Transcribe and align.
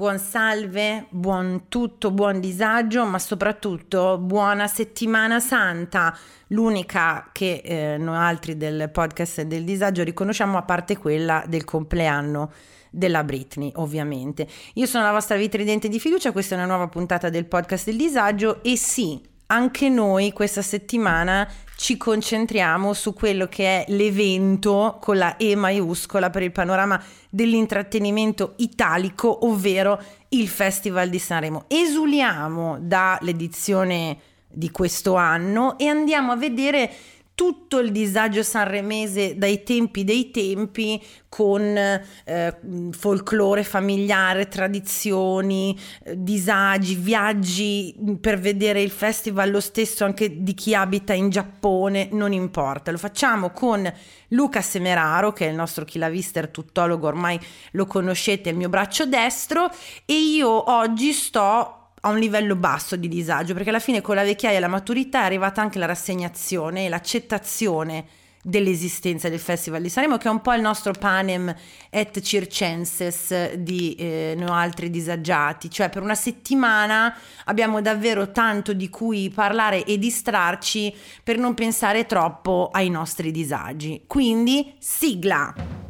buon 0.00 0.18
salve, 0.18 1.08
buon 1.10 1.64
tutto, 1.68 2.10
buon 2.10 2.40
disagio, 2.40 3.04
ma 3.04 3.18
soprattutto 3.18 4.16
buona 4.16 4.66
settimana 4.66 5.40
santa, 5.40 6.16
l'unica 6.46 7.28
che 7.32 7.60
eh, 7.62 7.98
noi 7.98 8.16
altri 8.16 8.56
del 8.56 8.88
podcast 8.90 9.42
del 9.42 9.62
disagio 9.62 10.02
riconosciamo 10.02 10.56
a 10.56 10.62
parte 10.62 10.96
quella 10.96 11.44
del 11.46 11.64
compleanno 11.64 12.50
della 12.88 13.22
Britney, 13.24 13.72
ovviamente. 13.74 14.48
Io 14.76 14.86
sono 14.86 15.04
la 15.04 15.12
vostra 15.12 15.36
vitridente 15.36 15.90
di 15.90 16.00
fiducia, 16.00 16.32
questa 16.32 16.54
è 16.54 16.56
una 16.56 16.66
nuova 16.66 16.88
puntata 16.88 17.28
del 17.28 17.44
podcast 17.44 17.84
del 17.84 17.98
disagio 17.98 18.62
e 18.62 18.78
sì, 18.78 19.20
anche 19.50 19.88
noi 19.88 20.32
questa 20.32 20.62
settimana 20.62 21.48
ci 21.76 21.96
concentriamo 21.96 22.92
su 22.92 23.14
quello 23.14 23.46
che 23.46 23.84
è 23.84 23.84
l'evento 23.88 24.98
con 25.00 25.16
la 25.16 25.36
E 25.36 25.56
maiuscola 25.56 26.30
per 26.30 26.42
il 26.42 26.52
panorama 26.52 27.02
dell'intrattenimento 27.30 28.54
italico, 28.56 29.46
ovvero 29.46 30.00
il 30.28 30.46
Festival 30.48 31.08
di 31.08 31.18
Sanremo. 31.18 31.64
Esuliamo 31.68 32.78
dall'edizione 32.80 34.18
di 34.46 34.70
questo 34.70 35.14
anno 35.14 35.78
e 35.78 35.86
andiamo 35.88 36.32
a 36.32 36.36
vedere 36.36 36.90
tutto 37.40 37.78
il 37.78 37.90
disagio 37.90 38.42
sanremese 38.42 39.38
dai 39.38 39.62
tempi 39.62 40.04
dei 40.04 40.30
tempi 40.30 41.02
con 41.26 41.62
eh, 41.62 42.56
folklore 42.90 43.64
familiare, 43.64 44.46
tradizioni, 44.46 45.74
eh, 46.04 46.22
disagi, 46.22 46.96
viaggi 46.96 47.96
per 48.20 48.38
vedere 48.38 48.82
il 48.82 48.90
festival 48.90 49.50
lo 49.50 49.60
stesso 49.60 50.04
anche 50.04 50.42
di 50.42 50.52
chi 50.52 50.74
abita 50.74 51.14
in 51.14 51.30
Giappone, 51.30 52.10
non 52.12 52.34
importa. 52.34 52.90
Lo 52.90 52.98
facciamo 52.98 53.48
con 53.52 53.90
Luca 54.28 54.60
Semeraro, 54.60 55.32
che 55.32 55.46
è 55.46 55.48
il 55.48 55.56
nostro 55.56 55.86
chilavister 55.86 56.48
tuttologo, 56.48 57.06
ormai 57.06 57.40
lo 57.70 57.86
conoscete, 57.86 58.50
il 58.50 58.56
mio 58.56 58.68
braccio 58.68 59.06
destro, 59.06 59.70
e 60.04 60.12
io 60.12 60.70
oggi 60.70 61.12
sto 61.12 61.79
a 62.00 62.08
un 62.08 62.18
livello 62.18 62.56
basso 62.56 62.96
di 62.96 63.08
disagio, 63.08 63.54
perché 63.54 63.70
alla 63.70 63.78
fine 63.78 64.00
con 64.00 64.14
la 64.14 64.22
vecchiaia 64.22 64.56
e 64.56 64.60
la 64.60 64.68
maturità 64.68 65.22
è 65.22 65.24
arrivata 65.24 65.60
anche 65.60 65.78
la 65.78 65.86
rassegnazione 65.86 66.86
e 66.86 66.88
l'accettazione 66.88 68.04
dell'esistenza 68.42 69.28
del 69.28 69.38
Festival 69.38 69.82
di 69.82 69.90
Sanremo, 69.90 70.16
che 70.16 70.28
è 70.28 70.30
un 70.30 70.40
po' 70.40 70.54
il 70.54 70.62
nostro 70.62 70.92
panem 70.92 71.54
et 71.90 72.20
circenses 72.20 73.54
di 73.54 73.94
eh, 73.94 74.34
noi 74.36 74.48
altri 74.48 74.88
disagiati, 74.88 75.70
cioè 75.70 75.90
per 75.90 76.02
una 76.02 76.14
settimana 76.14 77.14
abbiamo 77.44 77.82
davvero 77.82 78.30
tanto 78.30 78.72
di 78.72 78.88
cui 78.88 79.30
parlare 79.30 79.84
e 79.84 79.98
distrarci 79.98 80.94
per 81.22 81.38
non 81.38 81.54
pensare 81.54 82.06
troppo 82.06 82.70
ai 82.72 82.88
nostri 82.88 83.30
disagi. 83.30 84.04
Quindi 84.06 84.74
sigla! 84.78 85.89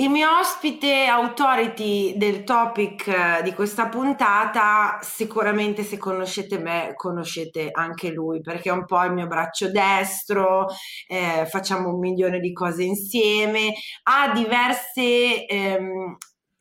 Il 0.00 0.08
mio 0.08 0.38
ospite 0.38 1.04
authority 1.04 2.16
del 2.16 2.42
topic 2.42 3.06
eh, 3.06 3.42
di 3.42 3.52
questa 3.52 3.90
puntata, 3.90 4.98
sicuramente 5.02 5.82
se 5.82 5.98
conoscete 5.98 6.58
me, 6.58 6.94
conoscete 6.96 7.68
anche 7.70 8.10
lui, 8.10 8.40
perché 8.40 8.70
è 8.70 8.72
un 8.72 8.86
po' 8.86 9.04
il 9.04 9.12
mio 9.12 9.26
braccio 9.26 9.70
destro, 9.70 10.68
eh, 11.06 11.44
facciamo 11.44 11.90
un 11.90 11.98
milione 11.98 12.40
di 12.40 12.50
cose 12.54 12.82
insieme, 12.82 13.74
ha 14.04 14.32
diverse 14.32 15.44
ehm, 15.44 16.16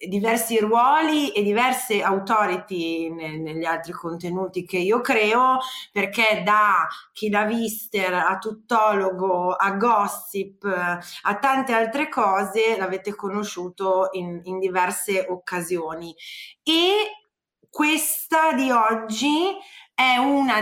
diversi 0.08 0.58
ruoli 0.60 1.32
e 1.32 1.44
diverse 1.44 2.02
authority 2.02 3.10
ne, 3.10 3.38
negli 3.38 3.66
altri 3.66 3.92
contenuti 3.92 4.66
che 4.66 4.78
io 4.78 5.02
creo 5.02 5.58
perché 5.92 6.42
da 6.46 6.88
chi 7.12 7.28
da 7.30 7.44
Vister 7.44 8.14
a 8.14 8.38
tuttologo 8.38 9.52
a 9.52 9.72
gossip 9.72 10.64
a 10.64 11.36
tante 11.36 11.74
altre 11.74 12.08
cose 12.08 12.78
l'avete 12.78 13.14
conosciuto 13.14 14.10
in, 14.14 14.40
in 14.44 14.60
diverse 14.60 15.26
occasioni. 15.28 16.16
E 16.64 17.26
questa 17.70 18.54
di 18.54 18.72
oggi 18.72 19.56
è 19.94 20.16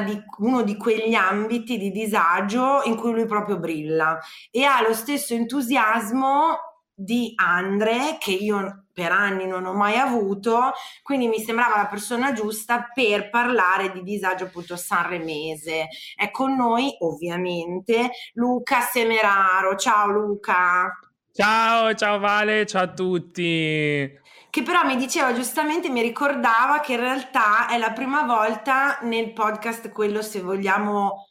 di, 0.04 0.24
uno 0.40 0.64
di 0.64 0.76
quegli 0.78 1.14
ambiti 1.14 1.78
di 1.78 1.92
disagio 1.92 2.82
in 2.86 2.96
cui 2.96 3.12
lui 3.12 3.28
proprio 3.28 3.60
brilla. 3.60 4.20
E 4.50 4.64
ha 4.64 4.82
lo 4.82 4.94
stesso 4.94 5.36
entusiasmo 5.36 6.58
di 6.92 7.34
Andre 7.36 8.18
che 8.20 8.32
io 8.32 8.87
per 8.98 9.12
anni 9.12 9.46
non 9.46 9.66
ho 9.66 9.74
mai 9.74 9.96
avuto, 9.96 10.72
quindi 11.04 11.28
mi 11.28 11.40
sembrava 11.40 11.78
la 11.78 11.86
persona 11.86 12.34
giusta 12.34 12.90
per 12.92 13.30
parlare 13.30 13.92
di 13.92 14.02
disagio 14.02 14.46
appunto 14.46 14.76
sanremese. 14.76 15.90
È 16.16 16.32
con 16.32 16.56
noi 16.56 16.96
ovviamente 17.02 18.10
Luca 18.34 18.82
Semeraro. 18.82 19.76
Ciao 19.76 20.08
Luca. 20.08 21.00
Ciao, 21.32 21.94
ciao 21.94 22.18
Vale, 22.18 22.66
ciao 22.66 22.82
a 22.82 22.92
tutti 22.92 24.26
che 24.50 24.64
però 24.64 24.84
mi 24.84 24.96
diceva 24.96 25.34
giustamente, 25.34 25.90
mi 25.90 26.02
ricordava 26.02 26.80
che 26.80 26.94
in 26.94 27.00
realtà 27.00 27.68
è 27.68 27.78
la 27.78 27.92
prima 27.92 28.24
volta 28.24 28.98
nel 29.04 29.32
podcast 29.34 29.92
quello 29.92 30.24
se 30.24 30.42
vogliamo 30.42 31.28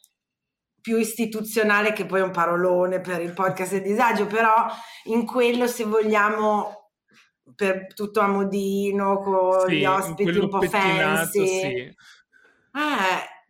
più 0.79 0.95
istituzionale 0.97 1.91
che 1.91 2.05
poi 2.05 2.21
è 2.21 2.23
un 2.23 2.31
parolone 2.31 3.01
per 3.01 3.19
il 3.19 3.33
podcast 3.33 3.73
del 3.73 3.81
disagio, 3.81 4.25
però 4.25 4.67
in 5.05 5.25
quello 5.25 5.67
se 5.67 5.83
vogliamo 5.83 6.76
per 7.55 7.93
tutto 7.93 8.19
a 8.19 8.27
modino 8.27 9.19
con 9.19 9.67
sì, 9.67 9.77
gli 9.77 9.85
ospiti 9.85 10.37
un 10.37 10.49
po' 10.49 10.61
fancy. 10.61 11.47
Sì. 11.47 11.65
Eh, 11.65 11.95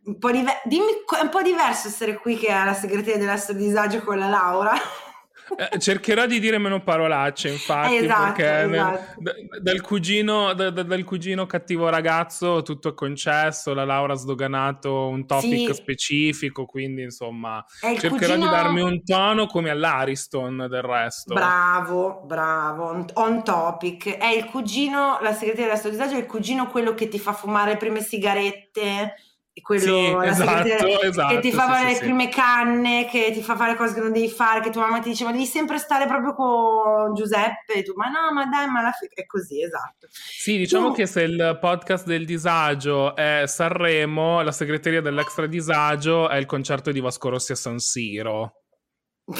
un 0.04 0.18
po' 0.18 0.30
diver- 0.30 0.62
dimmi, 0.64 0.86
è 1.18 1.22
un 1.22 1.28
po' 1.28 1.42
diverso 1.42 1.88
essere 1.88 2.16
qui 2.18 2.36
che 2.36 2.50
alla 2.50 2.74
segreteria 2.74 3.18
dell'astro 3.18 3.54
disagio 3.54 4.02
con 4.02 4.18
la 4.18 4.28
Laura. 4.28 4.72
Eh, 5.56 5.78
cercherò 5.78 6.26
di 6.26 6.40
dire 6.40 6.58
meno 6.58 6.82
parolacce, 6.82 7.48
infatti, 7.48 7.96
esatto, 7.96 8.22
perché 8.22 8.62
esatto. 8.62 9.00
Nel, 9.18 9.34
d- 9.34 9.58
dal, 9.60 9.80
cugino, 9.80 10.52
d- 10.52 10.70
d- 10.70 10.82
dal, 10.82 11.04
cugino, 11.04 11.46
cattivo 11.46 11.88
ragazzo 11.88 12.62
tutto 12.62 12.90
è 12.90 12.94
concesso, 12.94 13.74
la 13.74 13.84
Laura 13.84 14.12
ha 14.12 14.16
sdoganato 14.16 15.08
un 15.08 15.26
topic 15.26 15.68
sì. 15.68 15.74
specifico, 15.74 16.66
quindi 16.66 17.02
insomma 17.02 17.64
cercherò 17.80 18.34
cugino... 18.34 18.36
di 18.36 18.50
darmi 18.50 18.80
un 18.82 19.02
tono 19.04 19.46
come 19.46 19.70
all'Ariston 19.70 20.66
del 20.68 20.82
resto. 20.82 21.34
Bravo, 21.34 22.22
bravo, 22.24 23.04
on 23.14 23.44
topic. 23.44 24.16
È 24.16 24.28
il 24.28 24.44
cugino, 24.44 25.18
la 25.20 25.32
segretaria 25.32 25.74
del 25.80 25.90
disagio 25.90 26.14
è 26.14 26.18
il 26.18 26.26
cugino 26.26 26.68
quello 26.68 26.94
che 26.94 27.08
ti 27.08 27.18
fa 27.18 27.32
fumare 27.32 27.72
le 27.72 27.76
prime 27.76 28.00
sigarette 28.00 29.14
quello 29.60 29.80
sì, 29.80 30.16
esatto, 30.28 31.00
esatto, 31.02 31.34
che 31.34 31.40
ti 31.40 31.52
fa 31.52 31.62
sì, 31.62 31.68
fare 31.68 31.94
sì, 31.94 32.00
le 32.00 32.06
prime 32.06 32.28
canne, 32.28 33.06
che 33.10 33.30
ti 33.32 33.42
fa 33.42 33.56
fare 33.56 33.76
cose 33.76 33.94
che 33.94 34.00
non 34.00 34.12
devi 34.12 34.28
fare, 34.28 34.60
che 34.60 34.70
tua 34.70 34.82
mamma 34.82 35.00
ti 35.00 35.10
dice 35.10 35.24
ma 35.24 35.32
devi 35.32 35.46
sempre 35.46 35.78
stare 35.78 36.06
proprio 36.06 36.34
con 36.34 37.14
Giuseppe 37.14 37.74
e 37.74 37.82
tu 37.82 37.92
ma 37.94 38.06
no 38.08 38.32
ma 38.32 38.46
dai 38.46 38.68
ma 38.68 38.82
la 38.82 38.92
f-... 38.92 39.08
è 39.12 39.26
così 39.26 39.62
esatto. 39.62 40.08
Sì 40.10 40.56
diciamo 40.56 40.88
tu... 40.88 40.94
che 40.94 41.06
se 41.06 41.22
il 41.22 41.58
podcast 41.60 42.06
del 42.06 42.24
disagio 42.24 43.14
è 43.14 43.44
Sanremo, 43.46 44.42
la 44.42 44.52
segreteria 44.52 45.00
dell'extra 45.00 45.46
disagio 45.46 46.28
è 46.28 46.36
il 46.36 46.46
concerto 46.46 46.90
di 46.90 47.00
Vasco 47.00 47.28
Rossi 47.28 47.52
a 47.52 47.56
San 47.56 47.78
Siro. 47.78 48.62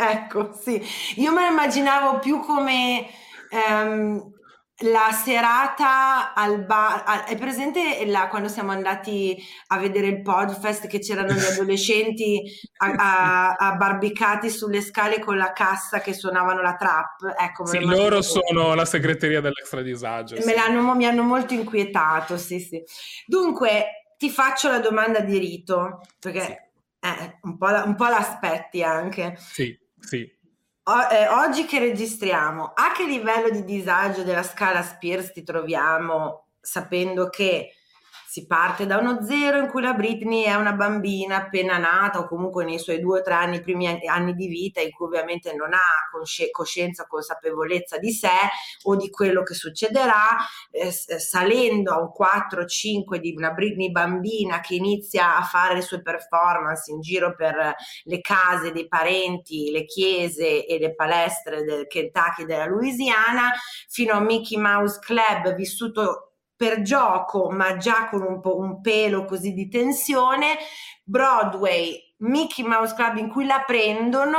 ecco 0.00 0.52
sì, 0.52 0.82
io 1.16 1.32
me 1.32 1.42
lo 1.42 1.50
immaginavo 1.50 2.18
più 2.18 2.40
come... 2.40 3.06
Um, 3.50 4.36
la 4.82 5.10
serata 5.10 6.34
al 6.34 6.64
bar, 6.64 7.24
è 7.24 7.36
presente 7.36 8.04
la, 8.06 8.28
quando 8.28 8.48
siamo 8.48 8.70
andati 8.70 9.36
a 9.68 9.78
vedere 9.78 10.06
il 10.06 10.22
Podfest 10.22 10.86
che 10.86 11.00
c'erano 11.00 11.32
gli 11.32 11.44
adolescenti 11.52 12.42
abbarbicati 12.76 14.48
sulle 14.50 14.80
scale 14.80 15.18
con 15.18 15.36
la 15.36 15.52
cassa 15.52 16.00
che 16.00 16.12
suonavano 16.12 16.62
la 16.62 16.76
trap? 16.76 17.34
Ecco, 17.36 17.66
sì, 17.66 17.80
loro 17.80 18.22
sono 18.22 18.74
la 18.74 18.84
segreteria 18.84 19.40
dell'extradisagio. 19.40 20.40
Sì. 20.40 20.54
L'hanno, 20.54 20.94
mi 20.94 21.06
hanno 21.06 21.22
molto 21.22 21.54
inquietato, 21.54 22.36
sì, 22.36 22.60
sì. 22.60 22.80
Dunque, 23.26 24.12
ti 24.16 24.30
faccio 24.30 24.68
la 24.68 24.78
domanda 24.78 25.20
di 25.20 25.38
rito, 25.38 26.02
perché 26.20 26.70
sì. 27.00 27.08
eh, 27.08 27.38
un, 27.42 27.56
po 27.56 27.66
la, 27.66 27.82
un 27.82 27.96
po' 27.96 28.06
l'aspetti 28.06 28.82
anche. 28.84 29.34
Sì, 29.38 29.76
sì 29.98 30.36
o- 30.88 31.08
eh, 31.10 31.28
oggi 31.28 31.64
che 31.66 31.78
registriamo, 31.78 32.72
a 32.74 32.92
che 32.92 33.04
livello 33.04 33.50
di 33.50 33.64
disagio 33.64 34.22
della 34.22 34.42
scala 34.42 34.82
Spears 34.82 35.32
ti 35.32 35.42
troviamo 35.42 36.46
sapendo 36.60 37.28
che 37.28 37.72
si 38.28 38.46
parte 38.46 38.84
da 38.84 38.98
uno 38.98 39.24
zero 39.24 39.56
in 39.56 39.68
cui 39.68 39.80
la 39.80 39.94
Britney 39.94 40.42
è 40.42 40.54
una 40.54 40.74
bambina 40.74 41.36
appena 41.36 41.78
nata 41.78 42.18
o 42.18 42.28
comunque 42.28 42.62
nei 42.62 42.78
suoi 42.78 43.00
due 43.00 43.20
o 43.20 43.22
tre 43.22 43.32
anni, 43.32 43.62
primi 43.62 43.86
anni 44.06 44.34
di 44.34 44.48
vita 44.48 44.82
in 44.82 44.90
cui 44.90 45.06
ovviamente 45.06 45.54
non 45.54 45.72
ha 45.72 46.08
cosci- 46.12 46.50
coscienza, 46.50 47.06
consapevolezza 47.06 47.96
di 47.96 48.12
sé 48.12 48.28
o 48.82 48.96
di 48.96 49.08
quello 49.08 49.42
che 49.42 49.54
succederà, 49.54 50.36
eh, 50.70 50.92
salendo 50.92 51.90
a 51.94 52.00
un 52.00 52.10
4-5 52.14 53.16
di 53.16 53.32
una 53.34 53.52
Britney 53.52 53.90
bambina 53.90 54.60
che 54.60 54.74
inizia 54.74 55.38
a 55.38 55.42
fare 55.42 55.76
le 55.76 55.80
sue 55.80 56.02
performance 56.02 56.92
in 56.92 57.00
giro 57.00 57.34
per 57.34 57.74
le 58.02 58.20
case 58.20 58.72
dei 58.72 58.88
parenti, 58.88 59.70
le 59.70 59.86
chiese 59.86 60.66
e 60.66 60.78
le 60.78 60.94
palestre 60.94 61.64
del 61.64 61.86
Kentucky 61.86 62.42
e 62.42 62.44
della 62.44 62.66
Louisiana, 62.66 63.52
fino 63.88 64.12
a 64.12 64.20
Mickey 64.20 64.58
Mouse 64.58 64.98
Club 65.00 65.54
vissuto 65.54 66.27
per 66.58 66.82
gioco, 66.82 67.50
ma 67.50 67.76
già 67.76 68.08
con 68.08 68.22
un, 68.22 68.40
po', 68.40 68.58
un 68.58 68.80
pelo 68.80 69.24
così 69.24 69.52
di 69.52 69.68
tensione, 69.68 70.56
Broadway, 71.04 72.14
Mickey 72.18 72.66
Mouse 72.66 72.96
Club 72.96 73.16
in 73.18 73.30
cui 73.30 73.46
la 73.46 73.62
prendono, 73.64 74.38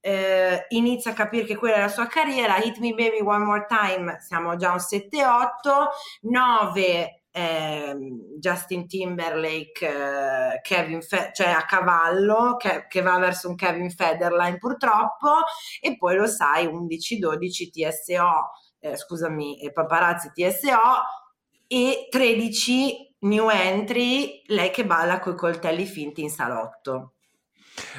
eh, 0.00 0.66
inizia 0.68 1.10
a 1.10 1.14
capire 1.14 1.44
che 1.44 1.56
quella 1.56 1.74
è 1.74 1.80
la 1.80 1.88
sua 1.88 2.06
carriera, 2.06 2.58
Hit 2.58 2.78
Me 2.78 2.94
Baby 2.94 3.20
One 3.20 3.44
More 3.44 3.66
Time, 3.68 4.18
siamo 4.20 4.54
già 4.54 4.70
un 4.70 4.78
7-8, 4.78 5.88
9 6.22 7.22
eh, 7.32 7.96
Justin 8.38 8.86
Timberlake, 8.86 9.84
eh, 9.84 10.60
Kevin 10.60 11.02
Fe- 11.02 11.32
cioè 11.34 11.48
a 11.48 11.64
cavallo, 11.64 12.54
che, 12.56 12.86
che, 12.88 13.02
va 13.02 13.18
verso 13.18 13.48
un 13.48 13.56
Kevin 13.56 13.90
Federline 13.90 14.58
purtroppo, 14.58 15.42
e 15.80 15.96
poi 15.96 16.14
lo 16.14 16.28
sai, 16.28 16.66
11-12 16.66 17.70
TSO, 17.70 18.50
eh, 18.78 18.96
scusami, 18.96 19.58
paparazzi 19.72 20.30
TSO, 20.32 20.78
e 21.68 22.08
13 22.10 23.14
new 23.20 23.48
entry, 23.50 24.42
lei 24.46 24.70
che 24.70 24.84
balla 24.84 25.20
coi 25.20 25.36
coltelli 25.36 25.84
finti 25.84 26.22
in 26.22 26.30
salotto. 26.30 27.12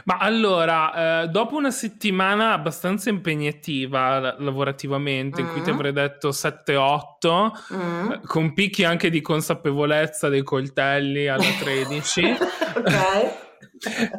Ma 0.05 0.17
allora, 0.17 1.21
eh, 1.23 1.27
dopo 1.27 1.55
una 1.55 1.71
settimana 1.71 2.51
abbastanza 2.51 3.09
impegnativa 3.09 4.35
lavorativamente, 4.37 5.41
mm. 5.41 5.45
in 5.45 5.51
cui 5.51 5.61
ti 5.61 5.71
mm. 5.71 5.73
avrei 5.73 5.93
detto 5.93 6.29
7-8, 6.29 7.51
mm. 7.73 8.11
eh, 8.11 8.21
con 8.25 8.53
picchi 8.53 8.83
anche 8.83 9.09
di 9.09 9.21
consapevolezza 9.21 10.27
dei 10.29 10.43
coltelli 10.43 11.27
alla 11.27 11.43
13. 11.59 12.21
ok. 12.75 13.47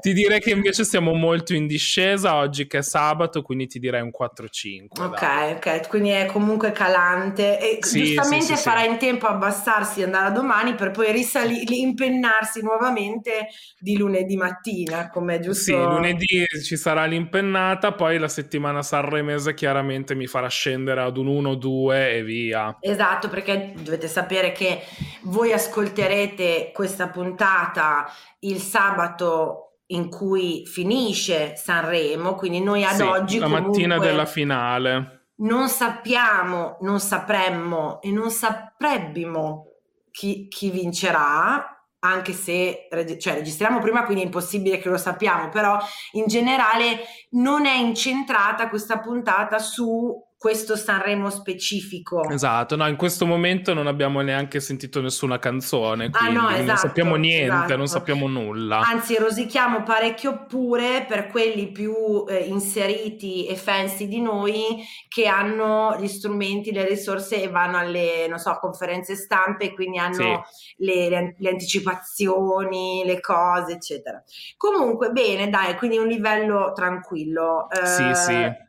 Ti 0.00 0.12
direi 0.12 0.40
che 0.40 0.50
invece 0.50 0.84
siamo 0.84 1.12
molto 1.12 1.54
in 1.54 1.66
discesa 1.66 2.36
oggi 2.36 2.66
che 2.66 2.78
è 2.78 2.82
sabato, 2.82 3.42
quindi 3.42 3.66
ti 3.66 3.78
direi 3.78 4.00
un 4.00 4.10
4-5. 4.10 5.00
Ok, 5.00 5.20
dai. 5.20 5.52
ok, 5.52 5.88
quindi 5.88 6.10
è 6.10 6.26
comunque 6.26 6.72
calante 6.72 7.58
e 7.58 7.78
sì, 7.80 8.04
giustamente 8.04 8.46
sì, 8.46 8.56
sì, 8.56 8.62
farà 8.62 8.84
in 8.84 8.98
tempo 8.98 9.26
a 9.26 9.30
abbassarsi 9.30 10.00
e 10.00 10.04
andare 10.04 10.26
a 10.28 10.30
domani 10.30 10.74
per 10.74 10.90
poi 10.90 11.12
risalire, 11.12 11.74
impennarsi 11.74 12.62
nuovamente 12.62 13.48
di 13.78 13.96
lunedì 13.96 14.36
mattina, 14.36 15.08
come 15.10 15.36
è 15.36 15.38
giusto. 15.40 15.62
Sì, 15.62 15.72
lunedì 15.72 16.44
ci 16.62 16.76
sarà 16.76 17.04
l'impennata, 17.04 17.92
poi 17.92 18.18
la 18.18 18.28
settimana 18.28 18.82
sanremese 18.82 19.54
chiaramente 19.54 20.14
mi 20.14 20.26
farà 20.26 20.48
scendere 20.48 21.02
ad 21.02 21.16
un 21.16 21.26
1-2 21.26 21.92
e 21.92 22.22
via. 22.22 22.76
Esatto, 22.80 23.28
perché 23.28 23.72
dovete 23.76 24.08
sapere 24.08 24.52
che 24.52 24.82
voi 25.22 25.52
ascolterete 25.52 26.70
questa 26.72 27.08
puntata 27.08 28.10
il 28.40 28.58
sabato 28.58 29.49
in 29.90 30.08
cui 30.08 30.66
finisce 30.66 31.54
Sanremo, 31.56 32.34
quindi 32.34 32.60
noi 32.60 32.84
ad 32.84 32.94
sì, 32.94 33.02
oggi 33.02 33.38
la 33.38 33.48
mattina 33.48 33.98
della 33.98 34.26
finale. 34.26 35.26
non 35.36 35.68
sappiamo, 35.68 36.76
non 36.80 37.00
sapremmo 37.00 38.00
e 38.02 38.10
non 38.10 38.30
saprebbimo 38.30 39.66
chi, 40.10 40.48
chi 40.48 40.70
vincerà, 40.70 41.86
anche 42.00 42.32
se 42.32 42.88
cioè, 43.18 43.34
registriamo 43.34 43.78
prima, 43.80 44.04
quindi 44.04 44.22
è 44.22 44.26
impossibile 44.26 44.78
che 44.78 44.88
lo 44.88 44.96
sappiamo, 44.96 45.48
però 45.48 45.78
in 46.12 46.26
generale 46.26 47.00
non 47.30 47.66
è 47.66 47.74
incentrata 47.74 48.68
questa 48.68 48.98
puntata 48.98 49.58
su 49.58 50.14
questo 50.40 50.74
Sanremo 50.74 51.28
specifico. 51.28 52.26
Esatto, 52.30 52.74
no, 52.74 52.88
in 52.88 52.96
questo 52.96 53.26
momento 53.26 53.74
non 53.74 53.86
abbiamo 53.86 54.22
neanche 54.22 54.58
sentito 54.58 55.02
nessuna 55.02 55.38
canzone, 55.38 56.08
quindi 56.08 56.34
ah, 56.34 56.40
no, 56.40 56.48
esatto, 56.48 56.64
non 56.64 56.76
sappiamo 56.78 57.14
niente, 57.16 57.54
esatto. 57.54 57.76
non 57.76 57.86
sappiamo 57.86 58.26
nulla. 58.26 58.78
Anzi, 58.78 59.18
rosichiamo 59.18 59.82
parecchio 59.82 60.46
pure 60.46 61.04
per 61.06 61.26
quelli 61.26 61.70
più 61.70 62.24
eh, 62.26 62.38
inseriti 62.38 63.46
e 63.48 63.54
fancy 63.54 64.08
di 64.08 64.22
noi 64.22 64.82
che 65.08 65.26
hanno 65.26 65.98
gli 66.00 66.08
strumenti, 66.08 66.72
le 66.72 66.88
risorse 66.88 67.42
e 67.42 67.50
vanno 67.50 67.76
alle, 67.76 68.26
non 68.26 68.38
so, 68.38 68.56
conferenze 68.58 69.16
stampe 69.16 69.64
e 69.64 69.74
quindi 69.74 69.98
hanno 69.98 70.46
sì. 70.46 70.84
le, 70.84 71.10
le, 71.10 71.34
le 71.38 71.50
anticipazioni, 71.50 73.02
le 73.04 73.20
cose, 73.20 73.72
eccetera. 73.72 74.24
Comunque, 74.56 75.10
bene, 75.10 75.50
dai, 75.50 75.76
quindi 75.76 75.98
un 75.98 76.06
livello 76.06 76.72
tranquillo. 76.74 77.68
Eh, 77.68 77.84
sì, 77.84 78.14
sì 78.14 78.68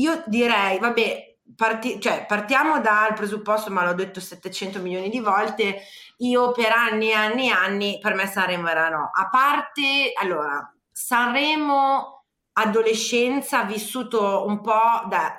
io 0.00 0.22
direi, 0.26 0.78
vabbè, 0.78 1.36
parti- 1.56 2.00
cioè, 2.00 2.24
partiamo 2.26 2.80
dal 2.80 3.14
presupposto, 3.14 3.70
ma 3.70 3.84
l'ho 3.84 3.94
detto 3.94 4.20
700 4.20 4.80
milioni 4.80 5.08
di 5.10 5.20
volte, 5.20 5.80
io 6.18 6.52
per 6.52 6.72
anni 6.72 7.10
e 7.10 7.14
anni 7.14 7.48
e 7.48 7.52
anni, 7.52 7.98
per 8.00 8.14
me 8.14 8.26
Sanremo 8.26 8.68
era 8.68 8.88
no. 8.88 9.10
A 9.12 9.28
parte, 9.28 10.12
allora, 10.20 10.72
Sanremo 10.90 12.24
adolescenza 12.52 13.62
vissuto 13.64 14.44
un 14.46 14.60
po' 14.60 15.06
da 15.08 15.38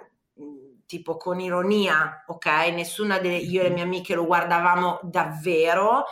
tipo 0.86 1.18
con 1.18 1.40
ironia, 1.40 2.24
ok? 2.28 2.46
Nessuna 2.74 3.20
delle 3.20 3.38
io 3.38 3.62
e 3.62 3.70
le 3.70 3.74
mie 3.74 3.84
amiche 3.84 4.16
lo 4.16 4.26
guardavamo 4.26 5.00
davvero, 5.04 6.06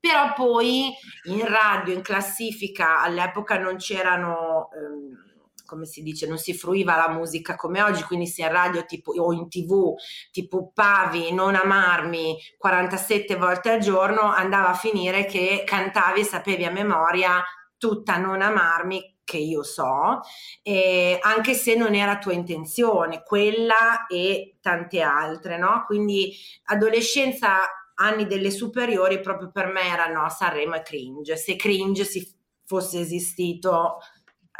però 0.00 0.32
poi 0.34 0.92
in 1.24 1.46
radio, 1.46 1.94
in 1.94 2.02
classifica, 2.02 3.00
all'epoca 3.00 3.58
non 3.58 3.76
c'erano 3.76 4.68
ehm, 4.72 5.23
come 5.64 5.86
si 5.86 6.02
dice, 6.02 6.26
non 6.26 6.38
si 6.38 6.54
fruiva 6.54 6.96
la 6.96 7.08
musica 7.08 7.56
come 7.56 7.82
oggi, 7.82 8.02
quindi 8.02 8.26
sia 8.26 8.46
in 8.46 8.52
radio 8.52 8.84
tipo, 8.84 9.12
o 9.12 9.32
in 9.32 9.48
tv, 9.48 9.94
tipo 10.30 10.70
Pavi, 10.72 11.32
non 11.32 11.54
amarmi 11.54 12.36
47 12.56 13.36
volte 13.36 13.70
al 13.70 13.80
giorno, 13.80 14.22
andava 14.22 14.70
a 14.70 14.74
finire 14.74 15.24
che 15.26 15.62
cantavi 15.64 16.20
e 16.20 16.24
sapevi 16.24 16.64
a 16.64 16.70
memoria 16.70 17.42
tutta 17.76 18.16
non 18.16 18.40
amarmi 18.40 19.12
che 19.24 19.38
io 19.38 19.62
so, 19.62 20.20
eh, 20.62 21.18
anche 21.20 21.54
se 21.54 21.74
non 21.74 21.94
era 21.94 22.18
tua 22.18 22.34
intenzione, 22.34 23.22
quella 23.22 24.06
e 24.06 24.56
tante 24.60 25.00
altre, 25.00 25.56
no? 25.56 25.84
Quindi 25.86 26.32
adolescenza, 26.64 27.60
anni 27.96 28.26
delle 28.26 28.50
superiori, 28.50 29.20
proprio 29.20 29.50
per 29.50 29.66
me 29.66 29.82
erano 29.82 30.28
Sanremo 30.28 30.74
e 30.74 30.82
cringe. 30.82 31.36
Se 31.36 31.56
cringe 31.56 32.04
si 32.04 32.26
fosse 32.66 33.00
esistito 33.00 33.98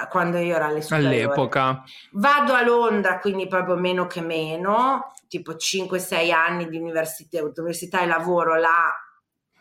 quando 0.08 0.38
io 0.38 0.56
ero 0.56 0.64
alle 0.64 0.82
superiori. 0.82 1.22
All'epoca. 1.22 1.82
Vado 2.12 2.52
a 2.52 2.62
Londra, 2.62 3.18
quindi 3.18 3.46
proprio 3.46 3.76
meno 3.76 4.06
che 4.06 4.20
meno, 4.20 5.12
tipo 5.28 5.52
5-6 5.52 6.32
anni 6.32 6.68
di 6.68 6.76
università, 6.76 7.42
università 7.42 8.02
e 8.02 8.06
lavoro 8.06 8.58
là. 8.58 8.92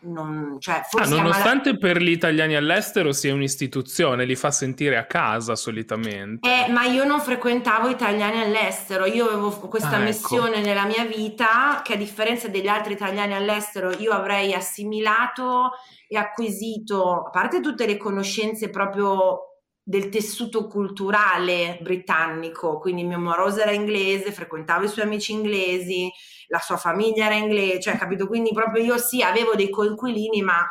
Non, 0.06 0.56
cioè, 0.60 0.82
ah, 0.98 1.06
nonostante 1.06 1.72
la... 1.72 1.78
per 1.78 2.02
gli 2.02 2.10
italiani 2.10 2.54
all'estero 2.56 3.12
sia 3.12 3.32
un'istituzione, 3.32 4.26
li 4.26 4.36
fa 4.36 4.50
sentire 4.50 4.98
a 4.98 5.06
casa 5.06 5.56
solitamente. 5.56 6.46
Eh, 6.46 6.70
ma 6.70 6.84
io 6.84 7.04
non 7.04 7.20
frequentavo 7.20 7.88
italiani 7.88 8.42
all'estero, 8.42 9.06
io 9.06 9.24
avevo 9.24 9.50
questa 9.50 9.92
ah, 9.92 9.94
ecco. 9.94 10.04
missione 10.04 10.56
ecco. 10.56 10.66
nella 10.66 10.84
mia 10.84 11.06
vita 11.06 11.80
che 11.82 11.94
a 11.94 11.96
differenza 11.96 12.48
degli 12.48 12.68
altri 12.68 12.92
italiani 12.92 13.32
all'estero 13.32 13.92
io 13.92 14.12
avrei 14.12 14.52
assimilato 14.52 15.70
e 16.06 16.18
acquisito, 16.18 17.22
a 17.22 17.30
parte 17.30 17.60
tutte 17.60 17.86
le 17.86 17.96
conoscenze 17.96 18.68
proprio 18.68 19.53
del 19.86 20.08
tessuto 20.08 20.66
culturale 20.66 21.78
britannico, 21.82 22.78
quindi 22.78 23.04
mio 23.04 23.18
moroso 23.18 23.60
era 23.60 23.70
inglese, 23.70 24.32
frequentavo 24.32 24.84
i 24.84 24.88
suoi 24.88 25.04
amici 25.04 25.32
inglesi, 25.32 26.10
la 26.48 26.58
sua 26.58 26.78
famiglia 26.78 27.26
era 27.26 27.34
inglese, 27.34 27.80
cioè 27.80 27.98
capito? 27.98 28.26
Quindi 28.26 28.52
proprio 28.52 28.82
io 28.82 28.96
sì, 28.96 29.22
avevo 29.22 29.54
dei 29.54 29.68
coinquilini, 29.68 30.40
ma 30.40 30.66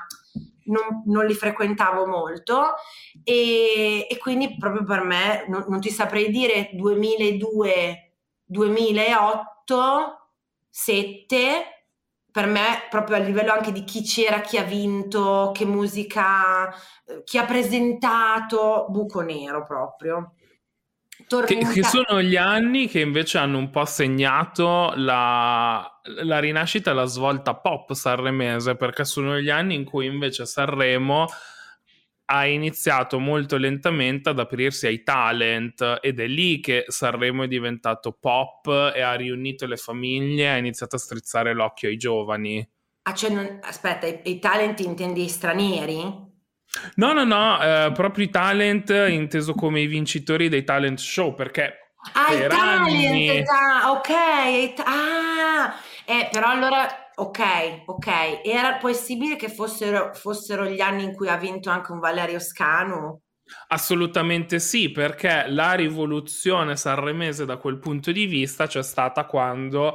non, 0.66 1.04
non 1.06 1.26
li 1.26 1.34
frequentavo 1.34 2.08
molto 2.08 2.74
e, 3.24 4.08
e, 4.10 4.18
quindi 4.18 4.58
proprio 4.58 4.84
per 4.84 5.04
me 5.04 5.46
non, 5.48 5.66
non 5.68 5.80
ti 5.80 5.90
saprei 5.90 6.30
dire 6.32 6.70
2002, 6.74 8.14
2008, 8.46 10.30
7 10.70 11.83
per 12.34 12.48
me, 12.48 12.88
proprio 12.90 13.18
a 13.18 13.20
livello 13.20 13.52
anche 13.52 13.72
di 13.72 13.84
chi 13.84 14.02
c'era, 14.02 14.42
chi 14.42 14.58
ha 14.58 14.64
vinto, 14.64 15.52
che 15.54 15.66
musica, 15.66 16.68
eh, 17.06 17.22
chi 17.24 17.38
ha 17.38 17.46
presentato, 17.46 18.88
buco 18.90 19.22
nero 19.22 19.64
proprio. 19.64 20.34
Che, 21.28 21.58
che, 21.58 21.84
sono 21.84 22.24
gli 22.24 22.36
anni 22.36 22.88
che 22.88 23.00
invece 23.00 23.38
hanno 23.38 23.60
un 23.60 23.70
po' 23.70 23.86
segnato 23.86 24.94
la, 24.96 25.88
la 26.24 26.40
rinascita 26.40 26.90
e 26.90 26.94
la 26.96 27.06
svolta 27.06 27.54
pop 27.54 27.94
sanremese, 27.94 28.76
perché 28.76 29.06
sono 29.06 29.40
gli 29.40 29.52
anni 29.52 29.76
in 29.76 29.86
cui 29.86 30.08
invece 30.08 30.48
Sanremo 30.48 31.28
ha 32.26 32.46
iniziato 32.46 33.20
molto 33.20 33.58
lentamente 33.58 34.30
ad 34.30 34.40
aprirsi 34.40 34.88
ai 34.88 35.04
talent 35.04 36.00
ed 36.02 36.20
è 36.20 36.28
lì 36.28 36.60
che 36.60 36.86
Sanremo 36.88 37.44
è 37.44 37.48
diventato 37.48 38.12
pop 38.14 38.92
e 38.96 39.02
ha 39.02 39.14
riunito 39.14 39.66
le 39.66 39.78
famiglie, 39.78 40.50
ha 40.50 40.58
iniziato 40.58 40.96
a 40.96 41.00
strizzare 41.00 41.54
l'occhio 41.54 41.90
ai 41.90 41.98
giovani. 41.98 42.68
Ah, 43.04 43.14
cioè 43.14 43.30
non, 43.30 43.60
aspetta, 43.62 44.08
i, 44.08 44.22
i 44.24 44.40
talent 44.40 44.80
intendi 44.80 45.28
stranieri? 45.28 46.32
No, 46.96 47.14
no, 47.14 47.24
no, 47.24 47.62
eh, 47.62 47.92
proprio 47.94 48.26
i 48.26 48.30
talent 48.30 48.90
inteso 48.90 49.54
come 49.54 49.82
i 49.82 49.88
vincitori 49.88 50.50
dei 50.50 50.64
talent 50.64 50.98
show, 51.00 51.36
perché 51.36 51.78
Ah, 52.12 52.34
i 52.34 52.48
talent, 52.48 52.60
anni... 52.60 53.44
ah, 53.48 53.92
ok, 53.92 54.10
ah, 54.84 55.74
eh, 56.06 56.28
però 56.32 56.50
allora, 56.50 57.03
ok, 57.16 57.84
ok, 57.86 58.42
era 58.44 58.78
possibile 58.78 59.36
che 59.36 59.50
fossero, 59.50 60.14
fossero 60.14 60.66
gli 60.66 60.82
anni 60.82 61.04
in 61.04 61.14
cui 61.14 61.30
ha 61.30 61.38
vinto 61.38 61.70
anche 61.70 61.92
un 61.92 62.00
Valerio 62.00 62.40
Scanu? 62.40 63.20
Assolutamente 63.68 64.60
sì, 64.60 64.92
perché 64.92 65.46
la 65.48 65.74
rivoluzione 65.74 66.76
sanremese 66.76 67.46
da 67.46 67.58
quel 67.58 67.80
punto 67.80 68.12
di 68.12 68.26
vista 68.26 68.68
c'è 68.68 68.82
stata 68.82 69.26
quando 69.26 69.94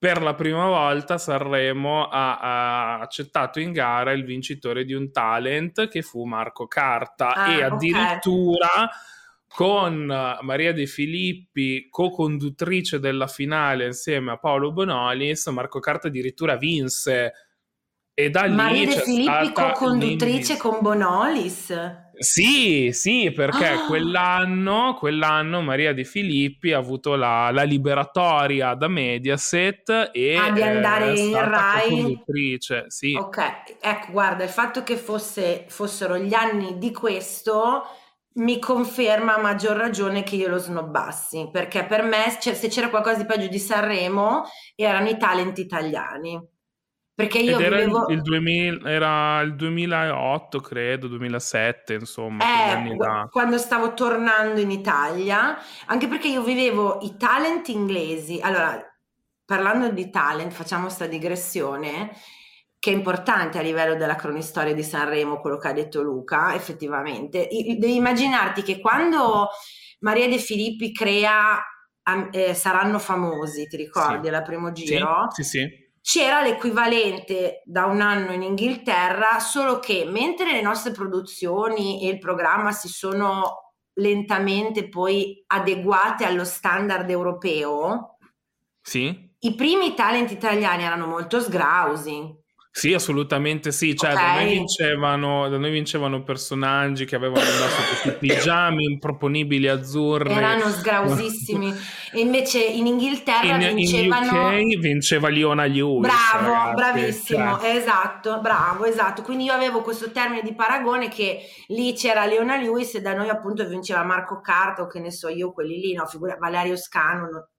per 0.00 0.22
la 0.22 0.34
prima 0.34 0.66
volta 0.66 1.18
Sanremo 1.18 2.08
ha, 2.08 2.38
ha, 2.38 3.00
accettato 3.00 3.60
in 3.60 3.72
gara 3.72 4.12
il 4.12 4.24
vincitore 4.24 4.84
di 4.84 4.94
un 4.94 5.12
talent 5.12 5.88
che 5.88 6.00
fu 6.00 6.24
Marco 6.24 6.66
Carta 6.66 7.34
ah, 7.34 7.52
e 7.52 7.62
addirittura 7.62 8.66
okay. 8.66 8.88
Con 9.52 10.06
Maria 10.42 10.72
De 10.72 10.86
Filippi, 10.86 11.88
co-conduttrice 11.90 13.00
della 13.00 13.26
finale 13.26 13.86
insieme 13.86 14.32
a 14.32 14.38
Paolo 14.38 14.72
Bonolis, 14.72 15.46
Marco 15.48 15.80
Carta 15.80 16.08
addirittura 16.08 16.56
vinse 16.56 17.32
e 18.14 18.30
da 18.30 18.48
Maria 18.48 18.86
De 18.86 19.00
Filippi 19.00 19.52
co-conduttrice 19.52 20.56
con 20.56 20.78
Bonolis? 20.80 21.74
Sì, 22.20 22.90
sì, 22.92 23.32
perché 23.32 23.66
ah. 23.66 23.86
quell'anno, 23.86 24.94
quell'anno 24.98 25.62
Maria 25.62 25.94
Di 25.94 26.04
Filippi 26.04 26.72
ha 26.72 26.78
avuto 26.78 27.14
la, 27.16 27.50
la 27.50 27.62
liberatoria 27.62 28.74
da 28.74 28.88
Mediaset 28.88 30.10
e 30.12 30.36
ah, 30.36 30.50
di 30.50 30.62
andare 30.62 31.18
in 31.18 31.32
Rai. 31.32 32.22
sì. 32.88 33.14
Ok, 33.14 33.76
ecco, 33.80 34.12
guarda, 34.12 34.44
il 34.44 34.50
fatto 34.50 34.82
che 34.82 34.96
fosse, 34.96 35.64
fossero 35.68 36.18
gli 36.18 36.34
anni 36.34 36.76
di 36.76 36.92
questo 36.92 37.84
mi 38.32 38.58
conferma 38.58 39.34
a 39.34 39.40
maggior 39.40 39.76
ragione 39.76 40.22
che 40.22 40.36
io 40.36 40.48
lo 40.48 40.58
snobbassi, 40.58 41.48
perché 41.50 41.84
per 41.84 42.02
me 42.02 42.36
cioè, 42.40 42.54
se 42.54 42.68
c'era 42.68 42.88
qualcosa 42.88 43.16
di 43.16 43.26
peggio 43.26 43.48
di 43.48 43.58
Sanremo 43.58 44.44
erano 44.76 45.08
i 45.08 45.16
talenti 45.16 45.60
italiani. 45.60 46.40
Perché 47.20 47.38
io 47.38 47.58
Ed 47.58 47.64
era 47.66 47.76
vivevo... 47.76 48.08
il, 48.08 48.22
2000, 48.22 48.90
era 48.90 49.40
il 49.42 49.54
2008, 49.54 50.60
credo, 50.60 51.06
2007, 51.06 51.94
insomma. 51.94 52.42
Eh, 52.42 52.96
quando 53.28 53.58
stavo 53.58 53.92
tornando 53.92 54.58
in 54.58 54.70
Italia, 54.70 55.58
anche 55.86 56.06
perché 56.06 56.28
io 56.28 56.42
vivevo 56.42 57.00
i 57.02 57.16
talent 57.18 57.68
inglesi. 57.68 58.40
Allora, 58.40 58.82
parlando 59.44 59.90
di 59.90 60.08
talent, 60.08 60.52
facciamo 60.52 60.84
questa 60.84 61.06
digressione, 61.06 62.10
che 62.80 62.90
è 62.90 62.94
importante 62.94 63.58
a 63.58 63.62
livello 63.62 63.94
della 63.94 64.16
cronistoria 64.16 64.74
di 64.74 64.82
Sanremo, 64.82 65.38
quello 65.38 65.58
che 65.58 65.68
ha 65.68 65.72
detto 65.72 66.02
Luca, 66.02 66.54
effettivamente. 66.54 67.46
Devi 67.48 67.94
immaginarti 67.94 68.62
che 68.62 68.80
quando 68.80 69.50
Maria 70.00 70.26
De 70.26 70.38
Filippi 70.38 70.92
crea 70.92 71.62
eh, 72.32 72.54
Saranno 72.54 72.98
famosi, 72.98 73.68
ti 73.68 73.76
ricordi, 73.76 74.22
sì. 74.22 74.28
alla 74.28 74.42
primo 74.42 74.72
giro? 74.72 75.26
Sì, 75.30 75.44
sì, 75.44 75.58
sì 75.58 75.88
c'era 76.02 76.42
l'equivalente 76.42 77.62
da 77.64 77.84
un 77.84 78.00
anno 78.00 78.32
in 78.32 78.42
Inghilterra, 78.42 79.38
solo 79.38 79.78
che 79.78 80.06
mentre 80.08 80.52
le 80.52 80.62
nostre 80.62 80.92
produzioni 80.92 82.02
e 82.02 82.08
il 82.08 82.18
programma 82.18 82.72
si 82.72 82.88
sono 82.88 83.74
lentamente 83.94 84.88
poi 84.88 85.44
adeguate 85.46 86.24
allo 86.24 86.44
standard 86.44 87.08
europeo, 87.10 88.16
sì. 88.80 89.30
i 89.40 89.54
primi 89.54 89.94
talent 89.94 90.30
italiani 90.30 90.84
erano 90.84 91.06
molto 91.06 91.38
sgrausi. 91.38 92.38
Sì, 92.72 92.94
assolutamente 92.94 93.72
sì. 93.72 93.96
Cioè, 93.96 94.12
okay. 94.12 94.24
da, 94.24 94.40
noi 94.40 94.52
vincevano, 94.52 95.48
da 95.48 95.58
noi 95.58 95.70
vincevano 95.72 96.22
personaggi 96.22 97.04
che 97.04 97.16
avevano 97.16 97.44
indosso 97.44 97.82
questi 97.88 98.12
pigiami 98.12 98.84
improponibili 98.84 99.66
azzurri. 99.66 100.32
Erano 100.32 100.70
sgrausissimi. 100.70 101.74
e 102.12 102.20
invece 102.20 102.62
in 102.62 102.86
Inghilterra 102.86 103.66
in, 103.66 103.74
vincevano... 103.74 104.52
In 104.56 104.68
UK 104.68 104.78
vinceva 104.78 105.28
Liona 105.28 105.66
Lewis. 105.66 106.00
Bravo, 106.00 106.52
ragazzi. 106.52 106.74
bravissimo, 106.74 107.58
cioè. 107.58 107.74
esatto, 107.74 108.40
bravo, 108.40 108.84
esatto. 108.84 109.22
Quindi 109.22 109.44
io 109.44 109.52
avevo 109.52 109.82
questo 109.82 110.12
termine 110.12 110.42
di 110.42 110.54
paragone 110.54 111.08
che 111.08 111.40
lì 111.68 111.92
c'era 111.94 112.24
Leona 112.24 112.56
Lewis 112.56 112.94
e 112.94 113.00
da 113.00 113.14
noi 113.14 113.28
appunto 113.28 113.66
vinceva 113.66 114.04
Marco 114.04 114.40
Carto, 114.40 114.86
che 114.86 115.00
ne 115.00 115.10
so 115.10 115.28
io, 115.28 115.52
quelli 115.52 115.80
lì, 115.80 115.92
no, 115.94 116.06
figura 116.06 116.36
Valerio 116.38 116.76
Scano, 116.76 117.49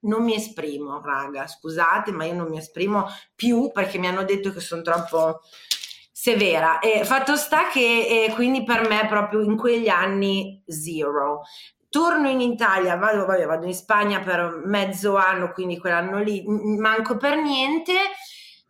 non 0.00 0.22
mi 0.22 0.34
esprimo, 0.34 1.00
raga, 1.02 1.46
scusate, 1.46 2.12
ma 2.12 2.24
io 2.24 2.34
non 2.34 2.48
mi 2.48 2.58
esprimo 2.58 3.06
più 3.34 3.70
perché 3.72 3.98
mi 3.98 4.06
hanno 4.06 4.24
detto 4.24 4.52
che 4.52 4.60
sono 4.60 4.82
troppo 4.82 5.40
severa. 6.12 6.80
E 6.80 7.04
fatto 7.04 7.36
sta 7.36 7.68
che 7.68 8.26
eh, 8.26 8.32
quindi 8.34 8.64
per 8.64 8.88
me 8.88 9.06
proprio 9.08 9.40
in 9.40 9.56
quegli 9.56 9.88
anni 9.88 10.62
zero. 10.66 11.42
Torno 11.88 12.28
in 12.28 12.40
Italia, 12.40 12.96
vado, 12.96 13.24
vabbè, 13.24 13.46
vado 13.46 13.66
in 13.66 13.74
Spagna 13.74 14.20
per 14.20 14.60
mezzo 14.64 15.16
anno, 15.16 15.52
quindi 15.52 15.78
quell'anno 15.78 16.18
lì 16.18 16.44
manco 16.46 17.16
per 17.16 17.36
niente. 17.36 17.92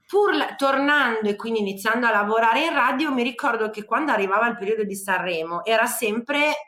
Pur 0.07 0.35
la, 0.35 0.55
tornando 0.57 1.29
e 1.29 1.37
quindi 1.37 1.61
iniziando 1.61 2.07
a 2.07 2.11
lavorare 2.11 2.65
in 2.65 2.73
radio, 2.73 3.13
mi 3.13 3.23
ricordo 3.23 3.69
che 3.71 3.85
quando 3.85 4.13
arrivava 4.13 4.47
il 4.47 4.57
periodo 4.57 4.85
di 4.85 4.95
Sanremo 4.95 5.65
era 5.65 5.85
sempre 5.85 6.68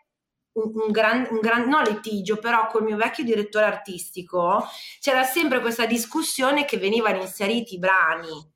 un, 0.53 0.73
un, 0.75 0.91
gran, 0.91 1.27
un 1.31 1.41
gran, 1.41 1.69
no 1.69 1.83
litigio, 1.83 2.39
però 2.39 2.67
col 2.67 2.83
mio 2.83 2.97
vecchio 2.97 3.25
direttore 3.25 3.67
artistico 3.67 4.65
c'era 4.99 5.23
sempre 5.25 5.61
questa 5.61 5.87
discussione 5.87 6.65
che 6.65 6.79
venivano 6.79 7.21
inseriti 7.21 7.79
brani 7.79 8.49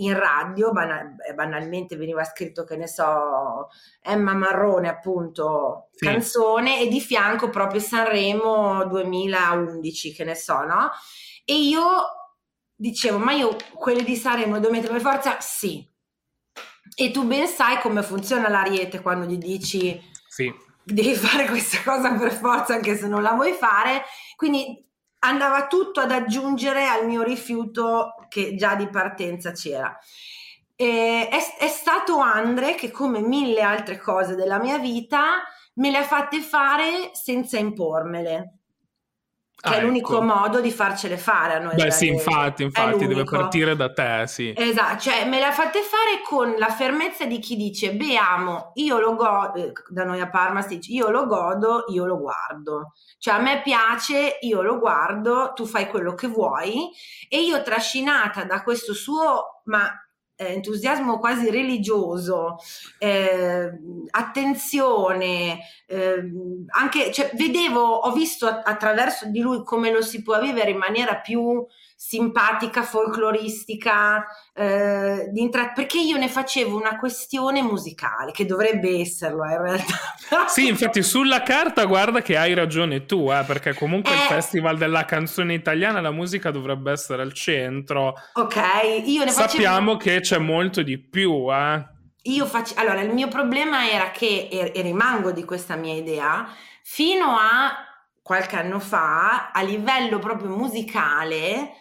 in 0.00 0.16
radio, 0.16 0.70
banal, 0.70 1.16
banalmente 1.34 1.96
veniva 1.96 2.22
scritto, 2.22 2.64
che 2.64 2.76
ne 2.76 2.86
so, 2.86 3.68
Emma 4.00 4.32
Marrone, 4.34 4.88
appunto, 4.88 5.88
sì. 5.92 6.04
canzone, 6.04 6.80
e 6.80 6.88
di 6.88 7.00
fianco 7.00 7.48
proprio 7.48 7.80
Sanremo 7.80 8.84
2011, 8.86 10.12
che 10.12 10.24
ne 10.24 10.36
so, 10.36 10.62
no? 10.62 10.90
E 11.44 11.54
io 11.54 11.82
dicevo, 12.76 13.18
ma 13.18 13.32
io 13.32 13.56
quelle 13.74 14.04
di 14.04 14.14
Sanremo 14.14 14.60
devo 14.60 14.72
mettere 14.72 14.92
per 14.92 15.00
forza? 15.00 15.40
Sì. 15.40 15.84
E 16.94 17.10
tu 17.10 17.24
ben 17.24 17.48
sai 17.48 17.80
come 17.80 18.02
funziona 18.02 18.48
l'ariete 18.48 19.00
quando 19.00 19.26
gli 19.26 19.38
dici... 19.38 20.00
Sì 20.28 20.66
devi 20.92 21.14
fare 21.14 21.46
questa 21.46 21.78
cosa 21.84 22.14
per 22.14 22.32
forza 22.32 22.74
anche 22.74 22.96
se 22.96 23.08
non 23.08 23.22
la 23.22 23.32
vuoi 23.32 23.52
fare. 23.52 24.02
Quindi 24.36 24.84
andava 25.20 25.66
tutto 25.66 26.00
ad 26.00 26.10
aggiungere 26.10 26.86
al 26.86 27.06
mio 27.06 27.22
rifiuto 27.22 28.14
che 28.28 28.54
già 28.54 28.74
di 28.74 28.88
partenza 28.88 29.52
c'era. 29.52 29.96
È, 30.74 31.28
è 31.58 31.68
stato 31.68 32.18
Andre 32.18 32.74
che 32.74 32.90
come 32.90 33.20
mille 33.20 33.62
altre 33.62 33.98
cose 33.98 34.36
della 34.36 34.60
mia 34.60 34.78
vita 34.78 35.42
me 35.74 35.90
le 35.90 35.98
ha 35.98 36.04
fatte 36.04 36.40
fare 36.40 37.10
senza 37.12 37.58
impormele 37.58 38.57
che 39.60 39.74
ah, 39.74 39.76
è 39.78 39.82
l'unico 39.82 40.14
ecco. 40.14 40.22
modo 40.22 40.60
di 40.60 40.70
farcele 40.70 41.16
fare 41.16 41.54
a 41.54 41.58
noi. 41.58 41.74
Beh, 41.74 41.90
sì, 41.90 42.06
infatti, 42.06 42.62
infatti, 42.62 43.08
deve 43.08 43.24
partire 43.24 43.74
da 43.74 43.92
te, 43.92 44.24
sì. 44.28 44.54
Esatto, 44.56 45.00
cioè 45.00 45.24
me 45.24 45.40
le 45.40 45.46
ha 45.46 45.52
fatte 45.52 45.80
fare 45.80 46.22
con 46.24 46.54
la 46.58 46.68
fermezza 46.68 47.24
di 47.24 47.40
chi 47.40 47.56
dice, 47.56 47.92
beh, 47.92 48.16
amo, 48.16 48.70
io 48.74 49.00
lo 49.00 49.16
godo, 49.16 49.54
eh, 49.54 49.72
da 49.88 50.04
noi 50.04 50.20
a 50.20 50.30
Parma 50.30 50.62
si 50.62 50.76
dice, 50.76 50.92
io 50.92 51.10
lo 51.10 51.26
godo, 51.26 51.86
io 51.88 52.06
lo 52.06 52.18
guardo. 52.18 52.92
Cioè 53.18 53.34
a 53.34 53.40
me 53.40 53.60
piace, 53.62 54.38
io 54.42 54.62
lo 54.62 54.78
guardo, 54.78 55.52
tu 55.56 55.66
fai 55.66 55.88
quello 55.88 56.14
che 56.14 56.28
vuoi 56.28 56.90
e 57.28 57.40
io 57.40 57.60
trascinata 57.62 58.44
da 58.44 58.62
questo 58.62 58.94
suo, 58.94 59.62
ma 59.64 59.90
eh, 60.40 60.52
entusiasmo 60.52 61.18
quasi 61.18 61.50
religioso, 61.50 62.58
eh, 62.98 63.72
attenzione, 64.10 65.58
eh, 65.86 66.30
anche, 66.68 67.12
cioè, 67.12 67.32
vedevo, 67.34 67.80
ho 67.80 68.12
visto 68.12 68.46
attraverso 68.46 69.26
di 69.26 69.40
lui 69.40 69.64
come 69.64 69.90
lo 69.90 70.00
si 70.00 70.22
può 70.22 70.40
vivere 70.40 70.70
in 70.70 70.78
maniera 70.78 71.16
più 71.16 71.66
simpatica, 72.00 72.84
folcloristica, 72.84 74.24
eh, 74.54 75.32
perché 75.74 75.98
io 75.98 76.16
ne 76.16 76.28
facevo 76.28 76.76
una 76.76 76.96
questione 76.96 77.60
musicale, 77.60 78.30
che 78.30 78.46
dovrebbe 78.46 79.00
esserlo 79.00 79.44
eh, 79.44 79.54
in 79.54 79.62
realtà. 79.62 79.96
sì, 80.46 80.68
infatti 80.68 81.02
sulla 81.02 81.42
carta 81.42 81.86
guarda 81.86 82.22
che 82.22 82.36
hai 82.36 82.54
ragione 82.54 83.04
tu, 83.04 83.28
eh, 83.32 83.42
perché 83.44 83.74
comunque 83.74 84.12
il 84.12 84.20
eh. 84.20 84.26
Festival 84.28 84.78
della 84.78 85.04
canzone 85.04 85.54
italiana, 85.54 86.00
la 86.00 86.12
musica 86.12 86.52
dovrebbe 86.52 86.92
essere 86.92 87.20
al 87.22 87.32
centro. 87.32 88.14
Ok, 88.34 88.56
io 89.04 89.24
ne 89.24 89.32
facevo... 89.32 89.48
Sappiamo 89.48 89.96
che 89.96 90.20
c'è 90.20 90.38
molto 90.38 90.82
di 90.82 90.98
più, 90.98 91.52
eh. 91.52 91.84
Io 92.22 92.46
faccio... 92.46 92.74
Allora, 92.76 93.00
il 93.00 93.12
mio 93.12 93.26
problema 93.26 93.90
era 93.90 94.12
che, 94.12 94.48
e 94.48 94.82
rimango 94.82 95.32
di 95.32 95.44
questa 95.44 95.74
mia 95.74 95.94
idea, 95.94 96.48
fino 96.84 97.36
a 97.36 97.72
qualche 98.22 98.54
anno 98.54 98.78
fa, 98.78 99.50
a 99.50 99.62
livello 99.62 100.20
proprio 100.20 100.50
musicale, 100.50 101.72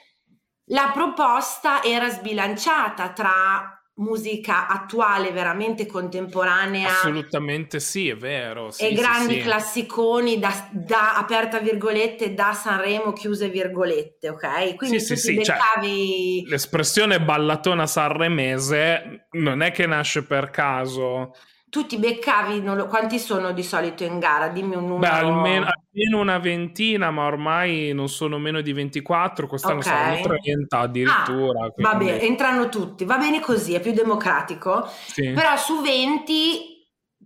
la 0.67 0.91
proposta 0.93 1.83
era 1.83 2.09
sbilanciata 2.09 3.09
tra 3.09 3.71
musica 3.97 4.67
attuale, 4.67 5.31
veramente 5.31 5.85
contemporanea. 5.85 6.89
Assolutamente 6.89 7.79
sì, 7.79 8.09
è 8.09 8.15
vero. 8.15 8.69
Sì, 8.69 8.87
e 8.87 8.93
grandi 8.93 9.35
sì, 9.35 9.41
classiconi 9.41 10.39
da, 10.39 10.69
da, 10.71 11.15
aperta 11.15 11.59
virgolette 11.59 12.33
da 12.33 12.53
Sanremo 12.53 13.13
chiuse 13.13 13.49
virgolette, 13.49 14.29
ok? 14.29 14.75
Quindi 14.75 14.99
sì, 14.99 15.15
sì, 15.15 15.43
cioè, 15.43 15.55
beccavi... 15.57 16.41
Cioè, 16.41 16.49
l'espressione 16.49 17.21
ballatona 17.21 17.87
sanremese 17.87 19.27
non 19.31 19.61
è 19.61 19.71
che 19.71 19.87
nasce 19.87 20.23
per 20.23 20.49
caso 20.49 21.31
tu 21.69 21.85
ti 21.85 21.97
beccavi, 21.97 22.63
lo, 22.63 22.87
quanti 22.87 23.19
sono 23.19 23.51
di 23.51 23.61
solito 23.61 24.03
in 24.05 24.19
gara? 24.19 24.47
Dimmi 24.47 24.75
un 24.75 24.87
numero. 24.87 24.99
Beh, 24.99 25.19
almeno, 25.19 25.65
almeno 25.97 26.19
una 26.19 26.37
ventina, 26.37 27.09
ma 27.09 27.25
ormai 27.25 27.91
non 27.93 28.07
sono 28.07 28.37
meno 28.37 28.61
di 28.61 28.71
24, 28.71 29.47
quest'anno 29.47 29.79
okay. 29.79 30.21
saranno 30.21 30.37
30 30.39 30.79
addirittura. 30.79 31.65
Ah, 31.65 31.71
quindi... 31.71 32.05
Vabbè, 32.05 32.23
entrano 32.23 32.69
tutti, 32.69 33.03
va 33.03 33.17
bene 33.17 33.39
così, 33.39 33.73
è 33.73 33.79
più 33.79 33.91
democratico. 33.91 34.87
Sì. 35.07 35.31
Però 35.31 35.57
su 35.57 35.81
20, 35.81 36.85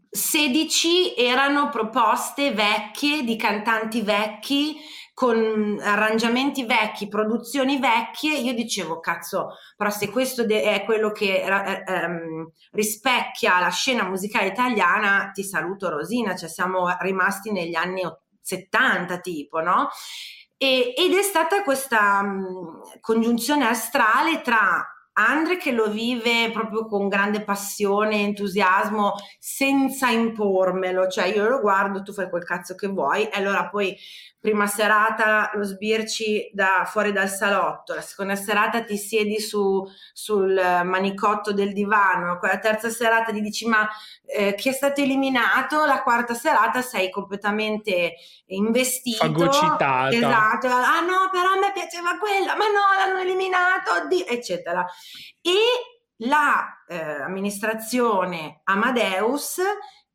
16 0.09 1.15
erano 1.17 1.69
proposte 1.69 2.51
vecchie 2.51 3.23
di 3.23 3.35
cantanti 3.35 4.01
vecchi 4.01 4.77
con 5.13 5.77
arrangiamenti 5.79 6.65
vecchi, 6.65 7.07
produzioni 7.07 7.77
vecchie, 7.77 8.39
io 8.39 8.53
dicevo, 8.53 8.99
cazzo, 8.99 9.49
però 9.77 9.91
se 9.91 10.09
questo 10.09 10.45
de- 10.45 10.63
è 10.63 10.83
quello 10.83 11.11
che 11.11 11.43
eh, 11.43 11.83
ehm, 11.85 12.51
rispecchia 12.71 13.59
la 13.59 13.69
scena 13.69 14.07
musicale 14.07 14.47
italiana, 14.47 15.29
ti 15.31 15.43
saluto 15.43 15.89
Rosina, 15.89 16.35
cioè 16.35 16.49
siamo 16.49 16.87
rimasti 17.01 17.51
negli 17.51 17.75
anni 17.75 18.01
70 18.57 19.19
tipo, 19.19 19.59
no? 19.61 19.89
E, 20.57 20.93
ed 20.95 21.13
è 21.13 21.21
stata 21.23 21.63
questa 21.63 22.21
mh, 22.21 22.99
congiunzione 23.01 23.67
astrale 23.67 24.41
tra 24.41 24.85
Andre 25.13 25.57
che 25.57 25.71
lo 25.71 25.89
vive 25.89 26.51
proprio 26.51 26.85
con 26.85 27.09
grande 27.09 27.43
passione, 27.43 28.21
entusiasmo, 28.21 29.15
senza 29.39 30.09
impormelo, 30.09 31.07
cioè 31.07 31.25
io 31.25 31.47
lo 31.49 31.59
guardo, 31.59 32.01
tu 32.01 32.13
fai 32.13 32.29
quel 32.29 32.45
cazzo 32.45 32.75
che 32.75 32.87
vuoi, 32.87 33.23
e 33.23 33.31
allora 33.33 33.67
poi 33.69 33.95
prima 34.41 34.65
serata 34.65 35.51
lo 35.53 35.63
sbirci 35.63 36.49
da 36.51 36.83
fuori 36.85 37.11
dal 37.11 37.29
salotto, 37.29 37.93
la 37.93 38.01
seconda 38.01 38.35
serata 38.35 38.83
ti 38.83 38.97
siedi 38.97 39.39
su, 39.39 39.87
sul 40.11 40.59
manicotto 40.83 41.53
del 41.53 41.73
divano, 41.73 42.39
la 42.41 42.57
terza 42.57 42.89
serata 42.89 43.31
ti 43.31 43.39
dici 43.39 43.67
ma 43.67 43.87
eh, 44.25 44.55
chi 44.55 44.69
è 44.69 44.71
stato 44.71 44.99
eliminato, 44.99 45.85
la 45.85 46.01
quarta 46.01 46.33
serata 46.33 46.81
sei 46.81 47.11
completamente 47.11 48.15
investito. 48.47 49.27
Fagocitata. 49.27 50.09
Esatto, 50.09 50.65
ah 50.67 51.01
no 51.01 51.29
però 51.31 51.53
a 51.53 51.59
me 51.59 51.71
piaceva 51.71 52.17
quella, 52.17 52.55
ma 52.55 52.65
no 52.65 52.79
l'hanno 52.97 53.19
eliminato, 53.19 53.91
oddio, 54.03 54.25
eccetera. 54.25 54.83
E 55.39 55.53
l'amministrazione 56.17 58.37
la, 58.37 58.47
eh, 58.47 58.61
Amadeus 58.63 59.61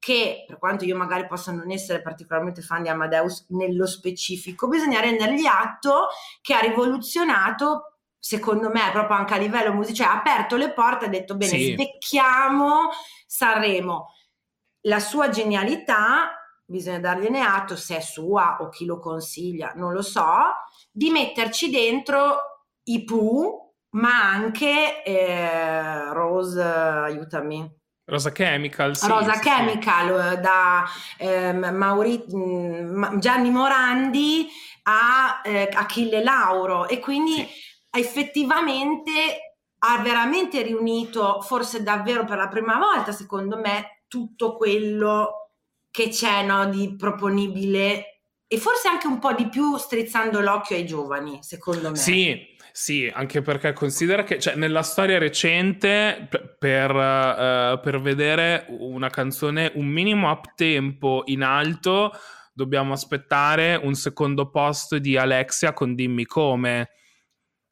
che 0.06 0.44
per 0.46 0.58
quanto 0.58 0.84
io 0.84 0.94
magari 0.94 1.26
possa 1.26 1.50
non 1.50 1.68
essere 1.72 2.00
particolarmente 2.00 2.62
fan 2.62 2.82
di 2.82 2.88
Amadeus 2.88 3.46
nello 3.48 3.88
specifico, 3.88 4.68
bisogna 4.68 5.00
rendergli 5.00 5.46
atto 5.46 6.06
che 6.40 6.54
ha 6.54 6.60
rivoluzionato, 6.60 7.96
secondo 8.16 8.70
me, 8.70 8.88
proprio 8.92 9.16
anche 9.16 9.34
a 9.34 9.38
livello 9.38 9.72
musicale, 9.72 9.96
cioè 9.96 10.06
ha 10.06 10.20
aperto 10.20 10.54
le 10.54 10.72
porte, 10.72 11.06
ha 11.06 11.08
detto 11.08 11.36
bene, 11.36 11.50
sì. 11.50 11.72
svecchiamo 11.72 12.90
Sanremo. 13.26 14.12
La 14.82 15.00
sua 15.00 15.28
genialità, 15.28 16.40
bisogna 16.64 17.00
dargliene 17.00 17.40
atto, 17.40 17.74
se 17.74 17.96
è 17.96 18.00
sua 18.00 18.58
o 18.60 18.68
chi 18.68 18.84
lo 18.84 19.00
consiglia, 19.00 19.72
non 19.74 19.92
lo 19.92 20.02
so, 20.02 20.24
di 20.88 21.10
metterci 21.10 21.68
dentro 21.68 22.62
i 22.84 23.02
Pooh, 23.02 23.74
ma 23.96 24.30
anche 24.30 25.02
eh, 25.02 26.12
Rose, 26.12 26.62
aiutami, 26.62 27.68
Rosa 28.06 28.30
Chemical, 28.30 28.96
sì, 28.96 29.08
Rosa 29.08 29.34
sì, 29.34 29.40
Chemical 29.40 30.34
sì. 30.34 30.40
da 30.40 30.84
eh, 31.18 31.52
Mauri, 31.52 32.24
mm, 32.34 33.18
Gianni 33.18 33.50
Morandi 33.50 34.48
a 34.84 35.40
eh, 35.44 35.68
Achille 35.72 36.22
Lauro 36.22 36.86
e 36.86 37.00
quindi 37.00 37.34
sì. 37.34 37.48
effettivamente 37.90 39.10
ha 39.78 39.98
veramente 39.98 40.62
riunito, 40.62 41.40
forse 41.42 41.82
davvero 41.82 42.24
per 42.24 42.38
la 42.38 42.48
prima 42.48 42.78
volta 42.78 43.10
secondo 43.10 43.58
me, 43.58 44.02
tutto 44.06 44.56
quello 44.56 45.50
che 45.90 46.08
c'è 46.08 46.44
no, 46.44 46.66
di 46.66 46.94
proponibile 46.96 48.20
e 48.46 48.58
forse 48.58 48.86
anche 48.86 49.08
un 49.08 49.18
po' 49.18 49.32
di 49.32 49.48
più 49.48 49.76
strizzando 49.76 50.40
l'occhio 50.40 50.76
ai 50.76 50.86
giovani, 50.86 51.38
secondo 51.42 51.90
me. 51.90 51.96
Sì, 51.96 52.55
sì, 52.78 53.10
anche 53.10 53.40
perché 53.40 53.72
considera 53.72 54.22
che 54.22 54.38
cioè, 54.38 54.54
nella 54.54 54.82
storia 54.82 55.16
recente, 55.16 56.28
per, 56.58 56.90
uh, 56.90 57.80
per 57.80 58.02
vedere 58.02 58.66
una 58.68 59.08
canzone 59.08 59.72
un 59.76 59.86
minimo 59.86 60.28
up 60.28 60.52
tempo 60.54 61.22
in 61.24 61.42
alto, 61.42 62.12
dobbiamo 62.52 62.92
aspettare 62.92 63.80
un 63.82 63.94
secondo 63.94 64.50
posto 64.50 64.98
di 64.98 65.16
Alexia 65.16 65.72
con 65.72 65.94
Dimmi 65.94 66.26
come 66.26 66.90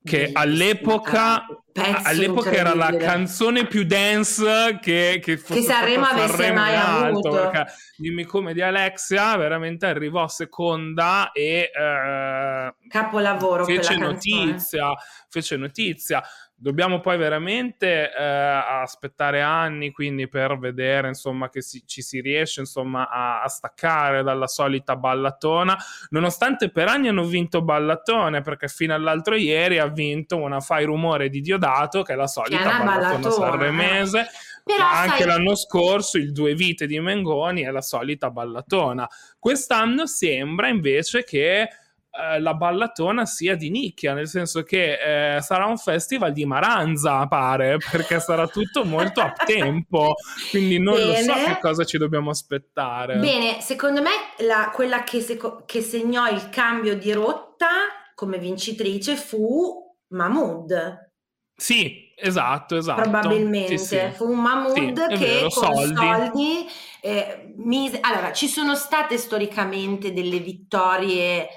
che 0.05 0.31
all'epoca, 0.35 1.47
all'epoca 1.73 2.53
era 2.53 2.75
la 2.75 2.95
canzone 2.95 3.67
più 3.67 3.85
dance 3.85 4.79
che, 4.83 5.19
che 5.23 5.41
che 5.41 5.63
Sanremo 5.63 6.05
avesse 6.05 6.53
mai 6.53 6.77
avuto. 6.77 7.31
perché 7.31 7.73
dimmi 7.97 8.25
come 8.25 8.53
di 8.53 8.61
Alexia 8.61 9.35
veramente 9.37 9.87
arrivò 9.87 10.29
seconda 10.29 11.33
e 11.33 11.71
eh, 11.75 12.75
capolavoro 12.87 13.65
fece 13.65 13.97
notizia 13.97 14.93
fece 15.31 15.57
notizia 15.57 16.23
Dobbiamo 16.57 17.01
poi 17.01 17.19
veramente 17.19 18.13
eh, 18.13 18.23
aspettare 18.23 19.41
anni 19.41 19.91
quindi 19.91 20.29
per 20.29 20.57
vedere 20.57 21.09
insomma 21.09 21.49
che 21.49 21.61
si, 21.61 21.83
ci 21.85 22.01
si 22.01 22.21
riesce 22.21 22.61
insomma 22.61 23.09
a, 23.09 23.43
a, 23.43 23.49
staccare 23.49 24.23
dalla 24.23 24.47
solita 24.47 24.95
ballatona 24.95 25.77
nonostante 26.11 26.71
per 26.71 26.87
anni 26.87 27.09
hanno 27.09 27.25
vinto 27.25 27.61
ballatone 27.61 28.41
perché 28.43 28.69
fino 28.69 28.95
all'altro 28.95 29.35
ieri 29.35 29.79
ha 29.79 29.89
vinto 29.89 30.37
una 30.37 30.61
fai 30.61 30.85
rumore 30.85 31.29
di 31.29 31.41
Diodato 31.41 32.03
che 32.03 32.13
è 32.13 32.17
la 32.17 32.29
solita 32.29 32.81
è 32.81 32.85
ballatona, 32.85 33.31
sanremese 33.31 34.21
eh. 34.21 34.27
Però 34.63 34.85
anche 34.85 35.25
sai... 35.25 35.27
l'anno 35.27 35.57
scorso 35.57 36.19
il 36.19 36.31
Due 36.33 36.55
Vite 36.55 36.87
di 36.87 36.99
Mengoni 37.01 37.63
è 37.63 37.71
la 37.71 37.83
solita 37.83 38.31
ballatona 38.31 39.09
quest'anno 39.41 40.07
sembra 40.07 40.69
invece 40.69 41.25
che 41.25 41.69
eh, 42.17 42.41
la 42.41 42.55
ballatona 42.55 43.27
sia 43.27 43.57
di 43.57 43.71
nicchia, 43.71 44.15
nel 44.15 44.29
senso 44.29 44.63
che 44.63 45.37
eh, 45.37 45.41
sarà 45.41 45.67
un 45.67 45.77
festival 45.77 46.33
di 46.33 46.47
Maranza, 46.47 47.27
pare, 47.27 47.79
perché 47.91 48.21
sarà 48.21 48.47
tutto 48.47 48.85
molto 48.85 49.21
a 49.21 49.33
tempo, 49.45 50.15
quindi 50.51 50.79
non 50.79 50.95
Bene. 50.95 51.27
lo 51.27 51.33
so 51.33 51.45
che 51.45 51.59
cosa 51.61 51.85
ci 51.85 51.99
dobbiamo 51.99 52.31
aspettare. 52.31 53.17
Bene, 53.17 53.61
secondo 53.61 54.01
me 54.01 54.11
la, 54.47 54.71
quella 54.73 55.03
che, 55.03 55.21
seco- 55.21 55.65
che 55.67 55.81
segnò 55.81 56.29
il 56.29 56.51
cambio 56.51 56.97
di 56.97 57.13
rotta 57.13 57.67
come 58.15 58.39
vincitrice 58.39 59.17
fu 59.17 59.83
Mahmood. 60.09 61.11
Sì, 61.57 62.13
esatto, 62.17 62.77
esatto. 62.77 63.03
Probabilmente 63.03 63.77
sì, 63.77 63.97
sì. 63.97 64.11
fu 64.13 64.31
un 64.31 64.41
Mahmood 64.41 65.09
sì, 65.09 65.17
che 65.17 65.27
vero, 65.27 65.49
con 65.49 65.75
soldi, 65.75 65.97
soldi 65.97 66.67
eh, 67.01 67.55
mise... 67.57 67.99
Allora, 68.01 68.33
ci 68.33 68.47
sono 68.47 68.77
state 68.77 69.19
storicamente 69.19 70.13
delle 70.13 70.39
vittorie 70.39 71.49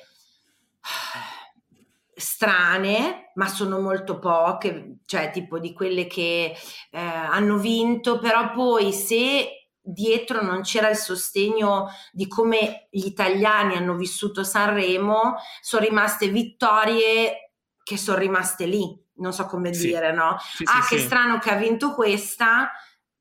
strane, 2.13 3.32
ma 3.36 3.48
sono 3.48 3.80
molto 3.80 4.18
poche, 4.20 4.98
cioè 5.06 5.32
tipo 5.32 5.60
di 5.60 5.74
quelle 5.74 6.08
che 6.08 6.56
eh, 6.92 7.00
hanno 7.00 7.58
vinto, 7.58 8.20
però 8.20 8.52
poi 8.52 8.92
se 8.92 9.70
dietro 9.80 10.42
non 10.42 10.62
c'era 10.62 10.90
il 10.90 10.98
sostegno 10.98 11.88
di 12.12 12.28
come 12.28 12.88
gli 12.90 13.06
italiani 13.06 13.76
hanno 13.76 13.96
vissuto 13.96 14.44
Sanremo, 14.44 15.36
sono 15.62 15.86
rimaste 15.86 16.28
vittorie 16.28 17.54
che 17.84 17.98
sono 17.98 18.18
rimaste 18.18 18.66
lì, 18.66 18.86
non 19.16 19.32
so 19.32 19.46
come 19.46 19.74
sì. 19.74 19.88
dire, 19.88 20.12
no? 20.12 20.36
Sì, 20.40 20.63
ah, 20.66 20.82
sì, 20.82 20.96
che 20.96 21.02
strano 21.02 21.40
che 21.40 21.52
ha 21.52 21.56
vinto 21.56 21.94
questa, 21.94 22.72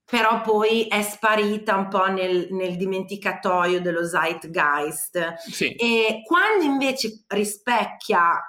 però 0.09 0.41
poi 0.41 0.87
è 0.87 1.03
sparita 1.03 1.75
un 1.75 1.89
po' 1.89 2.07
nel, 2.07 2.47
nel 2.51 2.77
dimenticatoio 2.77 3.81
dello 3.81 4.07
zeitgeist. 4.07 5.35
Sì. 5.35 5.73
E 5.73 6.23
quando 6.25 6.65
invece 6.65 7.25
rispecchia 7.27 8.41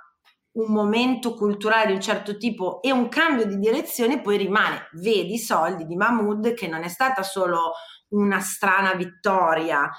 un 0.52 0.72
momento 0.72 1.34
culturale 1.34 1.88
di 1.88 1.93
un 1.93 2.02
certo 2.02 2.38
tipo 2.38 2.82
e 2.82 2.91
un 2.91 3.10
cambio 3.10 3.46
di 3.46 3.58
direzione, 3.58 4.22
poi 4.22 4.38
rimane, 4.38 4.88
vedi 4.93 5.34
i 5.34 5.39
soldi 5.39 5.86
di 5.86 5.96
Mahmood 5.96 6.54
che 6.54 6.67
non 6.67 6.84
è 6.84 6.88
stata 6.88 7.24
solo 7.24 7.74
una 8.10 8.39
strana 8.39 8.93
vittoria, 8.93 9.89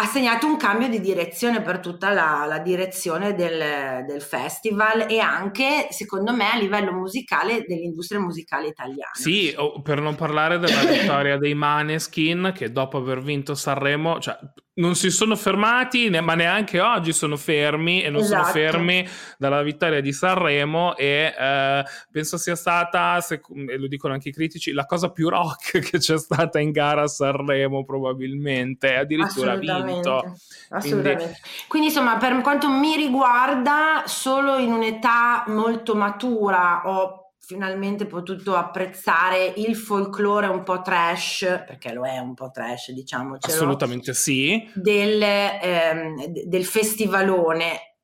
ha 0.00 0.06
segnato 0.06 0.46
un 0.46 0.56
cambio 0.56 0.88
di 0.88 1.00
direzione 1.00 1.60
per 1.60 1.80
tutta 1.80 2.10
la, 2.10 2.44
la 2.46 2.60
direzione 2.60 3.34
del, 3.34 4.04
del, 4.06 4.22
festival 4.22 5.06
e 5.08 5.18
anche, 5.18 5.88
secondo 5.90 6.32
me, 6.32 6.52
a 6.52 6.56
livello 6.56 6.92
musicale 6.92 7.64
dell'industria 7.66 8.20
musicale 8.20 8.68
italiana. 8.68 9.10
Sì, 9.14 9.52
per 9.82 10.00
non 10.00 10.14
parlare 10.14 10.60
della 10.60 10.84
vittoria 10.86 11.36
dei 11.36 11.54
Maneskin 11.54 12.52
che 12.54 12.70
dopo 12.70 12.98
aver 12.98 13.20
vinto 13.20 13.56
Sanremo, 13.56 14.20
cioè 14.20 14.38
non 14.78 14.94
si 14.94 15.10
sono 15.10 15.36
fermati, 15.36 16.08
ma 16.08 16.34
neanche 16.34 16.80
oggi 16.80 17.12
sono 17.12 17.36
fermi 17.36 18.02
e 18.02 18.10
non 18.10 18.22
esatto. 18.22 18.42
sono 18.42 18.52
fermi 18.52 19.06
dalla 19.36 19.62
vittoria 19.62 20.00
di 20.00 20.12
Sanremo 20.12 20.96
e 20.96 21.34
eh, 21.36 21.84
penso 22.10 22.36
sia 22.36 22.54
stata, 22.54 23.20
se, 23.20 23.40
e 23.68 23.76
lo 23.76 23.86
dicono 23.86 24.14
anche 24.14 24.30
i 24.30 24.32
critici, 24.32 24.72
la 24.72 24.86
cosa 24.86 25.10
più 25.10 25.28
rock 25.28 25.80
che 25.90 25.98
c'è 25.98 26.18
stata 26.18 26.58
in 26.60 26.70
gara 26.70 27.02
a 27.02 27.08
Sanremo 27.08 27.84
probabilmente, 27.84 28.94
addirittura 28.94 29.52
ha 29.52 29.56
vinto. 29.56 30.36
Assolutamente. 30.70 31.24
Quindi... 31.24 31.38
Quindi 31.68 31.88
insomma 31.88 32.16
per 32.16 32.40
quanto 32.40 32.70
mi 32.70 32.96
riguarda 32.96 34.02
solo 34.06 34.58
in 34.58 34.72
un'età 34.72 35.44
molto 35.48 35.94
matura 35.94 36.82
ho 36.84 37.17
finalmente 37.48 38.04
potuto 38.04 38.56
apprezzare 38.56 39.54
il 39.56 39.74
folklore 39.74 40.48
un 40.48 40.62
po' 40.64 40.82
trash, 40.82 41.64
perché 41.66 41.94
lo 41.94 42.04
è 42.04 42.18
un 42.18 42.34
po' 42.34 42.50
trash, 42.50 42.90
diciamo. 42.90 43.38
Assolutamente 43.40 44.12
sì. 44.12 44.70
Del, 44.74 45.22
ehm, 45.22 46.26
del 46.26 46.66
festivalone. 46.66 47.94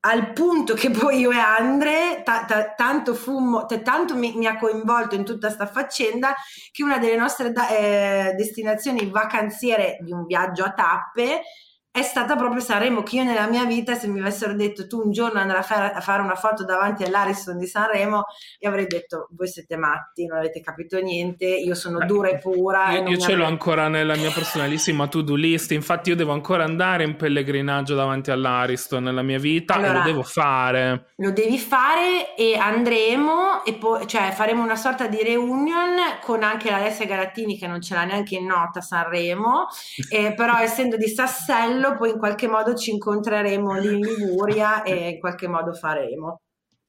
Al 0.00 0.32
punto 0.32 0.74
che 0.74 0.90
poi 0.90 1.20
io 1.20 1.30
e 1.30 1.38
Andre, 1.38 2.22
ta, 2.24 2.44
ta, 2.44 2.74
tanto, 2.74 3.14
fummo, 3.14 3.64
t- 3.64 3.80
tanto 3.82 4.16
mi, 4.16 4.34
mi, 4.34 4.46
ha 4.46 4.58
coinvolto 4.58 5.14
in 5.14 5.24
tutta 5.24 5.46
questa 5.46 5.68
faccenda, 5.68 6.34
che 6.72 6.82
una 6.82 6.98
delle 6.98 7.14
nostre 7.14 7.52
da, 7.52 7.68
eh, 7.68 8.34
destinazioni 8.36 9.06
vacanziere 9.06 9.98
di 10.00 10.10
un 10.10 10.26
viaggio 10.26 10.64
a 10.64 10.72
tappe 10.72 11.42
è 11.94 12.00
stata 12.00 12.36
proprio 12.36 12.62
Sanremo 12.62 13.02
che 13.02 13.16
io 13.16 13.24
nella 13.24 13.46
mia 13.46 13.66
vita 13.66 13.94
se 13.94 14.08
mi 14.08 14.18
avessero 14.18 14.54
detto 14.54 14.86
tu 14.86 15.02
un 15.04 15.12
giorno 15.12 15.38
andrai 15.38 15.60
a 15.60 15.62
fare, 15.62 15.92
a 15.92 16.00
fare 16.00 16.22
una 16.22 16.36
foto 16.36 16.64
davanti 16.64 17.04
all'Ariston 17.04 17.58
di 17.58 17.66
Sanremo 17.66 18.24
io 18.60 18.68
avrei 18.70 18.86
detto 18.86 19.28
voi 19.32 19.46
siete 19.46 19.76
matti 19.76 20.24
non 20.24 20.38
avete 20.38 20.62
capito 20.62 20.98
niente 21.00 21.44
io 21.44 21.74
sono 21.74 21.98
Beh, 21.98 22.06
dura 22.06 22.28
e 22.30 22.38
pura 22.38 22.92
io, 22.92 23.04
e 23.04 23.10
io 23.10 23.18
ce 23.18 23.34
l'ho 23.34 23.44
ancora 23.44 23.88
nella 23.88 24.16
mia 24.16 24.30
personalissima 24.30 25.06
to-do 25.06 25.34
list 25.34 25.72
infatti 25.72 26.08
io 26.08 26.16
devo 26.16 26.32
ancora 26.32 26.64
andare 26.64 27.04
in 27.04 27.14
pellegrinaggio 27.14 27.94
davanti 27.94 28.30
all'Ariston 28.30 29.02
nella 29.02 29.22
mia 29.22 29.38
vita 29.38 29.74
allora, 29.74 29.90
e 29.90 29.98
lo 29.98 30.02
devo 30.02 30.22
fare. 30.22 31.12
lo 31.16 31.30
devi 31.30 31.58
fare 31.58 32.34
e 32.36 32.56
andremo 32.56 33.66
e 33.66 33.74
poi 33.74 34.06
cioè 34.06 34.30
faremo 34.32 34.62
una 34.62 34.76
sorta 34.76 35.08
di 35.08 35.22
reunion 35.22 35.90
con 36.22 36.42
anche 36.42 36.70
l'Alessia 36.70 37.04
Garattini 37.04 37.58
che 37.58 37.66
non 37.66 37.82
ce 37.82 37.92
l'ha 37.94 38.04
neanche 38.04 38.36
in 38.36 38.46
nota 38.46 38.80
Sanremo 38.80 39.66
eh, 40.08 40.32
però 40.32 40.56
essendo 40.56 40.96
di 40.96 41.08
Sassello 41.08 41.80
quello 41.82 41.96
poi 41.96 42.10
in 42.10 42.18
qualche 42.18 42.48
modo 42.48 42.74
ci 42.74 42.92
incontreremo 42.92 43.78
lì 43.78 43.94
in 43.94 44.00
Liguria 44.00 44.82
e 44.84 45.10
in 45.10 45.18
qualche 45.18 45.48
modo 45.48 45.72
faremo. 45.72 46.40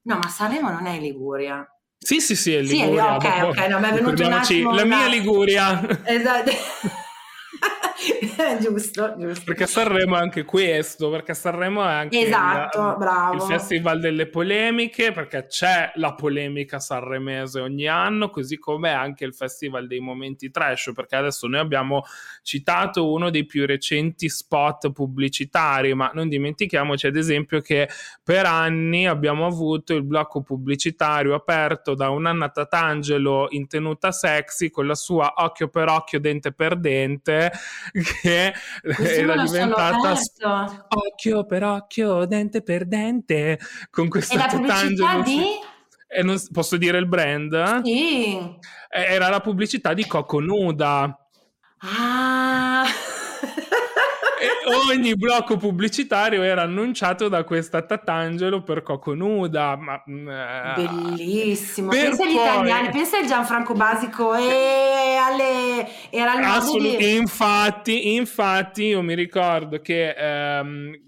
No, 0.04 0.16
ma 0.16 0.28
Sanremo 0.28 0.70
non 0.70 0.86
è 0.86 0.92
in 0.92 1.02
Liguria. 1.02 1.66
Sì, 1.98 2.20
sì, 2.20 2.36
sì, 2.36 2.54
è 2.54 2.62
Liguria. 2.62 3.18
Sì, 3.20 3.28
ok, 3.28 3.44
ok, 3.44 3.68
no, 3.68 3.80
mi 3.80 3.88
è 3.88 3.94
venuto 3.94 4.26
un 4.26 4.34
attimo... 4.34 4.74
La 4.74 4.86
mia 4.86 5.08
Liguria. 5.08 5.82
Esatto. 6.04 6.52
giusto, 8.60 9.16
giusto. 9.18 9.44
Perché 9.46 9.68
Sanremo 9.68 10.16
è 10.18 10.20
anche 10.20 10.44
questo, 10.44 11.10
perché 11.10 11.34
Sanremo 11.34 11.82
è 11.84 11.92
anche 11.92 12.20
esatto, 12.20 12.98
il, 13.00 13.36
il, 13.36 13.42
festival 13.42 14.00
delle 14.00 14.28
polemiche, 14.28 15.12
perché 15.12 15.46
c'è 15.48 15.92
la 15.96 16.14
polemica 16.14 16.80
sanremese 16.80 17.60
ogni 17.60 17.88
anno, 17.88 18.30
così 18.30 18.58
come 18.58 18.92
anche 18.92 19.26
il 19.26 19.34
festival 19.34 19.88
dei 19.88 20.00
momenti 20.00 20.52
trash, 20.52 20.92
perché 20.94 21.16
adesso 21.16 21.48
noi 21.48 21.60
abbiamo 21.60 22.04
citato 22.42 23.12
uno 23.12 23.30
dei 23.30 23.46
più 23.46 23.66
recenti 23.66 24.30
spot 24.30 24.92
pubblicitari, 24.92 25.94
ma 25.94 26.12
non 26.14 26.30
dimentichiamoci 26.30 27.08
ad 27.08 27.16
esempio 27.16 27.62
che 27.62 27.90
per 28.24 28.46
anni 28.46 29.08
abbiamo 29.08 29.46
avuto 29.46 29.94
il 29.94 30.04
blocco 30.04 30.42
pubblicitario 30.42 31.34
aperto 31.34 31.96
da 31.96 32.10
un'Anna 32.10 32.50
Tatangelo 32.50 33.48
in 33.50 33.68
tenuta 33.68 34.12
sexy 34.12 34.70
con 34.70 34.88
la 34.88 34.96
sua 34.96 35.34
occhio 35.38 35.68
per 35.68 35.88
occhio, 35.90 36.20
dente 36.20 36.52
per 36.52 36.78
dente 36.78 37.52
che 38.22 38.54
era 38.98 39.44
diventata 39.44 40.16
occhio 40.90 41.46
per 41.46 41.64
occhio, 41.64 42.26
dente 42.26 42.62
per 42.62 42.86
dente 42.86 43.60
con 43.90 44.08
questa 44.10 44.46
pubblicità 44.46 45.22
di 45.22 45.42
e 46.16 46.22
non, 46.22 46.40
posso 46.52 46.78
dire 46.78 47.00
il 47.00 47.08
brand? 47.08 47.82
Sì. 47.84 48.38
Era 48.88 49.30
la 49.30 49.40
pubblicità 49.40 49.96
di 49.96 50.06
Coco 50.06 50.40
Nuda. 50.40 51.18
Ah 51.80 52.86
ogni 54.90 55.16
blocco 55.16 55.58
pubblicitario 55.58 56.42
era 56.44 56.64
annunciato 56.64 57.28
da 57.28 57.44
questa 57.44 57.82
Tatangelo 57.82 58.64
per 58.64 58.84
Coco 58.84 59.14
Nuda. 59.14 59.76
Ma, 59.76 60.04
mm, 60.10 60.30
eh, 60.30 60.74
Bellissimo. 60.76 61.90
pensa 61.90 62.24
agli 62.24 62.36
poi... 62.36 62.44
italiani, 62.44 62.90
pensa 62.90 63.18
al 63.18 63.26
Gianfranco 63.26 63.74
Basico 63.74 64.34
e 64.36 65.16
alle... 65.16 65.88
Era 66.10 66.38
il 66.38 66.44
Assolut- 66.44 66.98
di... 66.98 67.16
Infatti, 67.16 68.14
infatti, 68.16 68.84
io 68.84 69.02
mi 69.02 69.16
ricordo 69.16 69.80
che... 69.80 70.14
Ehm, 70.18 71.00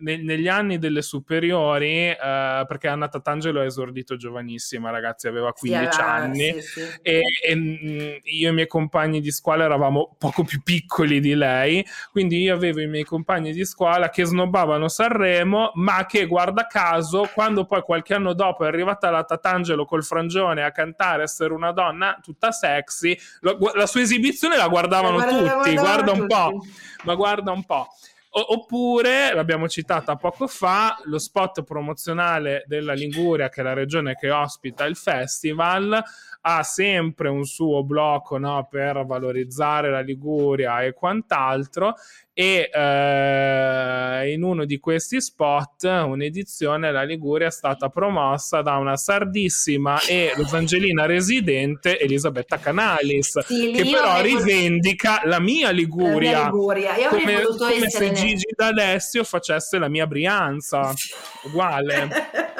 ne- 0.00 0.16
negli 0.22 0.48
anni 0.48 0.78
delle 0.78 1.02
superiori, 1.02 2.10
uh, 2.10 2.66
perché 2.66 2.88
Anna 2.88 3.08
Tatangelo 3.08 3.60
è 3.60 3.66
esordito 3.66 4.16
giovanissima, 4.16 4.90
ragazzi, 4.90 5.28
aveva 5.28 5.52
15 5.52 5.92
sì, 5.92 6.00
anni, 6.00 6.52
sì, 6.60 6.60
sì. 6.60 6.80
e, 7.02 7.22
e 7.42 7.54
mm, 7.56 7.98
io 8.22 8.48
e 8.48 8.50
i 8.50 8.52
miei 8.52 8.66
compagni 8.66 9.20
di 9.20 9.30
scuola 9.30 9.64
eravamo 9.64 10.14
poco 10.18 10.44
più 10.44 10.62
piccoli 10.62 11.20
di 11.20 11.34
lei, 11.34 11.84
quindi 12.10 12.40
io 12.40 12.54
avevo 12.54 12.80
i 12.80 12.86
miei 12.86 13.04
compagni 13.04 13.52
di 13.52 13.64
scuola 13.64 14.10
che 14.10 14.24
snobbavano 14.24 14.88
Sanremo, 14.88 15.72
ma 15.74 16.06
che 16.06 16.26
guarda 16.26 16.66
caso, 16.66 17.28
quando 17.32 17.64
poi 17.64 17.82
qualche 17.82 18.14
anno 18.14 18.32
dopo 18.32 18.64
è 18.64 18.68
arrivata 18.68 19.10
la 19.10 19.24
Tatangelo 19.24 19.84
col 19.84 20.04
frangione 20.04 20.62
a 20.62 20.70
cantare 20.70 21.22
essere 21.22 21.52
una 21.52 21.72
donna 21.72 22.18
tutta 22.22 22.52
sexy, 22.52 23.16
lo, 23.40 23.58
la 23.74 23.86
sua 23.86 24.00
esibizione 24.00 24.56
la 24.56 24.68
guardavano 24.68 25.18
la 25.18 25.26
tutti, 25.26 25.74
guarda 25.74 26.12
un 26.12 26.18
tutti. 26.18 26.34
po', 26.34 26.64
ma 27.04 27.14
guarda 27.14 27.52
un 27.52 27.64
po'. 27.64 27.88
Oppure, 28.30 29.34
l'abbiamo 29.34 29.68
citata 29.68 30.16
poco 30.16 30.46
fa, 30.46 30.98
lo 31.04 31.18
spot 31.18 31.62
promozionale 31.62 32.64
della 32.66 32.92
Liguria, 32.92 33.48
che 33.48 33.60
è 33.60 33.64
la 33.64 33.72
regione 33.72 34.14
che 34.14 34.30
ospita 34.30 34.84
il 34.84 34.96
festival, 34.96 36.02
ha 36.40 36.62
sempre 36.62 37.28
un 37.28 37.44
suo 37.44 37.82
blocco 37.84 38.38
no, 38.38 38.66
per 38.70 39.04
valorizzare 39.04 39.90
la 39.90 40.00
Liguria 40.00 40.82
e 40.82 40.92
quant'altro 40.92 41.94
e 42.32 42.70
eh, 42.72 44.32
in 44.32 44.44
uno 44.44 44.64
di 44.64 44.78
questi 44.78 45.20
spot 45.20 45.82
un'edizione 45.82 46.92
la 46.92 47.02
Liguria 47.02 47.48
è 47.48 47.50
stata 47.50 47.88
promossa 47.88 48.62
da 48.62 48.76
una 48.76 48.96
sardissima 48.96 50.00
e 50.02 50.32
rosangelina 50.36 51.04
residente 51.04 51.98
Elisabetta 51.98 52.58
Canalis 52.58 53.40
sì, 53.40 53.72
che 53.72 53.82
però 53.90 54.20
rivendica 54.20 55.22
la 55.24 55.40
mia 55.40 55.70
Liguria, 55.70 56.30
la 56.30 56.38
mia 56.38 56.44
Liguria. 56.44 56.96
Io 56.96 57.08
come, 57.08 57.42
come 57.56 57.90
se 57.90 58.12
Gigi 58.12 58.52
D'Alessio 58.54 59.24
facesse 59.24 59.78
la 59.78 59.88
mia 59.88 60.06
Brianza 60.06 60.92
uguale. 61.44 62.08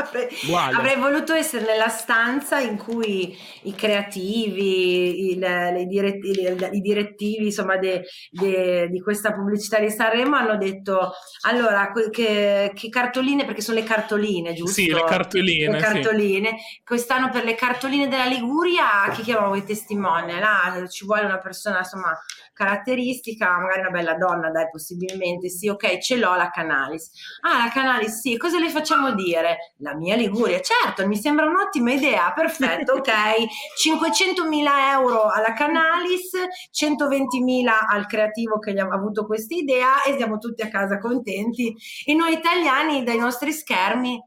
Avrei, 0.09 0.75
avrei, 0.75 0.97
voluto 0.97 1.33
essere 1.33 1.64
nella 1.64 1.88
stanza 1.88 2.59
in 2.59 2.77
cui 2.77 3.37
i 3.62 3.75
creativi, 3.75 5.31
il, 5.31 5.77
i, 5.79 5.87
diretti, 5.87 6.31
i, 6.31 6.81
direttivi 6.81 7.47
insomma 7.47 7.77
de, 7.77 8.05
de, 8.31 8.88
di 8.88 9.01
questa 9.01 9.33
pubblicità 9.33 9.79
di 9.79 9.90
Sanremo 9.90 10.37
hanno 10.37 10.57
detto 10.57 11.12
allora 11.42 11.92
che, 12.11 12.73
che, 12.75 12.88
cartoline, 12.88 13.44
perché 13.44 13.61
sono 13.61 13.79
le 13.79 13.85
cartoline, 13.85 14.55
giusto? 14.55 14.81
Sì, 14.81 14.90
le 14.90 15.05
cartoline. 15.05 15.73
Le 15.73 15.79
cartoline. 15.79 16.49
Sì. 16.49 16.81
Quest'anno 16.85 17.31
per 17.31 17.44
le 17.44 17.55
cartoline 17.55 18.09
della 18.09 18.27
Liguria, 18.27 19.11
chi 19.12 19.23
chiamavo 19.23 19.55
i 19.55 19.64
testimoni? 19.64 20.38
Là 20.38 20.85
ci 20.88 21.05
vuole 21.05 21.25
una 21.25 21.38
persona 21.38 21.79
insomma 21.79 22.18
caratteristica, 22.59 23.57
magari 23.57 23.81
una 23.81 23.90
bella 23.90 24.14
donna, 24.14 24.51
dai, 24.51 24.68
possibilmente, 24.68 25.49
sì, 25.49 25.68
ok, 25.68 25.99
ce 25.99 26.16
l'ho 26.16 26.35
la 26.35 26.51
Canalis. 26.51 27.11
Ah, 27.42 27.64
la 27.64 27.71
Canalis, 27.71 28.18
sì, 28.21 28.37
cosa 28.37 28.59
le 28.59 28.68
facciamo 28.68 29.14
dire? 29.14 29.75
La 29.77 29.94
mia 29.99 30.17
Liguria, 30.17 30.61
certo, 30.61 31.07
mi 31.07 31.17
sembra 31.17 31.47
un'ottima 31.47 31.93
idea, 31.93 32.33
perfetto, 32.33 32.95
ok, 32.95 33.11
500.000 33.85 34.91
euro 34.93 35.25
alla 35.25 35.53
Canalis, 35.53 36.31
120.000 36.73 37.67
al 37.91 38.07
creativo 38.07 38.59
che 38.59 38.73
gli 38.73 38.79
ha 38.79 38.87
avuto 38.87 39.27
questa 39.27 39.55
idea 39.55 40.03
e 40.05 40.17
siamo 40.17 40.39
tutti 40.39 40.63
a 40.63 40.69
casa 40.69 40.99
contenti. 40.99 41.75
E 42.05 42.15
noi 42.15 42.33
italiani 42.33 43.03
dai 43.03 43.19
nostri 43.19 43.53
schermi 43.53 44.19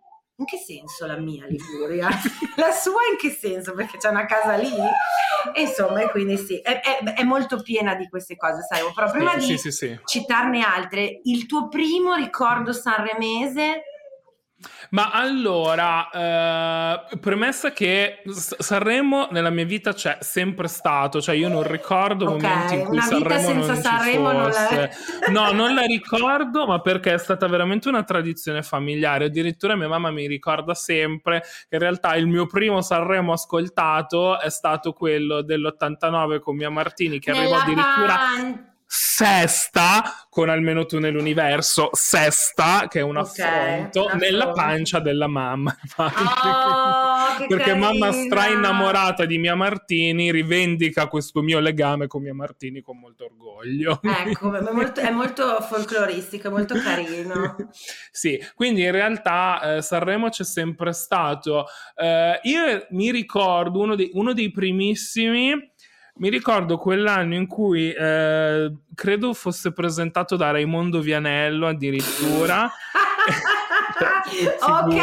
in 0.42 0.48
che 0.48 0.58
senso 0.58 1.06
la 1.06 1.18
mia 1.18 1.46
Liguria? 1.46 2.10
la 2.58 2.72
sua 2.72 3.02
in 3.12 3.18
che 3.18 3.30
senso? 3.30 3.74
Perché 3.74 3.98
c'è 3.98 4.10
una 4.10 4.26
casa 4.26 4.56
lì? 4.56 4.74
E 5.54 5.62
insomma, 5.62 6.08
quindi 6.10 6.38
sì, 6.38 6.60
è, 6.60 6.82
è, 6.82 7.04
è, 7.14 7.24
molto 7.24 7.62
piena 7.62 7.94
di 7.96 8.10
queste 8.10 8.36
cose, 8.36 8.62
sai, 8.68 8.82
però 8.94 9.12
prima 9.12 9.40
sì, 9.40 9.52
di 9.52 9.58
sì, 9.58 9.72
sì, 9.72 10.00
citarne 10.04 10.64
altre, 10.64 11.20
il 11.24 11.46
tuo 11.46 11.68
primo 11.68 12.16
ricordo 12.16 12.74
sanremese 12.74 13.84
ma 14.92 15.10
allora, 15.12 16.10
eh, 16.10 17.18
premessa 17.18 17.72
che 17.72 18.24
Sanremo 18.26 19.30
nella 19.32 19.50
mia 19.50 19.64
vita 19.64 19.94
c'è 19.94 20.18
sempre 20.20 20.68
stato, 20.68 21.22
cioè 21.22 21.34
io 21.34 21.48
non 21.48 21.64
ricordo 21.64 22.32
okay, 22.32 22.50
momenti 22.50 22.74
in 22.76 22.84
cui 22.84 23.00
Sanremo 23.00 23.54
non 23.54 23.76
Sanremo 23.78 24.32
non 24.34 24.50
la... 24.50 24.90
no, 25.32 25.52
non 25.54 25.74
la 25.74 25.84
ricordo, 25.84 26.66
ma 26.66 26.82
perché 26.82 27.14
è 27.14 27.18
stata 27.18 27.48
veramente 27.48 27.88
una 27.88 28.04
tradizione 28.04 28.64
familiare. 28.64 29.26
Addirittura 29.26 29.78
mia 29.78 29.88
mamma 29.88 30.12
mi 30.12 30.28
ricorda 30.28 30.74
sempre 30.74 31.42
che 31.70 31.76
in 31.76 31.80
realtà 31.80 32.16
il 32.16 32.28
mio 32.28 32.46
primo 32.46 32.82
Sanremo 32.82 33.32
ascoltato 33.32 34.42
è 34.42 34.50
stato 34.50 34.92
quello 34.92 35.42
dell'89 35.42 36.40
con 36.40 36.58
mia 36.58 36.70
Martini, 36.70 37.18
che 37.20 37.32
arrivò 37.32 37.56
addirittura... 37.56 38.70
Sesta 38.94 40.28
con 40.30 40.50
almeno 40.50 40.86
tu 40.86 41.00
nell'universo, 41.00 41.92
sesta 41.94 42.88
che 42.90 43.00
è 43.00 43.02
un 43.02 43.16
affronto 43.16 44.04
okay, 44.04 44.20
nella 44.20 44.52
pancia 44.52 45.00
della 45.00 45.28
mamma. 45.28 45.74
Oh, 47.42 47.48
Perché 47.48 47.74
mamma 47.74 48.12
stra 48.12 48.48
innamorata 48.48 49.26
di 49.26 49.38
Mia 49.38 49.56
Martini 49.56 50.32
rivendica 50.32 51.08
questo 51.08 51.42
mio 51.42 51.60
legame 51.60 52.08
con 52.08 52.22
Mia 52.22 52.34
Martini 52.34 52.82
con 52.82 53.00
molto 53.00 53.26
orgoglio. 53.26 54.00
Ecco, 54.02 54.54
è 54.54 54.72
molto, 54.72 55.00
è 55.00 55.10
molto 55.10 55.62
folcloristico, 55.62 56.50
è 56.50 56.52
molto 56.52 56.76
carino. 56.76 57.56
sì, 58.12 58.44
quindi 58.56 58.84
in 58.84 58.92
realtà 58.92 59.78
eh, 59.78 59.82
Sanremo 59.82 60.30
c'è 60.30 60.44
sempre 60.44 60.92
stato. 60.92 61.66
Eh, 61.96 62.40
io 62.44 62.88
mi 62.90 63.12
ricordo 63.12 63.80
uno 63.80 63.96
dei, 63.96 64.10
uno 64.14 64.34
dei 64.34 64.52
primissimi 64.52 65.72
mi 66.22 66.30
ricordo 66.30 66.78
quell'anno 66.78 67.34
in 67.34 67.48
cui 67.48 67.92
eh, 67.92 68.72
credo 68.94 69.34
fosse 69.34 69.74
presentato 69.74 70.36
da 70.36 70.52
Raimondo 70.52 71.00
Vianello 71.00 71.66
addirittura. 71.66 72.72
ok, 74.62 75.02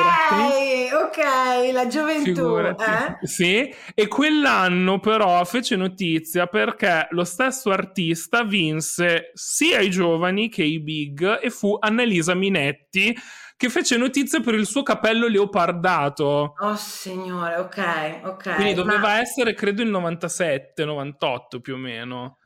ok, 0.95 1.73
la 1.73 1.87
gioventù. 1.89 2.59
Eh? 2.59 3.19
Sì, 3.23 3.75
e 3.95 4.07
quell'anno 4.07 5.01
però 5.01 5.45
fece 5.45 5.75
notizia 5.75 6.47
perché 6.47 7.09
lo 7.11 7.25
stesso 7.25 7.71
artista 7.71 8.45
vinse 8.45 9.33
sia 9.35 9.81
i 9.81 9.91
giovani 9.91 10.49
che 10.49 10.63
i 10.63 10.79
big 10.79 11.41
e 11.43 11.51
fu 11.51 11.77
Annalisa 11.81 12.35
Minetti 12.35 13.13
che 13.59 13.69
fece 13.71 13.97
notizia 13.97 14.39
per 14.39 14.55
il 14.55 14.67
suo 14.67 14.85
capello 14.85 15.27
leopardato. 15.27 16.55
Oh 16.57 16.77
signore, 16.77 17.57
ok, 17.57 18.21
ok. 18.23 18.55
Quindi 18.55 18.75
doveva 18.75 19.01
ma... 19.01 19.19
essere 19.19 19.53
credo 19.53 19.83
il 19.83 19.89
97, 19.89 20.85
98 20.85 21.61
più 21.61 21.75
o 21.75 21.77
meno. 21.77 22.38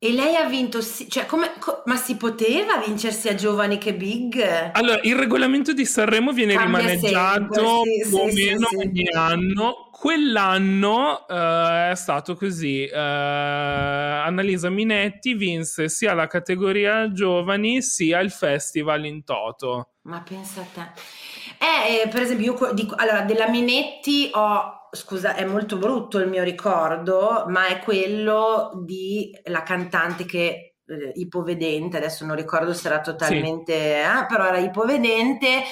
E 0.00 0.12
lei 0.12 0.36
ha 0.36 0.44
vinto, 0.44 0.78
cioè, 0.80 1.26
come, 1.26 1.54
co- 1.58 1.82
ma 1.86 1.96
si 1.96 2.16
poteva 2.16 2.76
vincersi 2.76 3.28
a 3.28 3.34
giovani 3.34 3.78
che 3.78 3.94
big? 3.94 4.70
Allora, 4.74 5.00
il 5.02 5.16
regolamento 5.16 5.72
di 5.72 5.84
Sanremo 5.84 6.30
viene 6.30 6.54
Cambia 6.54 6.78
rimaneggiato 6.78 7.82
sempre, 7.82 8.04
sì, 8.04 8.08
più 8.08 8.16
o 8.18 8.30
sì, 8.30 8.44
meno 8.44 8.66
sì, 8.68 8.76
ogni 8.76 9.08
anno. 9.12 9.88
Quell'anno 9.90 11.24
uh, 11.28 11.90
è 11.90 11.94
stato 11.96 12.36
così: 12.36 12.88
uh, 12.88 12.96
Annalisa 12.96 14.70
Minetti 14.70 15.34
vinse 15.34 15.88
sia 15.88 16.14
la 16.14 16.28
categoria 16.28 17.10
giovani 17.10 17.82
sia 17.82 18.20
il 18.20 18.30
festival 18.30 19.04
in 19.04 19.24
toto. 19.24 19.94
Ma 20.02 20.20
pensa 20.20 20.60
a 20.60 20.66
te. 20.72 21.26
Eh, 21.58 22.02
eh, 22.02 22.08
per 22.08 22.22
esempio, 22.22 22.56
io 22.56 22.72
dico, 22.72 22.94
allora, 22.96 23.22
della 23.22 23.48
Minetti 23.48 24.30
ho, 24.32 24.88
scusa, 24.92 25.34
è 25.34 25.44
molto 25.44 25.76
brutto 25.76 26.18
il 26.18 26.28
mio 26.28 26.42
ricordo, 26.42 27.44
ma 27.48 27.66
è 27.66 27.78
quello 27.80 28.70
di 28.84 29.30
la 29.44 29.62
cantante 29.62 30.24
che 30.24 30.76
eh, 30.86 31.12
ipovedente, 31.14 31.96
adesso 31.96 32.24
non 32.24 32.36
ricordo 32.36 32.72
se 32.72 32.86
era 32.86 33.00
totalmente, 33.00 33.72
sì. 33.72 33.78
eh, 33.78 34.26
però 34.28 34.46
era 34.46 34.58
ipovedente, 34.58 35.62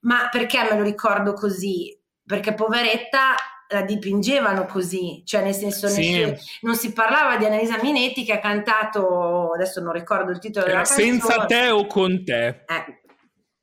ma 0.00 0.28
perché 0.30 0.62
me 0.62 0.76
lo 0.76 0.82
ricordo 0.82 1.32
così? 1.32 1.96
Perché 2.24 2.52
poveretta 2.52 3.34
la 3.70 3.82
dipingevano 3.82 4.64
così, 4.64 5.22
cioè 5.26 5.42
nel 5.42 5.54
senso 5.54 5.88
sì. 5.88 6.20
non, 6.20 6.36
si, 6.36 6.58
non 6.62 6.74
si 6.74 6.92
parlava 6.92 7.36
di 7.36 7.44
Annalisa 7.44 7.78
Minetti 7.82 8.24
che 8.24 8.32
ha 8.32 8.38
cantato, 8.38 9.52
adesso 9.52 9.80
non 9.80 9.92
ricordo 9.92 10.30
il 10.30 10.38
titolo 10.38 10.66
della 10.66 10.82
canzone. 10.82 11.02
Senza 11.02 11.44
te 11.44 11.70
o 11.70 11.86
con 11.86 12.24
te. 12.24 12.46
Eh, 12.46 13.02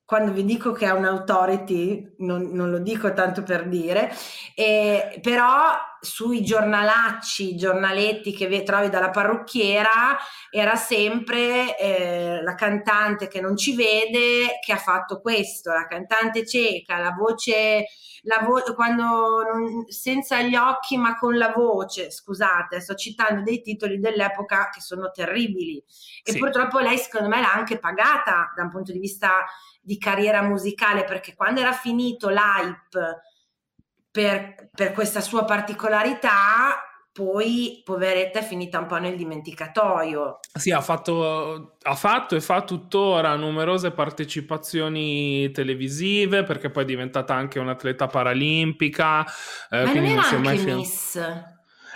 quando 0.06 0.32
vi 0.32 0.46
dico 0.46 0.72
che 0.72 0.86
è 0.86 0.92
un'autority, 0.92 2.18
non, 2.20 2.52
non 2.52 2.70
lo 2.70 2.78
dico 2.78 3.12
tanto 3.14 3.42
per 3.42 3.68
dire, 3.68 4.14
eh, 4.54 5.20
però 5.20 5.74
sui 6.00 6.44
giornalacci, 6.44 7.56
giornaletti 7.56 8.32
che 8.32 8.62
trovi 8.62 8.90
dalla 8.90 9.10
parrucchiera, 9.10 10.16
era 10.52 10.76
sempre 10.76 11.76
eh, 11.78 12.44
la 12.44 12.54
cantante 12.54 13.28
che 13.28 13.42
non 13.42 13.58
ci 13.58 13.76
vede 13.76 14.60
che 14.64 14.74
ha 14.74 14.78
fatto 14.78 15.20
questo, 15.20 15.72
la 15.72 15.88
cantante 15.88 16.46
cieca, 16.46 17.00
la 17.00 17.16
voce, 17.18 17.88
la 18.24 18.46
vo- 18.48 18.76
quando 18.76 19.04
non, 19.04 19.86
senza 19.88 20.40
gli 20.42 20.56
occhi 20.56 20.98
ma 20.98 21.18
con 21.18 21.36
la 21.36 21.52
voce, 21.56 22.12
scusate, 22.12 22.80
sto 22.80 22.94
citando 22.94 23.42
dei 23.42 23.62
titoli 23.62 24.00
dell'epoca 24.00 24.70
che 24.70 24.82
sono 24.82 25.10
terribili 25.10 25.84
e 26.24 26.32
sì. 26.32 26.38
purtroppo 26.38 26.78
lei 26.78 27.00
secondo 27.00 27.28
me 27.28 27.42
l'ha 27.42 27.52
anche 27.52 27.80
pagata 27.80 28.54
da 28.56 28.62
un 28.62 28.70
punto 28.70 28.92
di 28.92 29.00
vista 29.00 29.44
di 29.86 29.98
carriera 30.00 30.42
musicale 30.42 31.04
perché 31.04 31.36
quando 31.36 31.62
era 31.62 31.72
finito 31.72 32.30
l'hype 32.30 33.22
per, 34.10 34.70
per 34.74 34.92
questa 34.94 35.22
sua 35.22 35.46
particolarità 35.46 36.82
poi 37.12 37.82
poveretta 37.86 38.40
è 38.40 38.44
finita 38.44 38.80
un 38.80 38.88
po' 38.88 38.98
nel 38.98 39.16
dimenticatoio. 39.16 40.40
Sì, 40.54 40.72
ha 40.72 40.82
fatto, 40.82 41.78
ha 41.82 41.96
fatto, 41.96 42.36
e 42.36 42.42
fa 42.42 42.64
tuttora 42.64 43.38
numerose 43.38 43.92
partecipazioni 43.92 45.50
televisive 45.52 46.44
perché 46.44 46.70
poi 46.70 46.84
è 46.84 46.86
diventata 46.86 47.34
anche 47.34 47.58
un'atleta 47.58 48.08
paralimpica. 48.08 49.24
Eh, 49.70 49.86
Ma 49.86 49.94
non 49.94 50.06
era 50.06 50.24
anche 50.24 50.38
mai 50.38 50.64
Miss? 50.66 51.18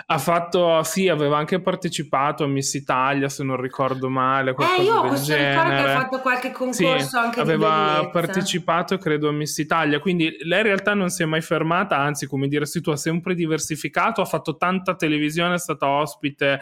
Ha 0.06 0.18
fatto, 0.18 0.82
sì, 0.84 1.08
aveva 1.08 1.38
anche 1.38 1.60
partecipato 1.60 2.44
a 2.44 2.48
Miss 2.48 2.74
Italia, 2.74 3.30
se 3.30 3.44
non 3.44 3.60
ricordo 3.60 4.10
male. 4.10 4.56
Eh, 4.58 4.84
io 4.84 4.96
ho 4.96 5.08
questo 5.08 5.28
genere. 5.28 5.50
ricordo 5.52 5.70
che 5.70 5.90
ha 5.90 6.00
fatto 6.00 6.20
qualche 6.20 6.52
concorso 6.52 7.08
sì, 7.08 7.16
anche 7.16 7.40
aveva 7.40 8.10
partecipato, 8.12 8.98
credo, 8.98 9.30
a 9.30 9.32
Miss 9.32 9.58
Italia. 9.58 10.00
Quindi 10.00 10.38
lei 10.42 10.60
in 10.60 10.66
realtà 10.66 10.94
non 10.94 11.10
si 11.10 11.24
è 11.24 11.26
mai 11.26 11.42
fermata, 11.42 11.98
anzi, 11.98 12.28
come 12.28 12.48
dire, 12.48 12.66
sì, 12.66 12.82
tu 12.82 12.90
ha 12.92 12.98
sempre 12.98 13.36
diversificato, 13.36 14.22
ha 14.22 14.26
fatto 14.26 14.58
tanta 14.58 14.96
televisione, 14.96 15.56
è 15.56 15.60
stata 15.60 15.88
ospite 15.88 16.60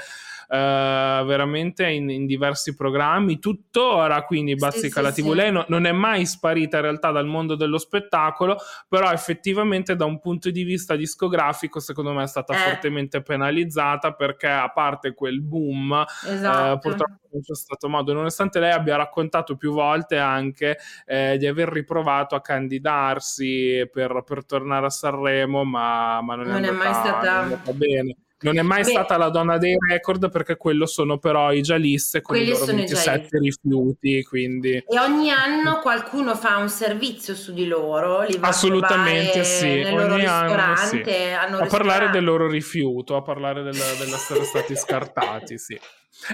eh, 0.50 1.24
veramente 1.26 1.88
in, 1.88 2.10
in, 2.10 2.26
diversi 2.26 2.74
programmi, 2.76 3.40
tuttora 3.40 4.24
quindi 4.24 4.56
bazzica 4.56 5.00
sì, 5.00 5.02
la 5.02 5.12
TV. 5.12 5.30
Sì. 5.30 5.36
Lei 5.36 5.52
no, 5.52 5.66
non 5.68 5.86
è 5.86 5.92
mai 5.92 6.26
sparita 6.26 6.78
in 6.78 6.84
realtà 6.84 7.12
dal 7.12 7.26
mondo 7.26 7.56
dello 7.56 7.78
spettacolo, 7.78 8.58
però 8.88 9.12
effettivamente 9.12 9.96
da 9.96 10.06
un 10.06 10.20
punto 10.20 10.50
di 10.50 10.64
vista 10.64 10.96
discografico 10.96 11.80
secondo 11.80 12.14
me 12.14 12.24
è 12.24 12.28
stata 12.28 12.54
eh. 12.54 12.70
fortemente 12.70 13.22
penalizzata 13.22 14.14
perché 14.14 14.48
a 14.48 14.70
parte 14.72 15.14
quel 15.14 15.42
boom 15.42 16.06
eh, 16.26 16.34
esatto. 16.34 16.74
eh, 16.74 16.80
purtroppo 16.80 17.28
non 17.32 17.42
c'è 17.42 17.56
stato 17.56 17.90
modo, 17.90 18.14
nonostante 18.14 18.60
lei 18.60 18.72
abbia 18.72 18.96
raccontato 18.96 19.58
più 19.58 19.74
volte 19.74 20.18
anche 20.18 20.78
eh, 21.06 21.38
di 21.38 21.46
aver 21.46 21.70
riprovato 21.70 22.36
a 22.36 22.42
candidarsi 22.42 23.88
per, 23.92 24.24
per 24.26 24.46
tornare 24.46 24.86
a 24.86 24.90
Sanremo, 24.90 25.64
ma, 25.66 26.22
ma 26.22 26.36
non, 26.36 26.48
non, 26.48 26.64
è, 26.64 26.68
andata, 26.68 26.74
è 26.74 26.92
mai 26.92 26.94
stata... 26.94 27.62
è 27.64 27.74
bene. 27.74 28.16
Non 28.40 28.58
è 28.58 28.62
mai 28.62 28.84
Beh, 28.84 28.90
stata 28.92 29.18
la 29.18 29.30
donna 29.30 29.58
dei 29.58 29.76
record 29.90 30.30
perché 30.30 30.58
quello 30.58 30.86
sono 30.86 31.18
però 31.18 31.52
i 31.52 31.62
Gialisse 31.62 32.22
con 32.22 32.36
i 32.36 32.48
loro 32.48 32.66
27 32.66 33.40
rifiuti. 33.40 34.24
Quindi... 34.24 34.74
E 34.74 35.00
ogni 35.00 35.32
anno 35.32 35.80
qualcuno 35.80 36.36
fa 36.36 36.58
un 36.58 36.70
servizio 36.70 37.34
su 37.34 37.52
di 37.54 37.66
loro, 37.66 38.22
li 38.22 38.38
va 38.38 38.50
Assolutamente 38.50 39.44
sì, 39.44 39.82
ogni 39.90 40.26
anno 40.26 40.76
sì. 40.76 41.04
a 41.04 41.66
parlare 41.66 42.12
del 42.12 42.24
loro 42.24 42.48
rifiuto, 42.48 43.16
a 43.16 43.24
parlare 43.24 43.64
del, 43.64 43.74
dell'essere 43.74 44.44
stati 44.44 44.76
scartati, 44.76 45.58
sì. 45.58 45.80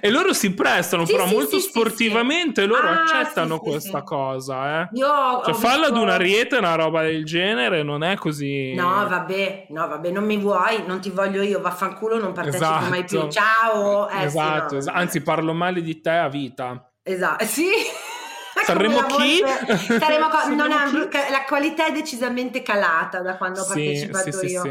E 0.02 0.10
loro 0.10 0.34
si 0.34 0.54
prestano, 0.54 1.06
sì, 1.06 1.12
però 1.12 1.28
sì, 1.28 1.34
molto 1.34 1.60
sì, 1.60 1.68
sportivamente 1.68 2.66
loro 2.66 2.88
ah, 2.88 3.04
accettano 3.04 3.60
questa 3.60 4.02
cosa. 4.02 4.82
Eh? 4.82 4.90
Io 4.94 5.08
cioè, 5.44 5.54
farla 5.54 5.88
visto... 5.88 5.94
ad 5.94 5.98
una 5.98 6.18
riete, 6.18 6.58
una 6.58 6.76
roba 6.76 7.04
del 7.04 7.26
genere, 7.26 7.84
non 7.84 8.04
è 8.04 8.16
così. 8.18 8.74
No, 8.74 9.06
vabbè, 9.08 9.68
no, 9.70 9.88
vabbè, 9.88 10.10
non 10.10 10.24
mi 10.24 10.38
vuoi, 10.38 10.84
non 10.88 11.00
ti 11.00 11.10
voglio 11.10 11.42
io, 11.42 11.62
vaffanculo, 11.62 12.18
non 12.18 12.34
partecipo 12.34 12.64
esatto. 12.64 12.90
mai 12.90 13.04
più. 13.04 13.28
Ciao. 13.30 14.10
Eh, 14.10 14.24
esatto, 14.24 14.74
no. 14.74 14.80
esatto, 14.80 14.98
anzi, 14.98 15.22
parlo 15.22 15.54
male 15.54 15.82
di 15.82 16.02
te 16.02 16.12
a 16.12 16.30
vita. 16.30 16.90
Esatto, 17.04 17.46
sì. 17.46 17.70
Saremo 18.66 19.02
chi? 19.04 19.42
Saremo 20.00 20.30
co- 20.30 20.54
non 20.54 20.72
è, 20.72 21.30
la 21.30 21.44
qualità 21.46 21.88
è 21.88 21.92
decisamente 21.92 22.62
calata 22.62 23.20
da 23.20 23.36
quando 23.36 23.62
ho 23.62 23.66
partecipato 23.66 24.46
io. 24.46 24.64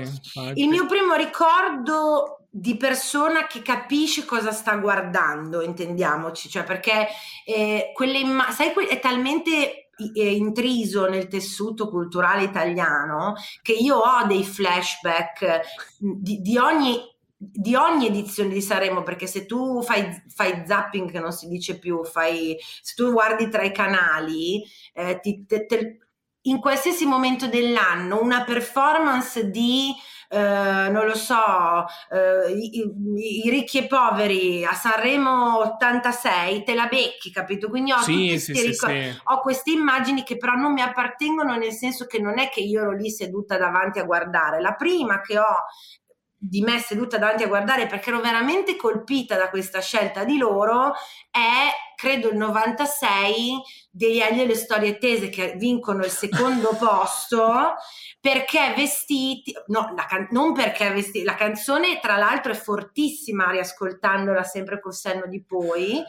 Il 0.55 0.69
mio 0.69 0.87
primo 0.87 1.15
ricordo 1.15 2.42
di 2.55 2.77
persona 2.77 3.47
che 3.47 3.63
capisce 3.63 4.27
cosa 4.27 4.53
sta 4.53 4.77
guardando, 4.77 5.63
intendiamoci, 5.63 6.51
cioè 6.51 6.65
perché 6.65 7.09
eh, 7.47 7.93
quelle 7.95 8.19
immagini, 8.19 8.55
sai, 8.55 8.87
è 8.89 9.01
talmente 9.01 9.89
eh, 10.15 10.35
intriso 10.35 11.09
nel 11.09 11.29
tessuto 11.29 11.89
culturale 11.89 12.43
italiano 12.43 13.37
che 13.63 13.73
io 13.73 13.97
ho 13.97 14.27
dei 14.27 14.45
flashback 14.45 15.61
di, 15.99 16.43
di 16.43 16.59
ogni 16.59 17.11
di 17.45 17.75
ogni 17.75 18.07
edizione 18.07 18.53
di 18.53 18.61
Sanremo, 18.61 19.03
perché 19.03 19.27
se 19.27 19.47
tu 19.47 19.83
fai, 19.83 20.23
fai, 20.29 20.63
zapping, 20.65 21.11
che 21.11 21.19
non 21.19 21.33
si 21.33 21.49
dice 21.49 21.77
più, 21.77 22.05
fai, 22.05 22.57
se 22.81 22.95
tu 22.95 23.11
guardi 23.11 23.49
tra 23.49 23.63
i 23.63 23.73
canali, 23.73 24.63
eh, 24.93 25.19
ti, 25.21 25.45
te, 25.45 25.67
te, 25.67 25.99
in 26.43 26.61
qualsiasi 26.61 27.05
momento 27.05 27.49
dell'anno 27.49 28.23
una 28.23 28.45
performance 28.45 29.51
di 29.51 29.93
eh, 30.33 30.89
non 30.89 31.05
lo 31.05 31.15
so, 31.15 31.85
eh, 32.11 32.51
i, 32.51 32.91
i, 33.45 33.51
ricchi 33.51 33.77
e 33.77 33.87
poveri 33.87 34.65
a 34.65 34.73
Sanremo 34.73 35.59
86, 35.59 36.65
te 36.65 36.75
la 36.75 36.87
becchi, 36.87 37.31
capito? 37.31 37.69
Quindi 37.69 37.93
ho, 37.93 37.99
sì, 37.99 38.39
sì, 38.39 38.55
sì, 38.55 38.87
ho 39.25 39.41
queste 39.41 39.73
immagini 39.73 40.23
che 40.23 40.39
però 40.39 40.55
non 40.55 40.73
mi 40.73 40.81
appartengono 40.81 41.55
nel 41.57 41.73
senso 41.73 42.07
che 42.07 42.19
non 42.19 42.39
è 42.39 42.49
che 42.49 42.61
io 42.61 42.81
ero 42.81 42.93
lì 42.93 43.11
seduta 43.11 43.59
davanti 43.59 43.99
a 43.99 44.05
guardare. 44.05 44.63
La 44.63 44.73
prima 44.73 45.21
che 45.21 45.39
ho 45.39 45.65
di 46.45 46.61
me 46.61 46.81
seduta 46.81 47.19
davanti 47.19 47.45
a 47.45 47.49
guardare 47.49 47.87
perché 47.87 48.09
ero 48.09 48.21
veramente 48.21 48.75
colpita 48.75 49.37
da 49.37 49.49
questa 49.49 49.81
scelta 49.81 50.25
di 50.25 50.39
loro 50.39 50.93
è 51.31 51.71
credo 51.95 52.31
il 52.31 52.37
96 52.37 53.63
degli 53.93 54.19
Elio 54.19 54.43
e 54.43 54.47
le 54.47 54.57
storie 54.57 54.99
tese 54.99 55.29
che 55.29 55.55
vincono 55.57 56.03
il 56.03 56.11
secondo 56.11 56.71
posto 56.77 57.75
perché 58.21 58.75
vestiti 58.77 59.55
no, 59.69 59.95
can- 60.09 60.27
non 60.31 60.53
perché 60.53 60.91
vestiti 60.91 61.25
la 61.25 61.37
canzone 61.37 62.01
tra 62.01 62.17
l'altro 62.17 62.51
è 62.51 62.57
fortissima 62.57 63.49
riascoltandola 63.51 64.43
sempre 64.43 64.81
col 64.81 64.95
senno 64.95 65.27
di 65.29 65.45
poi 65.45 66.03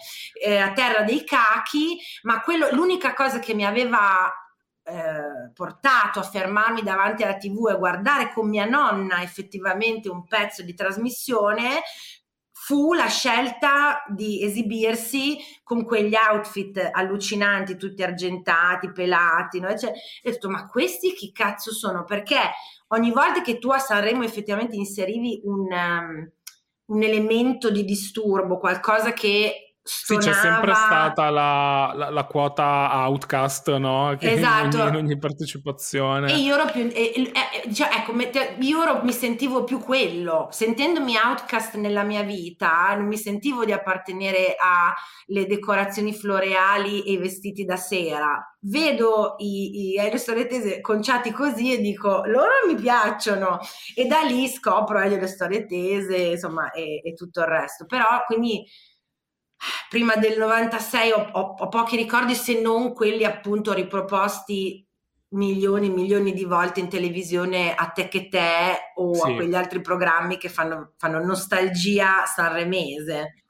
eh, 0.43 0.57
a 0.57 0.71
terra 0.71 1.03
dei 1.03 1.23
cachi 1.23 1.99
ma 2.23 2.41
quello, 2.41 2.69
l'unica 2.71 3.13
cosa 3.13 3.37
che 3.37 3.53
mi 3.53 3.65
aveva 3.65 4.31
eh, 4.85 5.51
portato 5.53 6.19
a 6.19 6.23
fermarmi 6.23 6.81
davanti 6.81 7.23
alla 7.23 7.37
tv 7.37 7.69
e 7.69 7.77
guardare 7.77 8.31
con 8.33 8.49
mia 8.49 8.65
nonna 8.65 9.21
effettivamente 9.21 10.09
un 10.09 10.25
pezzo 10.25 10.61
di 10.61 10.73
trasmissione 10.73 11.81
fu 12.65 12.93
la 12.93 13.07
scelta 13.07 14.03
di 14.07 14.41
esibirsi 14.41 15.37
con 15.63 15.83
quegli 15.83 16.13
outfit 16.15 16.89
allucinanti, 16.93 17.75
tutti 17.75 18.03
argentati, 18.03 18.91
pelati, 18.93 19.59
no? 19.59 19.77
cioè, 19.77 19.91
ho 19.91 20.29
detto 20.29 20.49
ma 20.49 20.65
questi 20.67 21.11
chi 21.11 21.33
cazzo 21.33 21.73
sono? 21.73 22.05
Perché 22.05 22.39
ogni 22.87 23.11
volta 23.11 23.41
che 23.41 23.59
tu 23.59 23.69
a 23.69 23.79
Sanremo 23.79 24.23
effettivamente 24.23 24.77
inserivi 24.77 25.41
un, 25.43 25.67
um, 25.71 26.31
un 26.85 27.03
elemento 27.03 27.69
di 27.69 27.83
disturbo, 27.83 28.59
qualcosa 28.59 29.11
che 29.11 29.62
Sì, 29.85 30.15
c'è 30.15 30.31
sempre 30.31 30.73
stata 30.73 31.29
la, 31.29 31.91
la, 31.93 32.09
la 32.09 32.23
quota 32.23 32.89
outcast, 33.05 33.75
no? 33.75 34.15
Che 34.23 34.31
esatto. 34.31 34.77
In 34.77 34.81
ogni, 34.81 34.89
in 34.89 34.95
ogni 34.95 35.17
partecipazione. 35.17 36.31
E 36.31 36.37
io 36.37 36.55
ero 36.55 36.71
più. 36.71 36.89
Eh, 36.93 37.11
eh, 37.13 37.73
cioè, 37.73 37.89
ecco, 37.91 38.13
io 38.61 38.81
ero, 38.81 39.01
mi 39.03 39.11
sentivo 39.11 39.65
più 39.65 39.79
quello. 39.79 40.47
Sentendomi 40.51 41.17
outcast 41.17 41.75
nella 41.75 42.03
mia 42.03 42.23
vita, 42.23 42.95
non 42.95 43.07
mi 43.07 43.17
sentivo 43.17 43.65
di 43.65 43.73
appartenere 43.73 44.55
alle 44.57 45.45
decorazioni 45.47 46.13
floreali 46.13 47.03
e 47.03 47.11
i 47.11 47.17
vestiti 47.17 47.65
da 47.65 47.75
sera. 47.75 48.41
Vedo 48.61 49.35
i, 49.39 49.91
i 49.91 49.97
Elio 49.97 50.17
Storie 50.17 50.79
conciati 50.79 51.31
così 51.31 51.73
e 51.73 51.81
dico, 51.81 52.23
loro 52.25 52.51
mi 52.65 52.75
piacciono. 52.75 53.59
E 53.93 54.05
da 54.05 54.21
lì 54.21 54.47
scopro 54.47 55.01
Elio 55.01 55.27
Storie 55.27 55.65
Tese, 55.65 56.15
insomma, 56.15 56.71
e, 56.71 57.01
e 57.03 57.13
tutto 57.15 57.41
il 57.41 57.47
resto. 57.47 57.85
Però, 57.85 58.05
quindi 58.25 58.65
prima 59.89 60.15
del 60.15 60.37
96 60.37 61.11
ho, 61.11 61.29
ho, 61.31 61.55
ho, 61.57 61.67
pochi 61.69 61.95
ricordi 61.95 62.35
se 62.35 62.59
non 62.59 62.93
quelli 62.93 63.23
appunto 63.23 63.73
riproposti 63.73 64.85
milioni 65.29 65.87
e 65.87 65.91
milioni 65.91 66.33
di 66.33 66.43
volte 66.43 66.79
in 66.79 66.89
televisione 66.89 67.73
a 67.73 67.87
te 67.87 68.07
che 68.07 68.27
te 68.27 68.91
o 68.95 69.13
sì. 69.13 69.31
a 69.31 69.35
quegli 69.35 69.55
altri 69.55 69.81
programmi 69.81 70.37
che 70.37 70.49
fanno, 70.49 70.93
fanno 70.97 71.23
nostalgia 71.23 72.25
sanremese. 72.25 73.42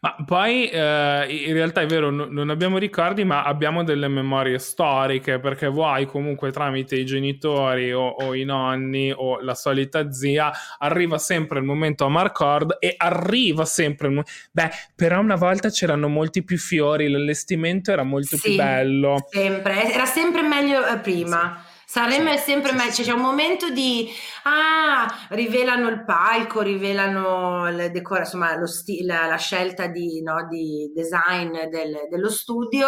Ma 0.00 0.14
poi 0.24 0.68
eh, 0.68 1.26
in 1.46 1.52
realtà 1.52 1.80
è 1.80 1.86
vero, 1.86 2.10
no, 2.10 2.26
non 2.28 2.50
abbiamo 2.50 2.78
ricordi, 2.78 3.24
ma 3.24 3.42
abbiamo 3.42 3.84
delle 3.84 4.08
memorie 4.08 4.58
storiche, 4.58 5.38
perché 5.38 5.68
vuoi 5.68 6.06
comunque 6.06 6.50
tramite 6.50 6.96
i 6.96 7.04
genitori 7.04 7.92
o, 7.92 8.06
o 8.08 8.34
i 8.34 8.44
nonni 8.44 9.12
o 9.14 9.40
la 9.40 9.54
solita 9.54 10.10
zia, 10.10 10.50
arriva 10.78 11.18
sempre 11.18 11.58
il 11.58 11.64
momento 11.64 12.04
a 12.04 12.08
Marcord 12.08 12.76
e 12.78 12.94
arriva 12.96 13.64
sempre 13.64 14.06
il 14.08 14.12
momento... 14.14 14.32
Beh, 14.52 14.70
però 14.94 15.20
una 15.20 15.36
volta 15.36 15.68
c'erano 15.68 16.08
molti 16.08 16.42
più 16.44 16.58
fiori, 16.58 17.08
l'allestimento 17.08 17.90
era 17.90 18.02
molto 18.02 18.36
sì, 18.36 18.48
più 18.48 18.56
bello. 18.56 19.26
Sempre, 19.28 19.92
era 19.92 20.06
sempre 20.06 20.42
meglio 20.42 20.86
eh, 20.86 20.98
prima. 20.98 21.62
Sì. 21.64 21.69
Sanremo 21.90 22.30
è 22.30 22.36
sempre 22.36 22.70
meglio, 22.70 23.02
c'è 23.02 23.10
un 23.10 23.20
momento 23.20 23.68
di 23.70 24.08
ah, 24.44 25.26
rivelano 25.30 25.88
il 25.88 26.04
palco, 26.04 26.60
rivelano 26.60 27.68
le 27.68 27.90
decora, 27.90 28.20
insomma, 28.20 28.54
lo 28.54 28.68
sti- 28.68 29.02
la, 29.02 29.26
la, 29.26 29.34
scelta 29.34 29.88
di, 29.88 30.22
no, 30.22 30.46
di 30.46 30.92
design 30.94 31.50
del, 31.68 32.06
dello 32.08 32.30
studio 32.30 32.86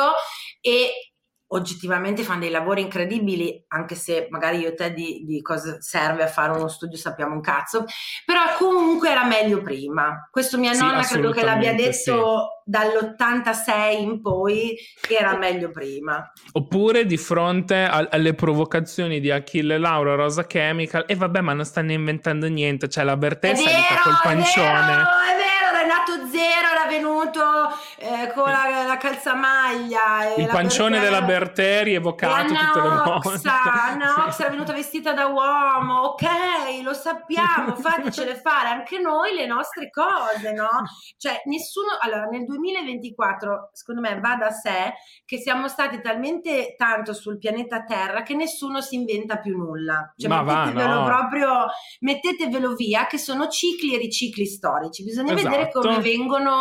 e 0.60 1.11
oggettivamente 1.52 2.22
fanno 2.22 2.40
dei 2.40 2.50
lavori 2.50 2.82
incredibili, 2.82 3.64
anche 3.68 3.94
se 3.94 4.26
magari 4.30 4.58
io 4.58 4.68
e 4.68 4.74
te 4.74 4.92
di, 4.92 5.22
di, 5.24 5.40
cosa 5.42 5.80
serve 5.80 6.22
a 6.22 6.26
fare 6.26 6.56
uno 6.56 6.68
studio 6.68 6.96
sappiamo 6.96 7.34
un 7.34 7.40
cazzo, 7.40 7.84
però 8.24 8.40
comunque 8.58 9.10
era 9.10 9.24
meglio 9.24 9.60
prima. 9.62 10.28
Questo 10.30 10.58
mia 10.58 10.72
nonna 10.72 11.02
sì, 11.02 11.14
credo 11.14 11.30
che 11.30 11.44
l'abbia 11.44 11.74
detto 11.74 11.92
sì. 11.92 12.70
dall'86 12.70 14.00
in 14.00 14.20
poi 14.20 14.76
che 15.00 15.16
era 15.16 15.36
meglio 15.36 15.70
prima. 15.70 16.30
Oppure 16.52 17.04
di 17.06 17.16
fronte 17.16 17.84
a, 17.84 18.08
alle 18.10 18.34
provocazioni 18.34 19.20
di 19.20 19.30
Achille 19.30 19.78
Laura, 19.78 20.14
Rosa 20.14 20.46
Chemical, 20.46 21.04
e 21.06 21.14
vabbè 21.14 21.40
ma 21.40 21.52
non 21.52 21.64
stanno 21.64 21.92
inventando 21.92 22.48
niente, 22.48 22.88
cioè 22.88 23.04
la 23.04 23.16
Bertessa 23.16 23.68
col 24.02 24.18
pancione. 24.22 24.68
È 24.68 24.84
vero, 24.84 25.00
è 25.00 25.36
vero 25.36 25.62
Renato 25.82 26.26
Zero 26.62 26.68
era 26.68 26.86
venuto 26.86 27.42
eh, 27.96 28.32
con 28.32 28.48
la, 28.48 28.84
la 28.86 28.96
calzamaglia. 28.96 30.34
Il 30.36 30.46
pancione 30.46 30.98
Bertè, 30.98 31.04
della 31.04 31.22
Berteri 31.22 31.94
evocato 31.94 32.54
tutte 32.54 32.80
le 32.80 32.88
volte. 33.04 33.48
Anna 33.48 34.24
Ox 34.24 34.38
era 34.38 34.50
venuta 34.50 34.72
vestita 34.72 35.12
da 35.12 35.26
uomo, 35.26 36.00
ok, 36.00 36.24
lo 36.82 36.94
sappiamo, 36.94 37.74
fatecele 37.76 38.36
fare 38.36 38.68
anche 38.68 39.00
noi 39.00 39.34
le 39.34 39.46
nostre 39.46 39.90
cose, 39.90 40.52
no? 40.52 40.68
Cioè, 41.16 41.42
nessuno... 41.46 41.88
Allora, 42.00 42.26
nel 42.26 42.44
2024, 42.44 43.70
secondo 43.72 44.00
me, 44.00 44.20
va 44.20 44.36
da 44.36 44.50
sé 44.50 44.94
che 45.24 45.38
siamo 45.38 45.66
stati 45.66 46.00
talmente 46.00 46.74
tanto 46.76 47.12
sul 47.12 47.38
pianeta 47.38 47.82
Terra 47.82 48.22
che 48.22 48.34
nessuno 48.34 48.80
si 48.80 48.94
inventa 48.94 49.38
più 49.38 49.56
nulla. 49.56 50.12
Cioè, 50.16 50.28
Ma 50.28 50.42
mettetevelo 50.42 50.94
va, 50.94 51.00
no. 51.00 51.04
proprio... 51.04 51.66
Mettetevelo 52.00 52.74
via, 52.74 53.06
che 53.06 53.18
sono 53.18 53.48
cicli 53.48 53.94
e 53.94 53.98
ricicli 53.98 54.46
storici. 54.46 55.04
Bisogna 55.04 55.34
esatto. 55.34 55.48
vedere 55.48 55.70
come 55.72 55.98
vengono 55.98 56.51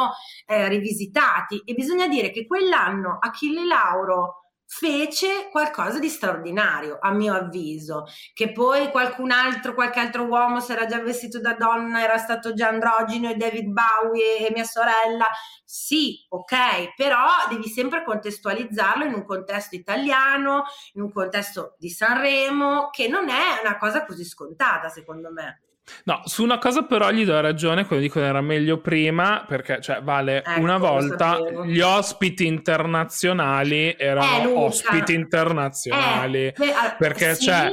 eh, 0.46 0.68
rivisitati 0.68 1.62
e 1.66 1.74
bisogna 1.74 2.08
dire 2.08 2.32
che 2.32 2.46
quell'anno 2.46 3.18
Achille 3.20 3.66
Lauro 3.66 4.42
fece 4.74 5.50
qualcosa 5.52 6.00
di 6.00 6.08
straordinario, 6.08 6.98
a 7.02 7.12
mio 7.12 7.34
avviso, 7.34 8.06
che 8.34 8.54
poi 8.54 8.90
qualcun 8.90 9.30
altro, 9.32 9.74
qualche 9.74 10.00
altro 10.00 10.24
uomo 10.24 10.62
si 10.62 10.72
era 10.72 10.86
già 10.86 11.02
vestito 11.02 11.42
da 11.42 11.56
donna, 11.56 12.02
era 12.02 12.18
stato 12.18 12.54
già 12.54 12.70
androgino 12.70 13.30
e 13.30 13.36
David 13.36 13.68
Bowie 13.68 14.48
e 14.48 14.52
mia 14.54 14.64
sorella, 14.64 15.26
sì, 15.66 16.26
ok, 16.30 16.94
però 16.96 17.26
devi 17.50 17.68
sempre 17.68 18.06
contestualizzarlo 18.06 19.04
in 19.04 19.14
un 19.14 19.26
contesto 19.26 19.76
italiano, 19.76 20.64
in 20.94 21.02
un 21.02 21.12
contesto 21.12 21.76
di 21.78 21.90
Sanremo, 21.90 22.90
che 22.92 23.10
non 23.10 23.28
è 23.28 23.60
una 23.62 23.78
cosa 23.78 24.06
così 24.06 24.24
scontata, 24.24 24.88
secondo 24.88 25.34
me. 25.34 25.64
No, 26.04 26.22
su 26.26 26.44
una 26.44 26.58
cosa 26.58 26.84
però 26.84 27.12
gli 27.12 27.26
do 27.26 27.40
ragione 27.40 27.86
quando 27.86 28.06
dico 28.06 28.20
era 28.20 28.42
meglio 28.42 28.80
prima, 28.80 29.46
perché 29.48 29.80
cioè, 29.82 30.02
vale 30.02 30.38
ecco, 30.38 30.60
una 30.60 30.78
volta 30.78 31.40
gli 31.66 31.80
ospiti 31.80 32.46
internazionali 32.46 33.96
erano 33.98 34.50
eh, 34.50 34.54
ospiti 34.54 35.14
internazionali. 35.14 36.48
Eh, 36.48 36.56
perché 36.98 37.36
sì. 37.36 37.44
cioè 37.44 37.72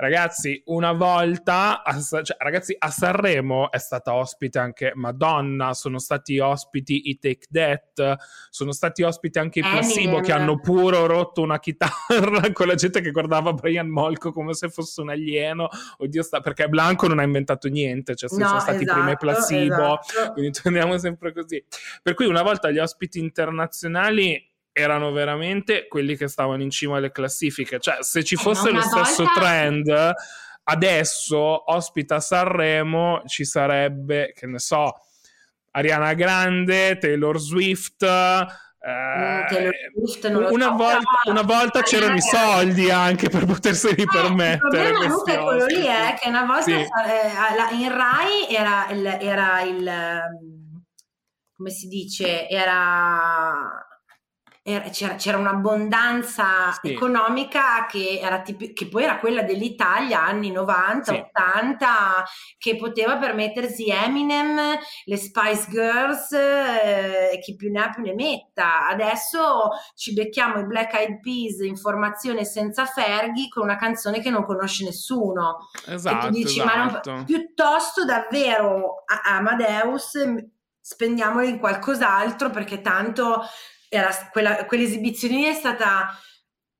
Ragazzi, 0.00 0.62
una 0.68 0.92
volta, 0.92 1.82
a, 1.82 2.00
cioè, 2.00 2.34
ragazzi, 2.38 2.74
a 2.78 2.88
Sanremo 2.88 3.70
è 3.70 3.76
stata 3.76 4.14
ospite 4.14 4.58
anche 4.58 4.92
Madonna, 4.94 5.74
sono 5.74 5.98
stati 5.98 6.38
ospiti 6.38 7.10
i 7.10 7.18
Take 7.18 7.46
That, 7.52 8.16
sono 8.48 8.72
stati 8.72 9.02
ospiti 9.02 9.38
anche 9.38 9.58
i 9.58 9.62
Placebo 9.62 10.20
che 10.20 10.32
hanno 10.32 10.58
pure 10.58 11.06
rotto 11.06 11.42
una 11.42 11.58
chitarra 11.58 11.90
con 12.54 12.66
la 12.66 12.76
gente 12.76 13.02
che 13.02 13.10
guardava 13.10 13.52
Brian 13.52 13.88
Molko 13.88 14.32
come 14.32 14.54
se 14.54 14.70
fosse 14.70 15.02
un 15.02 15.10
alieno. 15.10 15.68
Oddio, 15.98 16.22
sta, 16.22 16.40
perché 16.40 16.68
Blanco 16.68 17.06
non 17.06 17.18
ha 17.18 17.22
inventato 17.22 17.68
niente, 17.68 18.14
cioè 18.14 18.30
no, 18.38 18.46
sono 18.46 18.60
stati 18.60 18.84
esatto, 18.84 18.92
prima 18.94 19.10
i 19.10 19.16
esatto, 19.20 19.26
Placebo, 19.26 20.00
esatto. 20.00 20.32
quindi 20.32 20.58
torniamo 20.62 20.96
sempre 20.96 21.34
così. 21.34 21.62
Per 22.02 22.14
cui 22.14 22.24
una 22.24 22.42
volta 22.42 22.70
gli 22.70 22.78
ospiti 22.78 23.18
internazionali 23.18 24.49
erano 24.72 25.12
veramente 25.12 25.86
quelli 25.88 26.16
che 26.16 26.28
stavano 26.28 26.62
in 26.62 26.70
cima 26.70 26.96
alle 26.96 27.10
classifiche. 27.10 27.78
Cioè, 27.78 27.98
se 28.00 28.24
ci 28.24 28.34
eh, 28.34 28.38
fosse 28.38 28.70
lo 28.70 28.80
stesso 28.80 29.24
volta... 29.24 29.40
trend, 29.40 30.12
adesso 30.64 31.72
ospita 31.72 32.20
Sanremo 32.20 33.22
ci 33.26 33.44
sarebbe, 33.44 34.32
che 34.34 34.46
ne 34.46 34.58
so, 34.58 34.94
Ariana 35.72 36.14
Grande, 36.14 36.98
Taylor 36.98 37.38
Swift. 37.38 38.02
Eh, 38.02 39.70
Swift 39.94 40.24
una, 40.24 40.48
so, 40.48 40.76
volta, 40.76 41.20
una, 41.26 41.42
volta, 41.42 41.82
c'erano 41.82 42.14
i 42.14 42.22
soldi 42.22 42.90
anche 42.90 43.28
per 43.28 43.44
poterseli 43.44 44.02
eh, 44.02 44.06
permettere. 44.06 44.88
Il 44.88 44.96
problema 44.96 45.34
è 45.34 45.44
quello 45.44 45.66
lì, 45.66 45.84
è 45.84 46.14
che 46.18 46.28
una 46.28 46.44
volta 46.44 46.62
sì. 46.62 46.72
eh, 46.72 47.74
in 47.74 47.94
Rai 47.94 48.46
era 48.48 48.88
il, 48.90 49.06
era 49.20 49.60
il 49.62 49.92
come 51.60 51.70
si 51.72 51.88
dice, 51.88 52.48
era 52.48 53.86
c'era, 54.62 55.14
c'era 55.14 55.38
un'abbondanza 55.38 56.78
sì. 56.82 56.92
economica 56.92 57.86
che, 57.86 58.20
era 58.22 58.42
tipi- 58.42 58.74
che 58.74 58.88
poi 58.88 59.04
era 59.04 59.18
quella 59.18 59.42
dell'Italia 59.42 60.22
anni 60.22 60.50
90, 60.50 61.12
sì. 61.12 61.18
80, 61.18 61.86
che 62.58 62.76
poteva 62.76 63.16
permettersi 63.16 63.88
Eminem, 63.88 64.78
le 65.04 65.16
Spice 65.16 65.66
Girls 65.70 66.32
e 66.32 67.30
eh, 67.32 67.38
chi 67.40 67.56
più 67.56 67.70
ne 67.70 67.82
ha 67.82 67.90
più 67.90 68.02
ne 68.02 68.14
metta. 68.14 68.86
Adesso 68.86 69.70
ci 69.94 70.12
becchiamo 70.12 70.60
i 70.60 70.66
Black 70.66 70.92
Eyed 70.94 71.20
Peas, 71.20 71.60
informazione 71.60 72.44
senza 72.44 72.84
ferghi, 72.84 73.48
con 73.48 73.62
una 73.62 73.76
canzone 73.76 74.20
che 74.20 74.30
non 74.30 74.44
conosce 74.44 74.84
nessuno. 74.84 75.70
Esatto, 75.86 76.26
e 76.26 76.28
tu 76.28 76.34
dici, 76.34 76.60
esatto. 76.60 76.66
ma 76.66 76.76
non, 76.76 76.88
esatto. 76.88 77.22
piuttosto 77.24 78.04
davvero 78.04 79.04
Amadeus 79.24 80.18
spendiamolo 80.82 81.46
in 81.46 81.58
qualcos'altro 81.58 82.50
perché 82.50 82.80
tanto 82.80 83.42
era 83.90 84.08
quella, 84.30 84.64
quell'esibizione 84.66 85.50
è 85.50 85.52
stata 85.52 86.16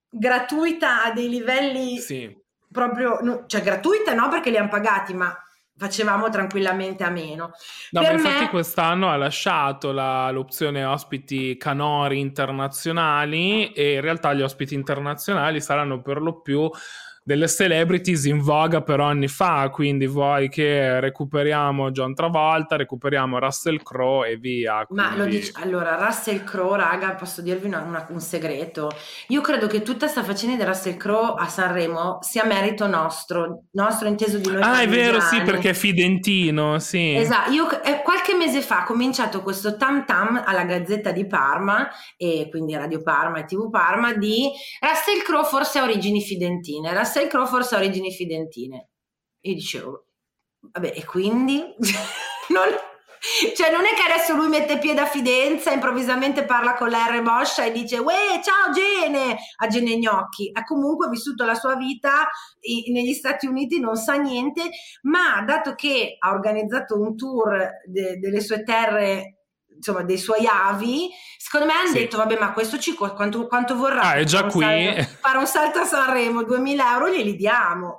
gratuita 0.08 1.04
a 1.04 1.12
dei 1.12 1.28
livelli 1.28 1.98
sì. 1.98 2.34
proprio, 2.70 3.44
cioè 3.46 3.62
gratuita 3.62 4.14
no 4.14 4.28
perché 4.28 4.50
li 4.50 4.56
hanno 4.56 4.68
pagati, 4.68 5.12
ma 5.12 5.36
facevamo 5.76 6.28
tranquillamente 6.28 7.02
a 7.02 7.10
meno. 7.10 7.50
No, 7.90 8.00
per 8.00 8.12
infatti 8.12 8.44
me... 8.44 8.50
quest'anno 8.50 9.10
ha 9.10 9.16
lasciato 9.16 9.90
la, 9.92 10.30
l'opzione 10.30 10.84
ospiti 10.84 11.56
canori 11.56 12.20
internazionali 12.20 13.72
e 13.72 13.94
in 13.94 14.00
realtà 14.00 14.32
gli 14.32 14.42
ospiti 14.42 14.74
internazionali 14.74 15.60
saranno 15.60 16.00
per 16.00 16.20
lo 16.20 16.40
più 16.40 16.70
delle 17.22 17.48
celebrities 17.48 18.24
in 18.24 18.40
voga 18.40 18.82
per 18.82 18.98
anni 19.00 19.28
fa, 19.28 19.68
quindi 19.70 20.06
vuoi 20.06 20.48
che 20.48 21.00
recuperiamo 21.00 21.90
John 21.90 22.14
Travolta, 22.14 22.76
recuperiamo 22.76 23.38
Russell 23.38 23.82
Crowe 23.82 24.30
e 24.30 24.36
via. 24.36 24.84
Quindi... 24.86 25.04
Ma 25.04 25.16
lo 25.16 25.26
dici, 25.26 25.52
allora 25.56 25.96
Russell 25.96 26.42
Crowe, 26.42 26.78
raga, 26.78 27.14
posso 27.14 27.42
dirvi 27.42 27.66
una, 27.66 27.82
una, 27.82 28.06
un 28.10 28.20
segreto? 28.20 28.90
Io 29.28 29.40
credo 29.42 29.66
che 29.66 29.82
tutta 29.82 30.06
sta 30.06 30.24
faccenda 30.24 30.56
di 30.56 30.64
Russell 30.64 30.96
Crowe 30.96 31.34
a 31.38 31.46
Sanremo 31.46 32.18
sia 32.22 32.44
merito 32.44 32.86
nostro, 32.86 33.64
nostro 33.72 34.08
inteso 34.08 34.38
di 34.38 34.50
noi. 34.50 34.62
Ah, 34.62 34.80
è 34.80 34.88
vero, 34.88 35.20
sì, 35.20 35.40
perché 35.42 35.70
è 35.70 35.74
fidentino, 35.74 36.78
sì. 36.78 37.14
Esatto, 37.14 37.52
io 37.52 37.82
eh, 37.82 38.02
qualche 38.02 38.34
mese 38.34 38.60
fa 38.60 38.80
ho 38.82 38.84
cominciato 38.84 39.42
questo 39.42 39.76
tam 39.76 40.04
tam 40.06 40.42
alla 40.44 40.64
Gazzetta 40.64 41.12
di 41.12 41.26
Parma 41.26 41.88
e 42.16 42.48
quindi 42.50 42.74
Radio 42.74 43.02
Parma 43.02 43.40
e 43.40 43.44
TV 43.44 43.70
Parma 43.70 44.14
di 44.14 44.50
Russell 44.80 45.22
Crowe 45.22 45.44
forse 45.44 45.78
ha 45.78 45.84
origini 45.84 46.22
fidentine. 46.22 46.92
Russell 46.92 47.09
Russell 47.10 47.26
Crowe 47.26 47.48
forse 47.48 47.74
ha 47.74 47.78
origini 47.78 48.12
fidentine. 48.12 48.90
Io 49.40 49.54
dicevo, 49.54 50.06
vabbè, 50.60 50.92
e 50.94 51.04
quindi? 51.04 51.56
non, 52.50 52.68
cioè 53.56 53.72
non 53.72 53.84
è 53.84 53.94
che 53.94 54.12
adesso 54.12 54.36
lui 54.36 54.46
mette 54.46 54.78
piede 54.78 55.00
a 55.00 55.06
Fidenza, 55.06 55.72
improvvisamente 55.72 56.44
parla 56.44 56.74
con 56.74 56.88
la 56.88 57.06
R 57.08 57.20
Moscia 57.20 57.64
e 57.64 57.72
dice 57.72 57.98
Uè, 57.98 58.40
ciao 58.44 58.72
Gene, 58.72 59.36
a 59.56 59.66
Gene 59.66 59.98
Gnocchi. 59.98 60.50
Ha 60.52 60.62
comunque 60.62 61.08
vissuto 61.08 61.44
la 61.44 61.56
sua 61.56 61.74
vita 61.74 62.28
negli 62.92 63.12
Stati 63.12 63.46
Uniti, 63.46 63.80
non 63.80 63.96
sa 63.96 64.14
niente, 64.14 64.70
ma 65.02 65.42
dato 65.44 65.74
che 65.74 66.14
ha 66.16 66.30
organizzato 66.30 66.96
un 66.96 67.16
tour 67.16 67.70
de- 67.86 68.18
delle 68.18 68.40
sue 68.40 68.62
terre 68.62 69.39
insomma, 69.80 70.02
dei 70.02 70.18
suoi 70.18 70.46
avi, 70.46 71.08
secondo 71.38 71.66
me 71.66 71.72
hanno 71.72 71.88
sì. 71.88 71.94
detto, 71.94 72.18
vabbè, 72.18 72.38
ma 72.38 72.52
questo 72.52 72.78
ci 72.78 72.94
quanto, 72.94 73.46
quanto 73.46 73.74
vorrà? 73.76 74.02
Ah, 74.02 74.14
è 74.14 74.24
già 74.24 74.44
qui. 74.44 74.62
Salto, 74.62 75.16
fare 75.20 75.38
un 75.38 75.46
salto 75.46 75.78
a 75.80 75.84
Sanremo, 75.84 76.44
2000 76.44 76.92
euro 76.92 77.08
glieli 77.08 77.34
diamo. 77.34 77.98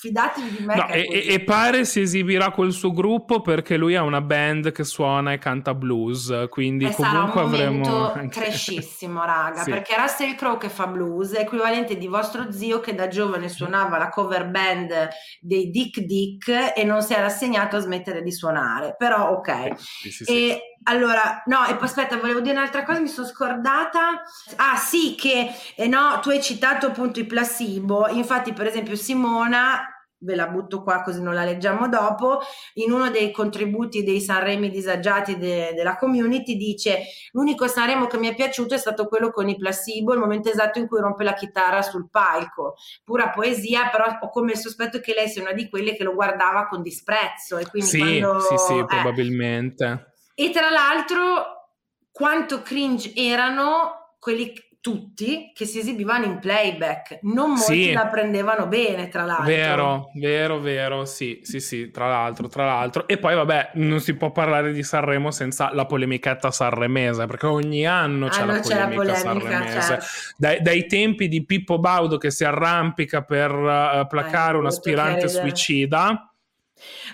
Fidatevi 0.00 0.56
di 0.58 0.64
me. 0.64 0.76
No, 0.76 0.86
e, 0.86 1.24
e, 1.26 1.40
pare 1.40 1.84
si 1.84 2.00
esibirà 2.00 2.52
col 2.52 2.70
suo 2.70 2.92
gruppo 2.92 3.40
perché 3.40 3.76
lui 3.76 3.96
ha 3.96 4.04
una 4.04 4.20
band 4.20 4.70
che 4.70 4.84
suona 4.84 5.32
e 5.32 5.38
canta 5.38 5.74
blues. 5.74 6.46
Quindi 6.50 6.84
e 6.84 6.94
comunque 6.94 7.40
avremo. 7.40 8.12
Anche... 8.12 8.38
Crescissimo, 8.38 9.24
raga. 9.24 9.64
sì. 9.64 9.70
Perché 9.70 9.96
Russell 9.96 10.36
Crowe 10.36 10.58
che 10.58 10.68
fa 10.68 10.86
blues 10.86 11.32
è 11.32 11.40
equivalente 11.40 11.98
di 11.98 12.06
vostro 12.06 12.52
zio 12.52 12.78
che 12.78 12.94
da 12.94 13.08
giovane 13.08 13.48
suonava 13.48 13.98
la 13.98 14.08
cover 14.08 14.48
band 14.48 15.08
dei 15.40 15.68
Dick 15.70 15.98
Dick 16.02 16.74
e 16.76 16.84
non 16.84 17.02
si 17.02 17.14
era 17.14 17.26
assegnato 17.26 17.74
a 17.74 17.80
smettere 17.80 18.22
di 18.22 18.30
suonare. 18.30 18.94
Però, 18.96 19.30
ok. 19.30 19.80
Sì, 19.80 20.10
sì, 20.12 20.24
e 20.32 20.67
allora, 20.84 21.42
no, 21.46 21.66
e 21.66 21.76
aspetta, 21.78 22.16
volevo 22.16 22.40
dire 22.40 22.56
un'altra 22.56 22.84
cosa, 22.84 23.00
mi 23.00 23.08
sono 23.08 23.26
scordata. 23.26 24.22
Ah, 24.56 24.76
sì, 24.76 25.14
che 25.14 25.50
eh, 25.76 25.86
no, 25.86 26.18
tu 26.20 26.30
hai 26.30 26.42
citato 26.42 26.86
appunto 26.86 27.20
i 27.20 27.26
placebo. 27.26 28.08
Infatti, 28.08 28.52
per 28.52 28.66
esempio, 28.66 28.96
Simona, 28.96 29.98
ve 30.20 30.34
la 30.34 30.48
butto 30.48 30.82
qua 30.82 31.02
così 31.02 31.22
non 31.22 31.34
la 31.34 31.44
leggiamo 31.44 31.88
dopo, 31.88 32.40
in 32.74 32.90
uno 32.90 33.10
dei 33.10 33.30
contributi 33.30 34.02
dei 34.02 34.20
Sanremi 34.20 34.68
disagiati 34.70 35.36
de- 35.36 35.72
della 35.74 35.96
community 35.96 36.56
dice 36.56 37.02
l'unico 37.32 37.68
Sanremo 37.68 38.06
che 38.06 38.18
mi 38.18 38.28
è 38.28 38.34
piaciuto 38.34 38.74
è 38.74 38.78
stato 38.78 39.06
quello 39.06 39.30
con 39.30 39.48
i 39.48 39.56
placebo, 39.56 40.12
il 40.14 40.18
momento 40.18 40.50
esatto 40.50 40.78
in 40.78 40.88
cui 40.88 41.00
rompe 41.00 41.22
la 41.24 41.34
chitarra 41.34 41.82
sul 41.82 42.08
palco. 42.10 42.74
Pura 43.04 43.30
poesia, 43.30 43.88
però 43.90 44.18
ho 44.20 44.30
come 44.30 44.52
il 44.52 44.58
sospetto 44.58 44.98
che 45.00 45.14
lei 45.14 45.28
sia 45.28 45.42
una 45.42 45.52
di 45.52 45.68
quelle 45.68 45.94
che 45.94 46.02
lo 46.02 46.14
guardava 46.14 46.66
con 46.66 46.82
disprezzo. 46.82 47.58
E 47.58 47.66
quindi 47.68 47.88
sì, 47.88 47.98
quando, 47.98 48.40
sì, 48.40 48.56
sì, 48.56 48.78
eh, 48.78 48.84
probabilmente. 48.84 50.07
E 50.40 50.50
tra 50.50 50.70
l'altro, 50.70 51.72
quanto 52.12 52.62
cringe 52.62 53.12
erano 53.16 54.14
quelli 54.20 54.52
tutti 54.80 55.50
che 55.52 55.64
si 55.64 55.80
esibivano 55.80 56.26
in 56.26 56.38
playback. 56.38 57.18
Non 57.22 57.50
molti 57.50 57.86
sì. 57.86 57.92
la 57.92 58.06
prendevano 58.06 58.68
bene, 58.68 59.08
tra 59.08 59.24
l'altro. 59.24 59.46
Vero, 59.46 60.10
vero, 60.14 60.60
vero, 60.60 61.04
sì, 61.06 61.40
sì, 61.42 61.58
sì, 61.58 61.90
tra 61.90 62.06
l'altro, 62.06 62.46
tra 62.46 62.64
l'altro. 62.64 63.08
E 63.08 63.18
poi, 63.18 63.34
vabbè, 63.34 63.72
non 63.74 63.98
si 63.98 64.14
può 64.14 64.30
parlare 64.30 64.72
di 64.72 64.84
Sanremo 64.84 65.32
senza 65.32 65.74
la 65.74 65.86
polemichetta 65.86 66.52
sanremese, 66.52 67.26
perché 67.26 67.46
ogni 67.46 67.84
anno 67.84 68.28
c'è, 68.28 68.42
ah, 68.42 68.44
la, 68.44 68.60
polemica 68.60 68.74
c'è 68.74 68.78
la 68.78 68.94
polemica 68.94 69.18
sanremese. 69.18 69.80
Certo. 69.80 70.06
Dai, 70.36 70.62
dai, 70.62 70.86
tempi 70.86 71.26
di 71.26 71.44
Pippo 71.44 71.80
Baudo 71.80 72.16
che 72.16 72.30
si 72.30 72.44
arrampica 72.44 73.22
per 73.22 73.52
uh, 73.52 74.06
placare 74.06 74.56
eh, 74.56 74.60
un 74.60 74.66
aspirante 74.66 75.28
suicida 75.28 76.32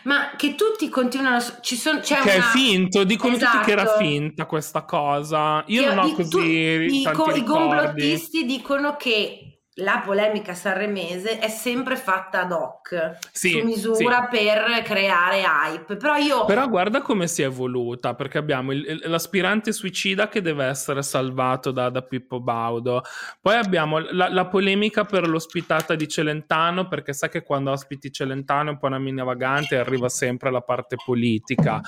ma 0.04 0.32
che 0.36 0.54
tutti 0.54 0.88
continuano, 0.88 1.42
ci 1.60 1.76
sono, 1.76 2.00
c'è 2.00 2.20
che 2.20 2.36
una... 2.36 2.46
è 2.46 2.50
finto, 2.50 3.04
dicono 3.04 3.34
esatto. 3.34 3.52
tutti 3.52 3.64
che 3.64 3.72
era 3.72 3.82
esatto. 3.84 3.98
finta 3.98 4.46
questa 4.46 4.84
cosa. 4.84 5.64
Io 5.66 5.82
che, 5.82 5.94
non 5.94 5.98
ho 5.98 6.12
così 6.12 6.30
tu, 6.30 6.38
i, 6.40 6.86
i, 6.86 7.00
i 7.00 7.42
complottisti 7.44 8.44
dicono 8.44 8.96
che 8.96 9.53
la 9.78 10.02
polemica 10.04 10.54
sanremese 10.54 11.40
è 11.40 11.48
sempre 11.48 11.96
fatta 11.96 12.42
ad 12.42 12.52
hoc, 12.52 13.18
sì, 13.32 13.50
su 13.50 13.64
misura 13.64 14.28
sì. 14.30 14.36
per 14.36 14.82
creare 14.84 15.42
hype. 15.42 15.96
Però 15.96 16.14
io... 16.16 16.44
Però 16.44 16.68
guarda 16.68 17.02
come 17.02 17.26
si 17.26 17.42
è 17.42 17.46
evoluta, 17.46 18.14
perché 18.14 18.38
abbiamo 18.38 18.70
il, 18.70 19.02
l'aspirante 19.06 19.72
suicida 19.72 20.28
che 20.28 20.40
deve 20.40 20.66
essere 20.66 21.02
salvato 21.02 21.72
da, 21.72 21.90
da 21.90 22.02
Pippo 22.02 22.40
Baudo. 22.40 23.02
Poi 23.40 23.56
abbiamo 23.56 23.98
la, 23.98 24.28
la, 24.28 24.46
polemica 24.46 25.04
per 25.04 25.26
l'ospitata 25.28 25.96
di 25.96 26.06
Celentano, 26.06 26.86
perché 26.86 27.12
sa 27.12 27.28
che 27.28 27.42
quando 27.42 27.72
ospiti 27.72 28.12
Celentano 28.12 28.68
è 28.68 28.72
un 28.72 28.78
po' 28.78 28.86
una 28.86 29.00
mina 29.00 29.24
vagante 29.24 29.74
e 29.74 29.78
arriva 29.78 30.08
sempre 30.08 30.52
la 30.52 30.60
parte 30.60 30.96
politica 31.04 31.80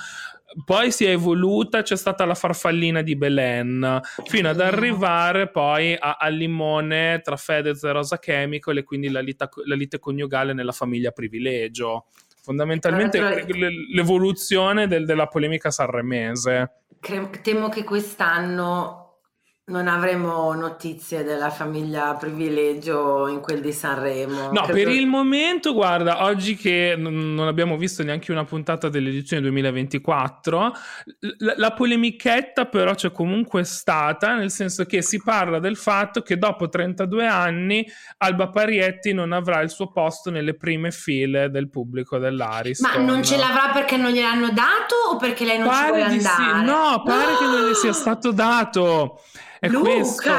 poi 0.65 0.91
si 0.91 1.05
è 1.05 1.09
evoluta, 1.09 1.81
c'è 1.81 1.97
stata 1.97 2.25
la 2.25 2.33
farfallina 2.33 3.01
di 3.01 3.15
Belen, 3.15 3.99
fino 4.25 4.49
ad 4.49 4.59
arrivare 4.59 5.49
poi 5.49 5.95
a, 5.97 6.17
al 6.19 6.33
limone 6.33 7.21
tra 7.23 7.35
Fedez 7.35 7.83
e 7.83 7.91
Rosa 7.91 8.17
Chemical 8.17 8.77
e 8.77 8.83
quindi 8.83 9.09
la, 9.09 9.19
lita, 9.19 9.49
la 9.65 9.75
lite 9.75 9.99
coniugale 9.99 10.53
nella 10.53 10.71
famiglia 10.71 11.11
privilegio. 11.11 12.05
Fondamentalmente 12.41 13.45
l'evoluzione 13.93 14.87
del, 14.87 15.05
della 15.05 15.27
polemica 15.27 15.69
sanremese. 15.69 16.83
Temo 17.41 17.69
che 17.69 17.83
quest'anno 17.83 19.06
non 19.69 19.89
avremo 19.89 20.53
notizie 20.53 21.25
della 21.25 21.49
famiglia 21.49 22.13
privilegio 22.13 23.27
in 23.27 23.41
quel 23.41 23.59
di 23.59 23.73
Sanremo. 23.73 24.49
No, 24.53 24.61
Credo... 24.61 24.71
per 24.71 24.87
il 24.87 25.07
momento, 25.07 25.73
guarda, 25.73 26.23
oggi 26.23 26.55
che 26.55 26.95
non 26.97 27.37
abbiamo 27.45 27.75
visto 27.75 28.01
neanche 28.01 28.31
una 28.31 28.45
puntata 28.45 28.87
dell'edizione 28.87 29.41
2024, 29.41 30.73
la, 31.39 31.53
la 31.57 31.73
polemichetta 31.73 32.67
però 32.67 32.95
c'è 32.95 33.11
comunque 33.11 33.65
stata, 33.65 34.35
nel 34.35 34.51
senso 34.51 34.85
che 34.85 35.01
si 35.01 35.21
parla 35.21 35.59
del 35.59 35.75
fatto 35.75 36.21
che 36.21 36.37
dopo 36.37 36.69
32 36.69 37.27
anni 37.27 37.85
Alba 38.19 38.47
Parietti 38.47 39.11
non 39.11 39.33
avrà 39.33 39.59
il 39.59 39.69
suo 39.69 39.91
posto 39.91 40.31
nelle 40.31 40.55
prime 40.55 40.91
file 40.91 41.49
del 41.49 41.69
pubblico 41.69 42.17
dell'Ariston. 42.17 42.89
Ma 42.89 43.05
non 43.05 43.21
ce 43.21 43.35
l'avrà 43.35 43.71
perché 43.73 43.97
non 43.97 44.11
gliel'hanno 44.11 44.51
dato 44.51 44.95
o 45.11 45.17
perché 45.17 45.43
lei 45.43 45.57
non 45.57 45.67
pare 45.67 45.87
ci 45.87 45.89
vuole 45.89 46.03
andare? 46.03 46.59
Sì. 46.59 46.65
No, 46.65 47.03
pare 47.03 47.31
no! 47.33 47.37
che 47.37 47.43
non 47.43 47.67
le 47.67 47.75
sia 47.75 47.91
stato 47.91 48.31
dato. 48.31 49.19
È 49.59 49.67
Luca, 49.67 49.91
questo. 49.91 50.31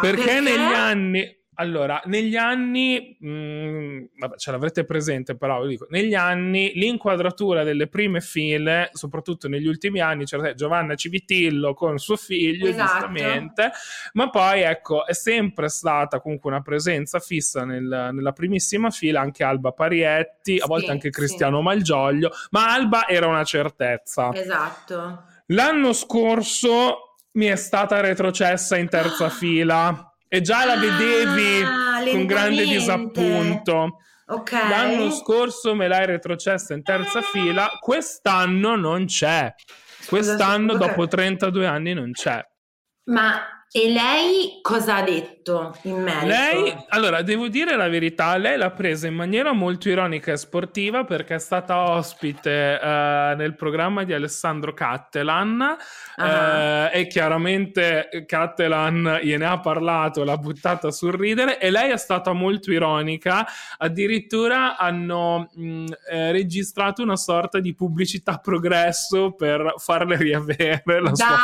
Perché, 0.00 0.24
perché, 0.24 0.40
negli 0.40 0.72
anni... 0.72 1.40
Allora, 1.56 2.00
negli 2.06 2.34
anni, 2.34 3.14
mh, 3.20 3.28
mm, 3.28 4.04
vabbè, 4.16 4.36
ce 4.38 4.50
l'avrete 4.50 4.84
presente, 4.84 5.36
però 5.36 5.60
vi 5.62 5.68
dico, 5.68 5.86
negli 5.90 6.14
anni 6.14 6.72
l'inquadratura 6.74 7.62
delle 7.62 7.88
prime 7.88 8.22
file, 8.22 8.88
soprattutto 8.92 9.48
negli 9.48 9.66
ultimi 9.66 10.00
anni, 10.00 10.24
c'era 10.24 10.54
Giovanna 10.54 10.94
Civitillo 10.94 11.74
con 11.74 11.98
suo 11.98 12.16
figlio, 12.16 12.68
esatto. 12.68 12.90
giustamente, 12.90 13.70
ma 14.14 14.30
poi 14.30 14.62
ecco, 14.62 15.06
è 15.06 15.12
sempre 15.12 15.68
stata 15.68 16.20
comunque 16.20 16.50
una 16.50 16.62
presenza 16.62 17.18
fissa 17.20 17.66
nel, 17.66 18.10
nella 18.12 18.32
primissima 18.32 18.88
fila, 18.88 19.20
anche 19.20 19.44
Alba 19.44 19.72
Parietti, 19.72 20.56
a 20.56 20.62
sì, 20.62 20.68
volte 20.68 20.90
anche 20.90 21.10
Cristiano 21.10 21.58
sì. 21.58 21.64
Malgioglio, 21.64 22.30
ma 22.50 22.72
Alba 22.72 23.06
era 23.06 23.26
una 23.26 23.44
certezza. 23.44 24.32
Esatto. 24.32 25.24
L'anno 25.46 25.92
scorso 25.92 27.11
mi 27.32 27.46
è 27.46 27.56
stata 27.56 28.00
retrocessa 28.00 28.76
in 28.76 28.88
terza 28.88 29.28
fila 29.28 30.14
e 30.28 30.40
già 30.40 30.64
la 30.64 30.76
vedevi 30.76 31.62
ah, 31.62 32.10
con 32.10 32.26
grande 32.26 32.64
disappunto. 32.64 33.98
Okay. 34.26 34.68
L'anno 34.68 35.10
scorso 35.10 35.74
me 35.74 35.88
l'hai 35.88 36.06
retrocessa 36.06 36.72
in 36.74 36.82
terza 36.82 37.20
fila, 37.20 37.70
quest'anno 37.80 38.76
non 38.76 39.06
c'è. 39.06 39.52
Quest'anno, 40.06 40.72
scusa, 40.72 40.86
dopo 40.86 41.06
32 41.06 41.66
anni, 41.66 41.92
non 41.92 42.12
c'è. 42.12 42.44
Ma 43.04 43.61
e 43.74 43.90
lei 43.90 44.58
cosa 44.60 44.96
ha 44.96 45.02
detto 45.02 45.74
in 45.84 46.02
merito? 46.02 46.26
Lei, 46.26 46.76
allora, 46.88 47.22
devo 47.22 47.48
dire 47.48 47.74
la 47.74 47.88
verità, 47.88 48.36
lei 48.36 48.58
l'ha 48.58 48.70
presa 48.70 49.06
in 49.06 49.14
maniera 49.14 49.52
molto 49.52 49.88
ironica 49.88 50.30
e 50.30 50.36
sportiva 50.36 51.04
perché 51.04 51.36
è 51.36 51.38
stata 51.38 51.78
ospite 51.78 52.78
uh, 52.78 53.34
nel 53.34 53.54
programma 53.56 54.04
di 54.04 54.12
Alessandro 54.12 54.74
Cattelan 54.74 55.76
uh-huh. 56.16 56.22
uh, 56.22 56.88
e 56.92 57.06
chiaramente 57.08 58.10
Cattelan 58.26 59.20
gliene 59.22 59.46
ha 59.46 59.58
parlato, 59.58 60.22
l'ha 60.22 60.36
buttata 60.36 60.90
sul 60.90 61.14
ridere 61.14 61.58
e 61.58 61.70
lei 61.70 61.92
è 61.92 61.96
stata 61.96 62.34
molto 62.34 62.70
ironica, 62.72 63.46
addirittura 63.78 64.76
hanno 64.76 65.48
mh, 65.50 65.86
eh, 66.10 66.30
registrato 66.32 67.02
una 67.02 67.16
sorta 67.16 67.58
di 67.58 67.74
pubblicità 67.74 68.36
progresso 68.36 69.32
per 69.32 69.76
farle 69.78 70.16
riavere 70.16 70.82
la 70.84 71.10
Dai, 71.10 71.14
sua 71.14 71.36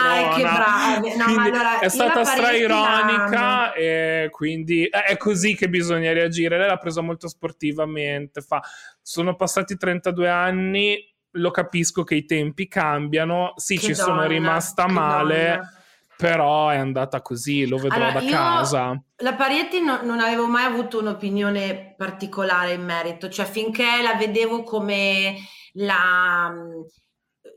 poltrona. 0.00 0.34
che 0.34 0.42
brave! 0.42 1.16
No, 1.16 1.34
ma 1.34 1.42
allora 1.42 1.72
è 1.80 1.88
stata 1.88 2.24
straironica 2.24 3.72
e 3.72 4.28
quindi 4.30 4.84
è 4.84 5.16
così 5.16 5.54
che 5.54 5.68
bisogna 5.68 6.12
reagire. 6.12 6.58
Lei 6.58 6.68
l'ha 6.68 6.78
presa 6.78 7.00
molto 7.00 7.28
sportivamente. 7.28 8.40
Fa, 8.40 8.62
sono 9.00 9.36
passati 9.36 9.76
32 9.76 10.28
anni, 10.28 11.14
lo 11.32 11.50
capisco 11.50 12.04
che 12.04 12.14
i 12.14 12.24
tempi 12.24 12.68
cambiano. 12.68 13.52
Sì, 13.56 13.76
che 13.76 13.86
ci 13.86 13.92
donna, 13.92 14.04
sono 14.04 14.26
rimasta 14.26 14.86
male. 14.86 15.46
Donna. 15.46 15.78
Però 16.16 16.68
è 16.68 16.76
andata 16.76 17.20
così, 17.22 17.66
lo 17.66 17.76
vedrò 17.76 18.06
allora, 18.06 18.20
da 18.20 18.30
casa. 18.30 19.02
La 19.16 19.34
Parietti 19.34 19.80
no, 19.80 20.00
non 20.02 20.20
avevo 20.20 20.46
mai 20.46 20.64
avuto 20.64 21.00
un'opinione 21.00 21.94
particolare 21.96 22.74
in 22.74 22.84
merito, 22.84 23.28
cioè 23.28 23.44
finché 23.44 24.00
la 24.00 24.14
vedevo 24.14 24.62
come 24.62 25.34
la 25.72 26.50
mm, 26.52 26.82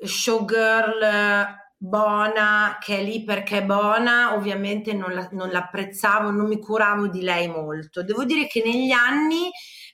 showgirl 0.04 1.66
Bona, 1.80 2.78
che 2.80 2.98
è 2.98 3.04
lì 3.04 3.24
perché 3.24 3.60
è 3.60 3.64
buona, 3.64 4.34
ovviamente 4.34 4.94
non, 4.94 5.14
la, 5.14 5.30
non 5.32 5.50
l'apprezzavo, 5.52 6.32
non 6.32 6.48
mi 6.48 6.60
curavo 6.60 7.08
di 7.08 7.22
lei 7.22 7.48
molto. 7.48 8.04
Devo 8.04 8.24
dire 8.24 8.48
che 8.48 8.64
negli 8.66 8.90
anni, 8.90 9.50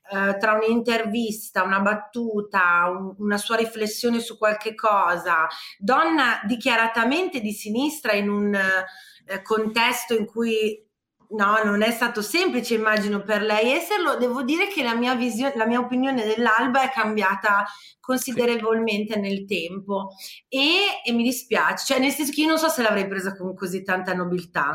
eh, 0.09 0.37
tra 0.37 0.53
un'intervista, 0.53 1.61
una 1.63 1.81
battuta, 1.81 2.85
un, 2.89 3.13
una 3.17 3.37
sua 3.37 3.57
riflessione 3.57 4.21
su 4.21 4.37
qualche 4.37 4.75
cosa, 4.75 5.45
donna 5.77 6.39
dichiaratamente 6.45 7.41
di 7.41 7.51
sinistra 7.51 8.13
in 8.13 8.29
un 8.29 8.55
eh, 8.55 9.41
contesto 9.41 10.15
in 10.15 10.25
cui 10.25 10.81
No, 11.29 11.63
non 11.63 11.81
è 11.81 11.91
stato 11.91 12.21
semplice, 12.21 12.75
immagino, 12.75 13.21
per 13.21 13.41
lei 13.41 13.71
esserlo. 13.71 14.17
Devo 14.17 14.43
dire 14.43 14.67
che 14.67 14.83
la 14.83 14.95
mia, 14.95 15.15
visione, 15.15 15.53
la 15.55 15.65
mia 15.65 15.79
opinione 15.79 16.23
dell'alba 16.23 16.83
è 16.83 16.91
cambiata 16.91 17.65
considerevolmente 17.99 19.17
nel 19.17 19.45
tempo 19.45 20.09
e, 20.49 20.99
e, 21.05 21.13
mi 21.13 21.23
dispiace, 21.23 21.85
cioè 21.85 21.99
nel 21.99 22.11
senso 22.11 22.33
che 22.33 22.41
io 22.41 22.47
non 22.47 22.57
so 22.57 22.67
se 22.67 22.81
l'avrei 22.81 23.07
presa 23.07 23.33
con 23.33 23.55
così 23.55 23.81
tanta 23.81 24.13
nobiltà. 24.13 24.71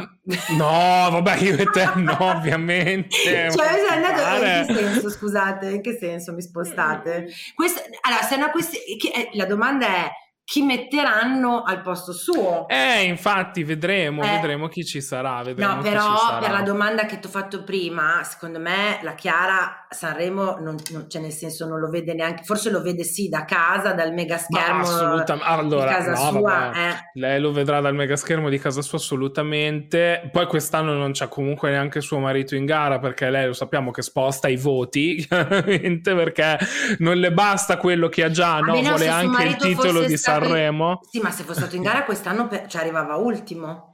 No, 0.57 1.11
vabbè, 1.11 1.37
io 1.37 1.55
e 1.57 1.65
te 1.67 1.91
no, 1.97 2.17
ovviamente. 2.25 3.51
cioè, 3.51 3.51
sei 3.51 4.03
andato, 4.03 4.45
in 4.45 4.67
che 4.67 4.75
senso, 4.75 5.11
scusate, 5.11 5.71
in 5.71 5.83
che 5.83 5.99
senso 5.99 6.33
mi 6.33 6.41
spostate? 6.41 7.29
Questa, 7.55 7.83
allora, 8.01 8.23
se 8.23 8.35
una 8.37 8.51
questione, 8.51 8.87
eh, 8.87 9.31
la 9.35 9.45
domanda 9.45 9.87
è 9.87 10.11
chi 10.49 10.63
metteranno 10.63 11.63
al 11.63 11.83
posto 11.83 12.15
suo. 12.15 12.67
Eh, 12.69 13.03
infatti, 13.03 13.65
vedremo, 13.65 14.23
eh. 14.23 14.31
vedremo 14.31 14.69
chi 14.69 14.83
ci 14.83 15.03
sarà. 15.03 15.43
no, 15.43 15.79
però 15.83 16.39
per 16.41 16.51
la 16.51 16.63
domanda 16.63 17.05
che 17.05 17.19
ti 17.19 17.27
ho 17.27 17.29
fatto 17.29 17.65
prima, 17.65 18.23
secondo 18.25 18.59
me 18.59 18.99
la 19.03 19.13
Chiara 19.13 19.87
Sanremo, 19.91 20.57
non, 20.61 20.77
non, 20.91 21.09
cioè 21.09 21.21
nel 21.21 21.33
senso 21.33 21.67
non 21.67 21.79
lo 21.79 21.89
vede 21.89 22.15
neanche, 22.15 22.45
forse 22.45 22.71
lo 22.71 22.83
vede 22.83 23.05
sì 23.05 23.29
da 23.29 23.45
casa, 23.45 23.93
dal 23.93 24.13
mega 24.13 24.39
schermo 24.39 24.83
assolutamente. 24.83 25.49
Allora, 25.49 25.89
di 25.89 26.05
casa 26.05 26.31
no, 26.31 26.39
sua. 26.39 26.73
Eh. 26.73 26.95
Lei 27.15 27.41
lo 27.41 27.53
vedrà 27.53 27.81
dal 27.81 27.95
mega 27.95 28.17
schermo 28.17 28.49
di 28.49 28.59
casa 28.59 28.83
sua 28.83 28.99
assolutamente. 28.99 30.29
Poi 30.33 30.47
quest'anno 30.47 30.95
non 30.95 31.13
c'è 31.13 31.29
comunque 31.29 31.71
neanche 31.71 32.01
suo 32.01 32.19
marito 32.19 32.55
in 32.55 32.65
gara 32.65 32.99
perché 32.99 33.31
lei 33.31 33.47
lo 33.47 33.53
sappiamo 33.53 33.91
che 33.91 34.03
sposta 34.03 34.49
i 34.49 34.57
voti, 34.57 35.17
chiaramente, 35.27 36.15
perché 36.15 36.59
non 36.99 37.17
le 37.17 37.33
basta 37.33 37.77
quello 37.77 38.09
che 38.09 38.25
ha 38.25 38.31
già, 38.31 38.59
no, 38.61 38.81
vuole 38.81 39.09
anche 39.09 39.45
il 39.45 39.57
titolo 39.57 40.05
di 40.05 40.17
Sanremo 40.17 40.37
Sanremo. 40.39 41.01
Sì, 41.11 41.21
ma 41.21 41.31
se 41.31 41.43
fosse 41.45 41.61
stato 41.61 41.77
in 41.77 41.83
gara 41.83 42.05
quest'anno 42.05 42.47
per... 42.47 42.67
ci 42.67 42.77
arrivava 42.77 43.17
ultimo. 43.17 43.91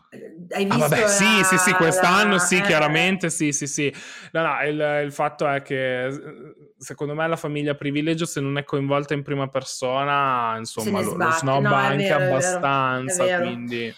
Hai 0.50 0.64
visto? 0.64 0.84
Ah, 0.84 0.88
vabbè, 0.88 1.00
la... 1.00 1.08
sì, 1.08 1.44
sì, 1.44 1.58
sì, 1.58 1.72
quest'anno 1.72 2.34
la... 2.34 2.38
sì, 2.38 2.56
eh. 2.56 2.62
chiaramente 2.62 3.30
sì, 3.30 3.52
sì, 3.52 3.66
sì. 3.66 3.94
No, 4.32 4.42
no, 4.42 4.62
il, 4.62 5.02
il, 5.04 5.12
fatto 5.12 5.48
è 5.48 5.62
che 5.62 6.08
secondo 6.76 7.14
me 7.14 7.26
la 7.26 7.36
famiglia 7.36 7.74
privilegio, 7.74 8.26
se 8.26 8.40
non 8.40 8.58
è 8.58 8.64
coinvolta 8.64 9.14
in 9.14 9.22
prima 9.22 9.48
persona, 9.48 10.56
insomma, 10.58 11.00
lo, 11.00 11.16
lo 11.16 11.30
snobba 11.30 11.68
no, 11.68 11.74
anche 11.74 12.08
vero, 12.08 12.24
abbastanza, 12.24 13.38
quindi... 13.38 13.94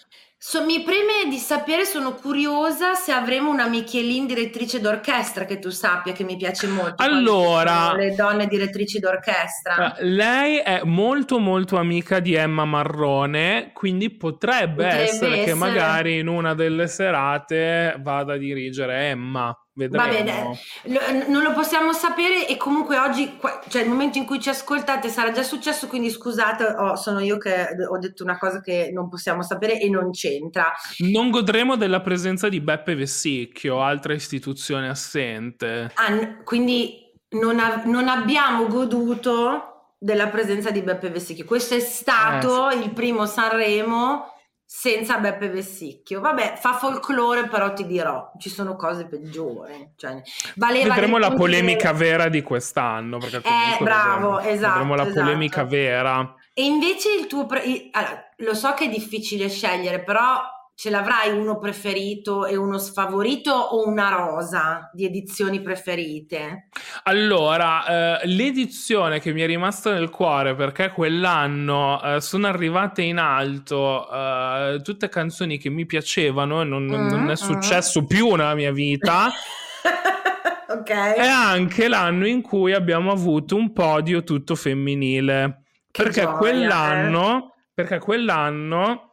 So, 0.48 0.64
mi 0.64 0.80
preme 0.84 1.28
di 1.28 1.38
sapere, 1.38 1.84
sono 1.84 2.14
curiosa 2.14 2.94
se 2.94 3.10
avremo 3.10 3.50
una 3.50 3.66
Michelin 3.66 4.26
direttrice 4.26 4.78
d'orchestra 4.78 5.44
che 5.44 5.58
tu 5.58 5.70
sappia 5.70 6.12
che 6.12 6.22
mi 6.22 6.36
piace 6.36 6.68
molto. 6.68 7.02
Allora, 7.02 7.92
le 7.94 8.14
donne 8.14 8.46
direttrici 8.46 9.00
d'orchestra. 9.00 9.96
Eh, 9.96 10.04
lei 10.04 10.58
è 10.58 10.82
molto 10.84 11.40
molto 11.40 11.78
amica 11.78 12.20
di 12.20 12.34
Emma 12.34 12.64
Marrone, 12.64 13.72
quindi 13.74 14.08
potrebbe, 14.10 14.84
potrebbe 14.84 15.02
essere, 15.02 15.32
essere 15.32 15.44
che 15.46 15.54
magari 15.54 16.18
in 16.20 16.28
una 16.28 16.54
delle 16.54 16.86
serate 16.86 17.96
vada 17.98 18.34
a 18.34 18.36
dirigere 18.36 19.08
Emma. 19.08 19.52
Vedremo. 19.76 20.02
Va 20.02 20.10
bene, 20.10 21.26
non 21.28 21.42
lo 21.42 21.52
possiamo 21.52 21.92
sapere 21.92 22.48
e 22.48 22.56
comunque 22.56 22.96
oggi, 22.96 23.38
cioè 23.68 23.82
il 23.82 23.90
momento 23.90 24.16
in 24.16 24.24
cui 24.24 24.40
ci 24.40 24.48
ascoltate 24.48 25.10
sarà 25.10 25.32
già 25.32 25.42
successo, 25.42 25.86
quindi 25.86 26.08
scusate, 26.08 26.64
oh, 26.64 26.96
sono 26.96 27.20
io 27.20 27.36
che 27.36 27.68
ho 27.86 27.98
detto 27.98 28.24
una 28.24 28.38
cosa 28.38 28.62
che 28.62 28.90
non 28.90 29.10
possiamo 29.10 29.42
sapere 29.42 29.78
e 29.78 29.90
non 29.90 30.12
c'entra. 30.12 30.72
Non 30.98 31.28
godremo 31.28 31.76
della 31.76 32.00
presenza 32.00 32.48
di 32.48 32.60
Beppe 32.60 32.94
Vessicchio, 32.94 33.82
altra 33.82 34.14
istituzione 34.14 34.88
assente. 34.88 35.90
Ah, 35.92 36.42
quindi 36.42 37.12
non, 37.32 37.60
av- 37.60 37.84
non 37.84 38.08
abbiamo 38.08 38.68
goduto 38.68 39.92
della 39.98 40.28
presenza 40.28 40.70
di 40.70 40.80
Beppe 40.80 41.10
Vessicchio. 41.10 41.44
Questo 41.44 41.74
è 41.74 41.80
stato 41.80 42.70
eh, 42.70 42.76
sì. 42.76 42.82
il 42.84 42.90
primo 42.92 43.26
Sanremo 43.26 44.35
senza 44.66 45.18
Beppe 45.18 45.48
Vessicchio. 45.48 46.20
Vabbè, 46.20 46.54
fa 46.56 46.74
folklore, 46.74 47.46
però 47.46 47.72
ti 47.72 47.86
dirò, 47.86 48.32
ci 48.38 48.50
sono 48.50 48.74
cose 48.74 49.06
peggiori. 49.06 49.92
Cioè, 49.96 50.20
vedremo 50.56 51.18
la 51.18 51.32
polemica 51.32 51.92
di... 51.92 51.98
vera 51.98 52.28
di 52.28 52.42
quest'anno. 52.42 53.18
Perché 53.18 53.38
eh, 53.38 53.82
bravo, 53.82 54.36
vedremo, 54.36 54.54
esatto. 54.54 54.72
Vedremo 54.72 54.94
la 54.96 55.02
esatto. 55.06 55.20
polemica 55.20 55.64
vera. 55.64 56.34
E 56.52 56.64
invece 56.64 57.12
il 57.12 57.26
tuo... 57.26 57.46
Pre... 57.46 57.62
Allora, 57.92 58.24
lo 58.38 58.54
so 58.54 58.74
che 58.74 58.86
è 58.86 58.88
difficile 58.88 59.48
scegliere, 59.48 60.02
però 60.02 60.42
ce 60.76 60.90
l'avrai 60.90 61.32
uno 61.32 61.58
preferito 61.58 62.44
e 62.44 62.54
uno 62.54 62.76
sfavorito 62.76 63.50
o 63.50 63.88
una 63.88 64.10
rosa 64.10 64.90
di 64.92 65.06
edizioni 65.06 65.62
preferite? 65.62 66.68
Allora, 67.04 68.20
eh, 68.20 68.26
l'edizione 68.26 69.18
che 69.18 69.32
mi 69.32 69.40
è 69.40 69.46
rimasta 69.46 69.94
nel 69.94 70.10
cuore 70.10 70.54
perché 70.54 70.90
quell'anno 70.90 72.02
eh, 72.02 72.20
sono 72.20 72.46
arrivate 72.46 73.00
in 73.00 73.16
alto 73.16 74.06
eh, 74.12 74.80
tutte 74.82 75.08
canzoni 75.08 75.56
che 75.56 75.70
mi 75.70 75.86
piacevano 75.86 76.60
e 76.60 76.64
non, 76.64 76.84
mm, 76.84 77.08
non 77.08 77.30
è 77.30 77.32
mm. 77.32 77.32
successo 77.32 78.02
mm. 78.02 78.04
più 78.04 78.34
nella 78.34 78.54
mia 78.54 78.72
vita. 78.72 79.30
ok. 80.68 80.90
È 80.90 81.26
anche 81.26 81.88
l'anno 81.88 82.26
in 82.26 82.42
cui 82.42 82.74
abbiamo 82.74 83.10
avuto 83.10 83.56
un 83.56 83.72
podio 83.72 84.22
tutto 84.22 84.54
femminile. 84.54 85.62
Che 85.90 86.02
perché 86.02 86.20
gioia, 86.20 86.36
quell'anno, 86.36 87.36
eh. 87.38 87.54
perché 87.72 87.98
quell'anno 87.98 89.05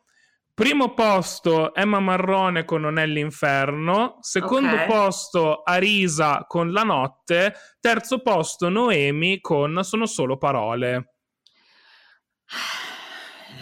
Primo 0.55 0.93
posto 0.93 1.73
Emma 1.73 1.99
Marrone 1.99 2.63
con 2.63 2.81
Non 2.81 2.99
è 2.99 3.07
l'inferno, 3.07 4.17
secondo 4.21 4.73
okay. 4.73 4.87
posto 4.87 5.63
Arisa 5.63 6.45
con 6.47 6.71
La 6.71 6.83
notte, 6.83 7.55
terzo 7.79 8.21
posto 8.21 8.69
Noemi 8.69 9.39
con 9.39 9.79
Sono 9.83 10.05
solo 10.05 10.37
parole. 10.37 11.15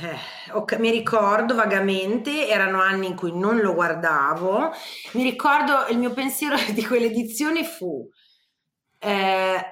Eh, 0.01 0.51
okay, 0.51 0.79
mi 0.79 0.89
ricordo 0.91 1.55
vagamente, 1.55 2.49
erano 2.49 2.81
anni 2.81 3.07
in 3.07 3.15
cui 3.15 3.31
non 3.37 3.59
lo 3.59 3.73
guardavo. 3.73 4.71
Mi 5.13 5.23
ricordo 5.23 5.87
il 5.89 5.97
mio 5.97 6.11
pensiero 6.11 6.57
di 6.73 6.85
quell'edizione 6.85 7.63
fu 7.63 8.05
eh, 9.03 9.65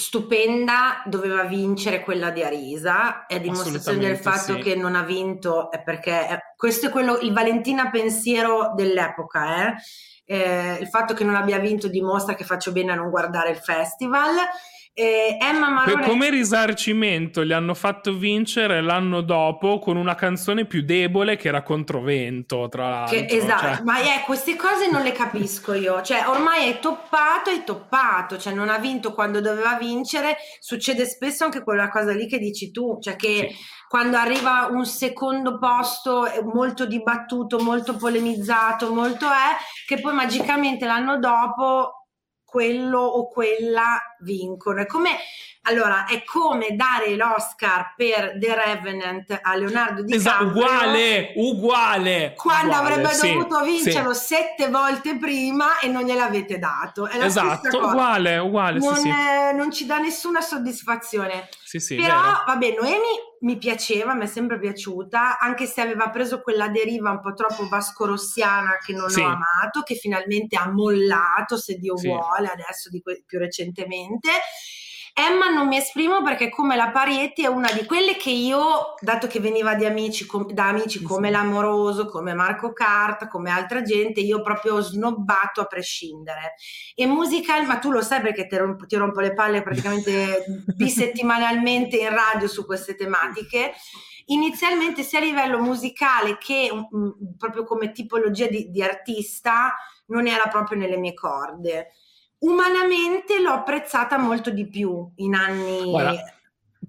stupenda, 0.00 1.02
doveva 1.04 1.44
vincere 1.44 2.00
quella 2.00 2.30
di 2.30 2.42
Arisa, 2.42 3.26
è 3.26 3.38
dimostrazione 3.38 3.98
del 3.98 4.16
fatto 4.16 4.54
sì. 4.54 4.60
che 4.60 4.74
non 4.74 4.96
ha 4.96 5.02
vinto, 5.02 5.70
è 5.70 5.82
perché 5.82 6.26
è, 6.26 6.38
questo 6.56 6.86
è 6.86 6.90
quello, 6.90 7.18
il 7.18 7.32
Valentina 7.32 7.90
pensiero 7.90 8.72
dell'epoca, 8.74 9.68
eh? 9.68 9.74
Eh, 10.30 10.78
il 10.80 10.86
fatto 10.86 11.12
che 11.12 11.24
non 11.24 11.34
abbia 11.34 11.58
vinto 11.58 11.88
dimostra 11.88 12.36
che 12.36 12.44
faccio 12.44 12.70
bene 12.70 12.92
a 12.92 12.94
non 12.94 13.10
guardare 13.10 13.50
il 13.50 13.56
festival. 13.56 14.36
Eh, 14.92 15.36
Emma 15.40 15.68
Marone... 15.70 16.06
Come 16.06 16.30
risarcimento 16.30 17.42
li 17.42 17.52
hanno 17.52 17.74
fatto 17.74 18.14
vincere 18.14 18.80
l'anno 18.80 19.22
dopo 19.22 19.80
con 19.80 19.96
una 19.96 20.14
canzone 20.14 20.66
più 20.66 20.82
debole 20.82 21.34
che 21.34 21.48
era 21.48 21.64
Controvento, 21.64 22.68
tra 22.68 22.88
l'altro. 22.88 23.18
Che, 23.18 23.26
esatto, 23.28 23.74
cioè... 23.74 23.82
ma 23.82 23.98
eh, 23.98 24.22
queste 24.24 24.54
cose 24.54 24.88
non 24.88 25.02
le 25.02 25.10
capisco 25.10 25.72
io. 25.72 26.00
Cioè, 26.00 26.28
ormai 26.28 26.70
è 26.70 26.78
toppato, 26.78 27.50
è 27.50 27.64
toppato. 27.64 28.38
Cioè, 28.38 28.54
non 28.54 28.68
ha 28.68 28.78
vinto 28.78 29.12
quando 29.12 29.40
doveva 29.40 29.74
vincere. 29.74 30.36
Succede 30.60 31.06
spesso 31.06 31.42
anche 31.42 31.64
quella 31.64 31.88
cosa 31.88 32.12
lì 32.12 32.28
che 32.28 32.38
dici 32.38 32.70
tu. 32.70 32.98
Cioè, 33.00 33.16
che... 33.16 33.48
Sì 33.50 33.78
quando 33.90 34.18
arriva 34.18 34.68
un 34.70 34.86
secondo 34.86 35.58
posto 35.58 36.28
molto 36.54 36.86
dibattuto, 36.86 37.58
molto 37.58 37.96
polemizzato, 37.96 38.94
molto 38.94 39.26
è, 39.26 39.56
che 39.84 39.98
poi 39.98 40.14
magicamente 40.14 40.86
l'anno 40.86 41.18
dopo 41.18 42.06
quello 42.44 43.00
o 43.00 43.28
quella 43.28 44.00
vincono. 44.20 44.82
È 44.82 44.86
come, 44.86 45.10
allora, 45.62 46.06
è 46.06 46.22
come 46.22 46.76
dare 46.76 47.16
l'Oscar 47.16 47.94
per 47.96 48.36
The 48.38 48.54
Revenant 48.54 49.40
a 49.42 49.56
Leonardo 49.56 50.04
DiCaprio. 50.04 50.16
Esatto, 50.16 50.44
uguale, 50.44 51.32
uguale. 51.34 52.34
Quando 52.36 52.76
uguale, 52.76 52.92
avrebbe 52.92 53.08
sì, 53.12 53.32
dovuto 53.32 53.64
vincerlo 53.64 54.14
sì. 54.14 54.34
sette 54.36 54.68
volte 54.68 55.16
prima 55.16 55.80
e 55.80 55.88
non 55.88 56.04
gliel'avete 56.04 56.60
dato. 56.60 57.08
esatto, 57.08 57.76
uguale, 57.76 58.38
uguale. 58.38 58.78
Non, 58.78 58.94
sì, 58.94 59.08
eh, 59.08 59.52
non, 59.52 59.72
ci 59.72 59.84
dà 59.84 59.98
nessuna 59.98 60.40
soddisfazione. 60.40 61.48
Sì, 61.64 61.80
sì, 61.80 61.96
Però, 61.96 62.14
vero. 62.20 62.42
vabbè, 62.46 62.76
Noemi 62.78 63.28
mi 63.40 63.56
piaceva, 63.56 64.14
mi 64.14 64.24
è 64.24 64.26
sempre 64.26 64.58
piaciuta, 64.58 65.38
anche 65.38 65.66
se 65.66 65.80
aveva 65.80 66.10
preso 66.10 66.40
quella 66.40 66.68
deriva 66.68 67.10
un 67.10 67.20
po' 67.20 67.32
troppo 67.32 67.66
vasco-rossiana 67.68 68.78
che 68.84 68.92
non 68.92 69.08
sì. 69.08 69.20
ho 69.20 69.26
amato, 69.26 69.82
che 69.82 69.94
finalmente 69.94 70.56
ha 70.56 70.70
mollato, 70.70 71.56
se 71.56 71.76
Dio 71.76 71.96
sì. 71.96 72.08
vuole, 72.08 72.48
adesso 72.48 72.90
di 72.90 73.00
que- 73.00 73.22
più 73.26 73.38
recentemente. 73.38 74.28
Emma 75.26 75.48
non 75.48 75.68
mi 75.68 75.76
esprimo 75.76 76.22
perché 76.22 76.48
come 76.48 76.76
la 76.76 76.90
Parietti 76.90 77.44
è 77.44 77.46
una 77.46 77.70
di 77.72 77.84
quelle 77.84 78.16
che 78.16 78.30
io, 78.30 78.94
dato 79.00 79.26
che 79.26 79.38
veniva 79.38 79.70
amici, 79.70 80.24
com- 80.24 80.50
da 80.50 80.68
amici 80.68 81.02
come 81.02 81.28
sì. 81.28 81.34
l'Amoroso, 81.34 82.06
come 82.06 82.32
Marco 82.32 82.72
Carta, 82.72 83.28
come 83.28 83.50
altra 83.50 83.82
gente, 83.82 84.20
io 84.20 84.40
proprio 84.40 84.76
ho 84.76 84.80
snobbato 84.80 85.60
a 85.60 85.66
prescindere. 85.66 86.54
E 86.94 87.06
musical, 87.06 87.66
ma 87.66 87.78
tu 87.78 87.90
lo 87.90 88.02
sai 88.02 88.20
perché 88.22 88.46
ti 88.46 88.56
rompo, 88.56 88.86
ti 88.86 88.96
rompo 88.96 89.20
le 89.20 89.34
palle 89.34 89.62
praticamente 89.62 90.44
bisettimanalmente 90.74 91.98
in 91.98 92.10
radio 92.10 92.48
su 92.48 92.64
queste 92.64 92.94
tematiche 92.94 93.72
inizialmente 94.26 95.02
sia 95.02 95.18
a 95.18 95.22
livello 95.22 95.58
musicale 95.58 96.38
che 96.38 96.68
um, 96.70 97.14
proprio 97.36 97.64
come 97.64 97.90
tipologia 97.90 98.46
di, 98.46 98.70
di, 98.70 98.80
artista 98.80 99.74
non 100.06 100.28
era 100.28 100.48
proprio 100.48 100.78
nelle 100.78 100.96
mie 100.96 101.14
corde 101.14 101.88
umanamente 102.40 103.40
l'ho 103.40 103.52
apprezzata 103.52 104.18
molto 104.18 104.50
di 104.50 104.68
più 104.68 105.10
in 105.16 105.34
anni... 105.34 105.84
Guarda, 105.84 106.22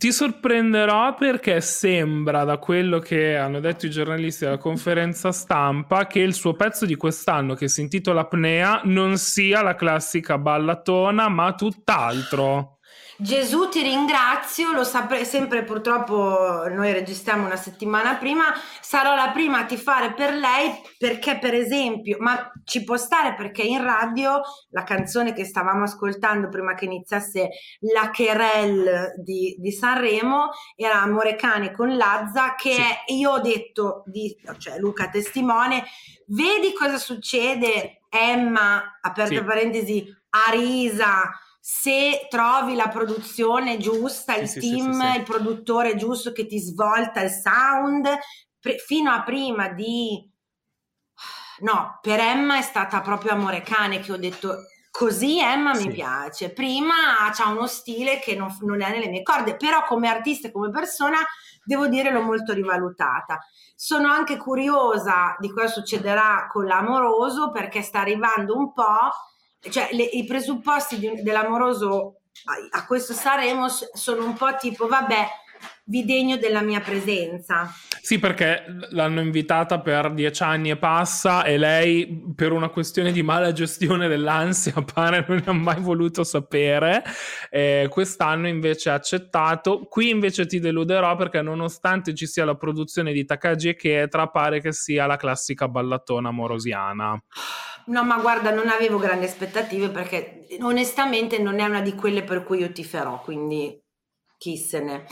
ti 0.02 0.12
sorprenderò 0.12 1.14
perché 1.14 1.62
sembra, 1.62 2.44
da 2.44 2.58
quello 2.58 3.00
che 3.00 3.38
hanno 3.38 3.60
detto 3.60 3.86
i 3.86 3.92
giornalisti 3.92 4.46
alla 4.46 4.58
conferenza 4.58 5.32
stampa, 5.32 6.08
che 6.08 6.20
il 6.20 6.34
suo 6.34 6.54
pezzo 6.54 6.86
di 6.86 6.96
quest'anno, 6.96 7.54
che 7.54 7.68
si 7.68 7.82
intitola 7.82 8.22
Apnea, 8.22 8.82
non 8.86 9.18
sia 9.18 9.62
la 9.62 9.76
classica 9.76 10.38
ballatona, 10.38 11.30
ma 11.30 11.54
tutt'altro. 11.54 12.80
Gesù 13.22 13.70
ti 13.70 13.84
ringrazio, 13.84 14.72
lo 14.72 14.84
saprei 14.84 15.26
sempre 15.26 15.64
purtroppo 15.64 16.68
noi 16.70 16.92
registriamo 16.92 17.46
una 17.46 17.56
settimana 17.56 18.16
prima, 18.16 18.46
sarò 18.82 19.14
la 19.14 19.30
prima 19.30 19.60
a 19.60 19.66
tifare 19.66 20.16
per 20.16 20.34
lei 20.34 20.72
perché 20.98 21.38
per 21.38 21.54
esempio, 21.54 22.18
ma 22.20 22.52
ci 22.64 22.84
può 22.84 22.98
stare 22.98 23.36
perché 23.36 23.62
in 23.62 23.84
radio 23.84 24.42
la 24.72 24.82
canzone 24.82 25.34
che 25.34 25.46
stavamo 25.46 25.84
ascoltando 25.84 26.50
prima 26.50 26.74
che 26.74 26.86
iniziasse 26.86 27.50
la 27.94 28.10
querelle 28.10 29.14
di, 29.24 29.56
di 29.60 29.72
Sanremo 29.72 30.50
era 30.76 31.04
Amore 31.04 31.36
Cane 31.36 31.72
con 31.72 31.96
Lazza 31.96 32.56
che 32.56 32.74
sì. 32.74 32.82
è, 32.82 33.14
io 33.14 33.34
ho 33.34 33.40
detto, 33.40 34.02
di, 34.08 34.36
cioè 34.58 34.80
Luca 34.80 35.10
testimone, 35.10 35.84
vedi 36.30 36.74
cosa 36.74 36.98
succede 36.98 38.02
Emma, 38.10 38.98
aperta 39.00 39.36
sì. 39.36 39.44
parentesi, 39.44 40.18
Arisa, 40.32 41.30
se 41.64 42.26
trovi 42.28 42.74
la 42.74 42.88
produzione 42.88 43.78
giusta, 43.78 44.36
il 44.36 44.48
sì, 44.48 44.60
team, 44.60 44.94
sì, 44.94 45.12
sì, 45.12 45.18
il 45.18 45.24
produttore 45.24 45.96
giusto 45.96 46.32
che 46.32 46.48
ti 46.48 46.60
svolta 46.60 47.22
il 47.22 47.30
sound, 47.30 48.10
pre- 48.60 48.80
fino 48.80 49.12
a 49.12 49.22
prima 49.22 49.70
di... 49.70 50.28
No, 51.60 52.00
per 52.02 52.20
Emma 52.20 52.58
è 52.58 52.64
stata 52.64 53.02
proprio 53.02 53.34
Amore 53.34 53.62
Cane 53.62 54.00
che 54.00 54.12
ho 54.12 54.18
detto 54.18 54.56
così 54.90 55.40
Emma 55.40 55.76
mi 55.76 55.92
piace. 55.92 56.52
Prima 56.52 57.20
ha 57.20 57.50
uno 57.50 57.68
stile 57.68 58.18
che 58.20 58.36
non, 58.36 58.56
non, 58.62 58.82
è 58.82 58.90
nelle 58.90 59.10
mie 59.10 59.22
corde, 59.22 59.56
però 59.56 59.84
come 59.86 60.10
artista 60.10 60.48
e 60.48 60.52
come 60.52 60.72
persona 60.72 61.20
devo 61.64 61.86
dire 61.88 62.12
l'ho 62.12 62.24
molto 62.24 62.54
rivalutata. 62.54 63.38
Sono 63.76 64.12
anche 64.12 64.38
curiosa 64.38 65.36
di 65.38 65.52
cosa 65.52 65.68
succederà 65.68 66.48
con 66.50 66.66
l'amoroso 66.66 67.52
perché 67.52 67.84
sta 67.84 68.00
arrivando 68.00 68.58
un 68.58 68.74
po' 68.74 69.12
cioè 69.70 69.90
le, 69.92 70.04
i 70.04 70.26
presupposti 70.26 70.98
di, 70.98 71.22
dell'amoroso 71.22 72.22
a, 72.46 72.80
a 72.80 72.86
questo 72.86 73.14
Sanremo 73.14 73.68
sono 73.70 74.26
un 74.26 74.34
po' 74.34 74.56
tipo 74.58 74.88
vabbè 74.88 75.28
vi 75.86 76.06
degno 76.06 76.38
della 76.38 76.62
mia 76.62 76.80
presenza. 76.80 77.70
Sì, 78.02 78.18
perché 78.18 78.64
l'hanno 78.92 79.22
invitata 79.22 79.80
per 79.80 80.12
dieci 80.14 80.42
anni 80.42 80.70
e 80.70 80.78
passa 80.78 81.44
e 81.44 81.58
lei 81.58 82.34
per 82.36 82.52
una 82.52 82.70
questione 82.70 83.12
di 83.12 83.22
mala 83.22 83.52
gestione 83.52 84.08
dell'ansia 84.08 84.74
pare 84.82 85.26
non 85.28 85.38
ne 85.38 85.44
ha 85.46 85.54
mai 85.54 85.80
voluto 85.80 86.24
sapere. 86.24 87.04
Eh, 87.50 87.88
quest'anno 87.90 88.48
invece 88.48 88.90
ha 88.90 88.96
accettato. 88.96 89.86
Qui 89.90 90.10
invece 90.10 90.46
ti 90.46 90.60
deluderò 90.60 91.16
perché 91.16 91.42
nonostante 91.42 92.14
ci 92.14 92.26
sia 92.26 92.46
la 92.46 92.56
produzione 92.56 93.12
di 93.12 93.26
Takagi 93.26 93.70
e 93.70 93.76
Ketra 93.76 94.28
pare 94.28 94.62
che 94.62 94.72
sia 94.72 95.06
la 95.06 95.18
classica 95.18 95.68
ballatona 95.68 96.32
morosiana. 96.32 97.22
No, 97.86 98.04
ma 98.04 98.18
guarda, 98.18 98.52
non 98.52 98.68
avevo 98.70 98.98
grandi 98.98 99.26
aspettative 99.26 99.90
perché 99.90 100.46
onestamente 100.62 101.40
non 101.40 101.60
è 101.60 101.66
una 101.66 101.82
di 101.82 101.94
quelle 101.96 102.24
per 102.24 102.44
cui 102.44 102.60
io 102.60 102.72
ti 102.72 102.84
farò, 102.84 103.20
quindi 103.22 103.81
chi 104.42 104.58
se 104.58 104.80
ne. 104.80 105.06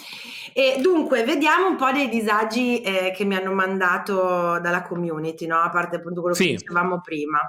E 0.54 0.80
dunque, 0.82 1.24
vediamo 1.24 1.68
un 1.68 1.76
po' 1.76 1.92
dei 1.92 2.10
disagi 2.10 2.82
eh, 2.82 3.14
che 3.16 3.26
mi 3.26 3.36
hanno 3.36 3.54
mandato 3.54 4.60
dalla 4.60 4.82
community, 4.82 5.46
no? 5.46 5.62
A 5.62 5.70
parte 5.70 5.98
appunto 5.98 6.22
quello 6.22 6.36
sì. 6.36 6.46
che 6.46 6.52
dicevamo 6.56 7.00
prima. 7.00 7.40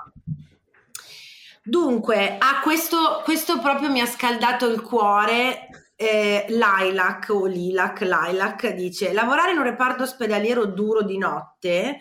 Dunque, 1.62 2.36
ah, 2.36 2.60
questo, 2.62 3.22
questo 3.24 3.60
proprio 3.60 3.90
mi 3.90 4.02
ha 4.02 4.06
scaldato 4.06 4.68
il 4.68 4.82
cuore. 4.82 5.68
Eh, 5.96 6.44
Lilac 6.48 7.30
o 7.30 7.46
Lilac, 7.46 8.02
Lilac 8.02 8.74
dice: 8.74 9.14
Lavorare 9.14 9.52
in 9.52 9.58
un 9.58 9.64
reparto 9.64 10.02
ospedaliero 10.02 10.66
duro 10.66 11.02
di 11.02 11.16
notte 11.16 12.00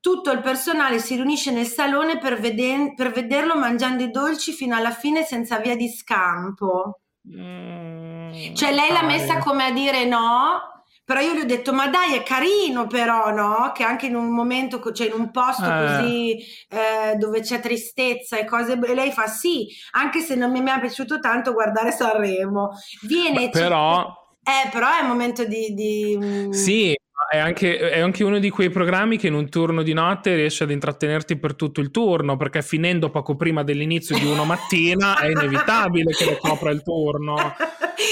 tutto 0.00 0.30
il 0.32 0.42
personale 0.42 0.98
si 0.98 1.14
riunisce 1.14 1.50
nel 1.50 1.64
salone 1.64 2.18
per, 2.18 2.38
veder- 2.38 2.92
per 2.94 3.10
vederlo 3.10 3.56
mangiando 3.56 4.02
i 4.02 4.10
dolci 4.10 4.52
fino 4.52 4.76
alla 4.76 4.90
fine 4.90 5.22
senza 5.22 5.58
via 5.60 5.76
di 5.76 5.88
scampo. 5.88 7.03
Mm, 7.26 8.54
cioè 8.54 8.72
lei 8.74 8.92
l'ha 8.92 9.02
messa 9.02 9.38
come 9.38 9.64
a 9.64 9.70
dire 9.72 10.04
no, 10.04 10.74
però 11.04 11.20
io 11.20 11.34
gli 11.34 11.40
ho 11.40 11.46
detto 11.46 11.72
ma 11.72 11.88
dai 11.88 12.14
è 12.14 12.22
carino 12.22 12.86
però 12.86 13.30
no? 13.30 13.72
Che 13.74 13.82
anche 13.82 14.06
in 14.06 14.14
un 14.14 14.30
momento 14.30 14.92
cioè 14.92 15.06
in 15.06 15.14
un 15.14 15.30
posto 15.30 15.64
eh. 15.64 15.86
così 15.86 16.36
eh, 16.68 17.16
dove 17.16 17.40
c'è 17.40 17.60
tristezza 17.60 18.38
e 18.38 18.44
cose 18.44 18.78
e 18.78 18.94
lei 18.94 19.10
fa 19.10 19.26
sì 19.26 19.68
anche 19.92 20.20
se 20.20 20.34
non 20.34 20.50
mi 20.50 20.60
è 20.60 20.80
piaciuto 20.80 21.18
tanto 21.18 21.52
guardare 21.52 21.92
Sanremo. 21.92 22.70
Viene 23.02 23.48
però 23.50 24.06
eh 24.42 24.68
però 24.70 24.88
è 24.94 25.00
un 25.00 25.08
momento 25.08 25.44
di, 25.44 25.72
di... 25.72 26.18
Mm, 26.18 26.50
sì 26.50 26.94
è 27.30 27.38
anche, 27.38 27.78
è 27.78 28.00
anche, 28.00 28.24
uno 28.24 28.38
di 28.38 28.50
quei 28.50 28.70
programmi 28.70 29.16
che 29.16 29.28
in 29.28 29.34
un 29.34 29.48
turno 29.48 29.82
di 29.82 29.92
notte 29.92 30.34
riesce 30.34 30.64
ad 30.64 30.70
intrattenerti 30.70 31.36
per 31.36 31.54
tutto 31.54 31.80
il 31.80 31.90
turno, 31.90 32.36
perché 32.36 32.60
finendo 32.60 33.10
poco 33.10 33.36
prima 33.36 33.62
dell'inizio 33.62 34.18
di 34.18 34.26
una 34.26 34.44
mattina 34.44 35.18
è 35.18 35.28
inevitabile 35.28 36.12
che 36.12 36.24
lo 36.24 36.36
copra 36.36 36.70
il 36.70 36.82
turno. 36.82 37.54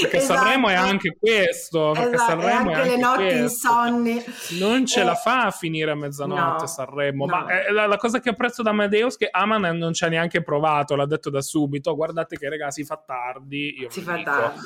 Perché 0.02 0.18
esatto. 0.18 0.38
Sanremo 0.40 0.68
è 0.68 0.74
anche 0.74 1.16
questo. 1.18 1.90
Perché 1.92 2.14
esatto, 2.14 2.30
Sanremo 2.30 2.70
è 2.70 2.74
anche, 2.74 2.88
le 2.88 2.96
notti 2.96 3.36
insonni. 3.36 4.24
Non 4.58 4.86
ce 4.86 5.00
eh, 5.00 5.04
la 5.04 5.14
fa 5.14 5.46
a 5.46 5.50
finire 5.50 5.90
a 5.90 5.94
mezzanotte 5.94 6.62
no, 6.62 6.66
Sanremo. 6.66 7.26
No. 7.26 7.36
Ma 7.36 7.46
la, 7.70 7.86
la, 7.86 7.96
cosa 7.96 8.20
che 8.20 8.30
apprezzo 8.30 8.62
da 8.62 8.70
Amadeus 8.70 9.14
è 9.14 9.18
che 9.18 9.28
Aman 9.30 9.76
non 9.76 9.92
ci 9.92 10.04
ha 10.04 10.08
neanche 10.08 10.42
provato, 10.42 10.94
l'ha 10.94 11.06
detto 11.06 11.30
da 11.30 11.42
subito. 11.42 11.94
Guardate 11.94 12.36
che 12.38 12.48
ragazzi, 12.48 12.82
si 12.82 12.86
fa 12.86 13.02
tardi. 13.04 13.80
Io 13.80 13.90
si 13.90 14.00
fa 14.00 14.14
dico. 14.14 14.30
tardi. 14.30 14.60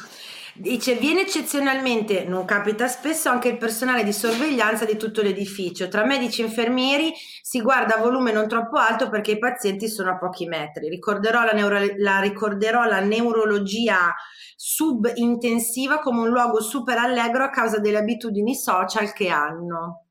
Dice, 0.59 0.95
viene 0.95 1.21
eccezionalmente, 1.21 2.25
non 2.25 2.47
capita 2.47 2.89
spesso, 2.89 3.29
anche 3.29 3.49
il 3.49 3.59
personale 3.59 4.03
di 4.05 4.13
sorveglianza 4.13 4.87
di 4.87 4.97
tutto 4.97 5.21
l'edificio. 5.21 5.89
Tra 5.89 6.05
medici 6.05 6.41
e 6.41 6.47
infermieri 6.47 7.13
si 7.43 7.61
guarda 7.61 7.97
a 7.97 8.01
volume 8.01 8.33
non 8.33 8.49
troppo 8.49 8.79
alto 8.79 9.11
perché 9.11 9.33
i 9.33 9.39
pazienti 9.39 9.87
sono 9.87 10.13
a 10.13 10.19
pochi 10.19 10.47
metri. 10.47 10.89
Ricorderò 10.89 11.45
la, 11.45 11.53
neuro- 11.53 11.95
la, 11.99 12.21
ricorderò 12.21 12.85
la 12.85 13.01
neurologia 13.01 14.15
subintensiva 14.57 15.99
come 15.99 16.21
un 16.21 16.29
luogo 16.29 16.63
super 16.63 16.97
allegro 16.97 17.45
a 17.45 17.51
causa 17.51 17.79
delle 17.79 17.99
abitudini 17.99 18.55
social 18.55 19.13
che 19.13 19.29
hanno. 19.29 20.07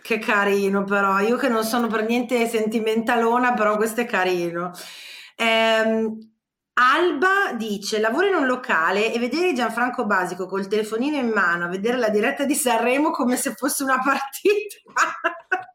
Che 0.00 0.18
carino 0.18 0.84
però, 0.84 1.18
io 1.18 1.36
che 1.36 1.48
non 1.48 1.64
sono 1.64 1.88
per 1.88 2.06
niente 2.06 2.46
sentimentalona, 2.46 3.52
però 3.52 3.76
questo 3.76 4.00
è 4.00 4.04
carino. 4.06 4.70
Ehm, 5.36 6.29
Alba 6.82 7.52
dice: 7.56 8.00
lavoro 8.00 8.26
in 8.26 8.34
un 8.34 8.46
locale 8.46 9.12
e 9.12 9.18
vedere 9.18 9.52
Gianfranco 9.52 10.06
Basico 10.06 10.46
col 10.46 10.66
telefonino 10.66 11.18
in 11.18 11.28
mano 11.28 11.66
a 11.66 11.68
vedere 11.68 11.98
la 11.98 12.08
diretta 12.08 12.44
di 12.44 12.54
Sanremo 12.54 13.10
come 13.10 13.36
se 13.36 13.52
fosse 13.54 13.82
una 13.82 13.98
partita. 14.02 14.78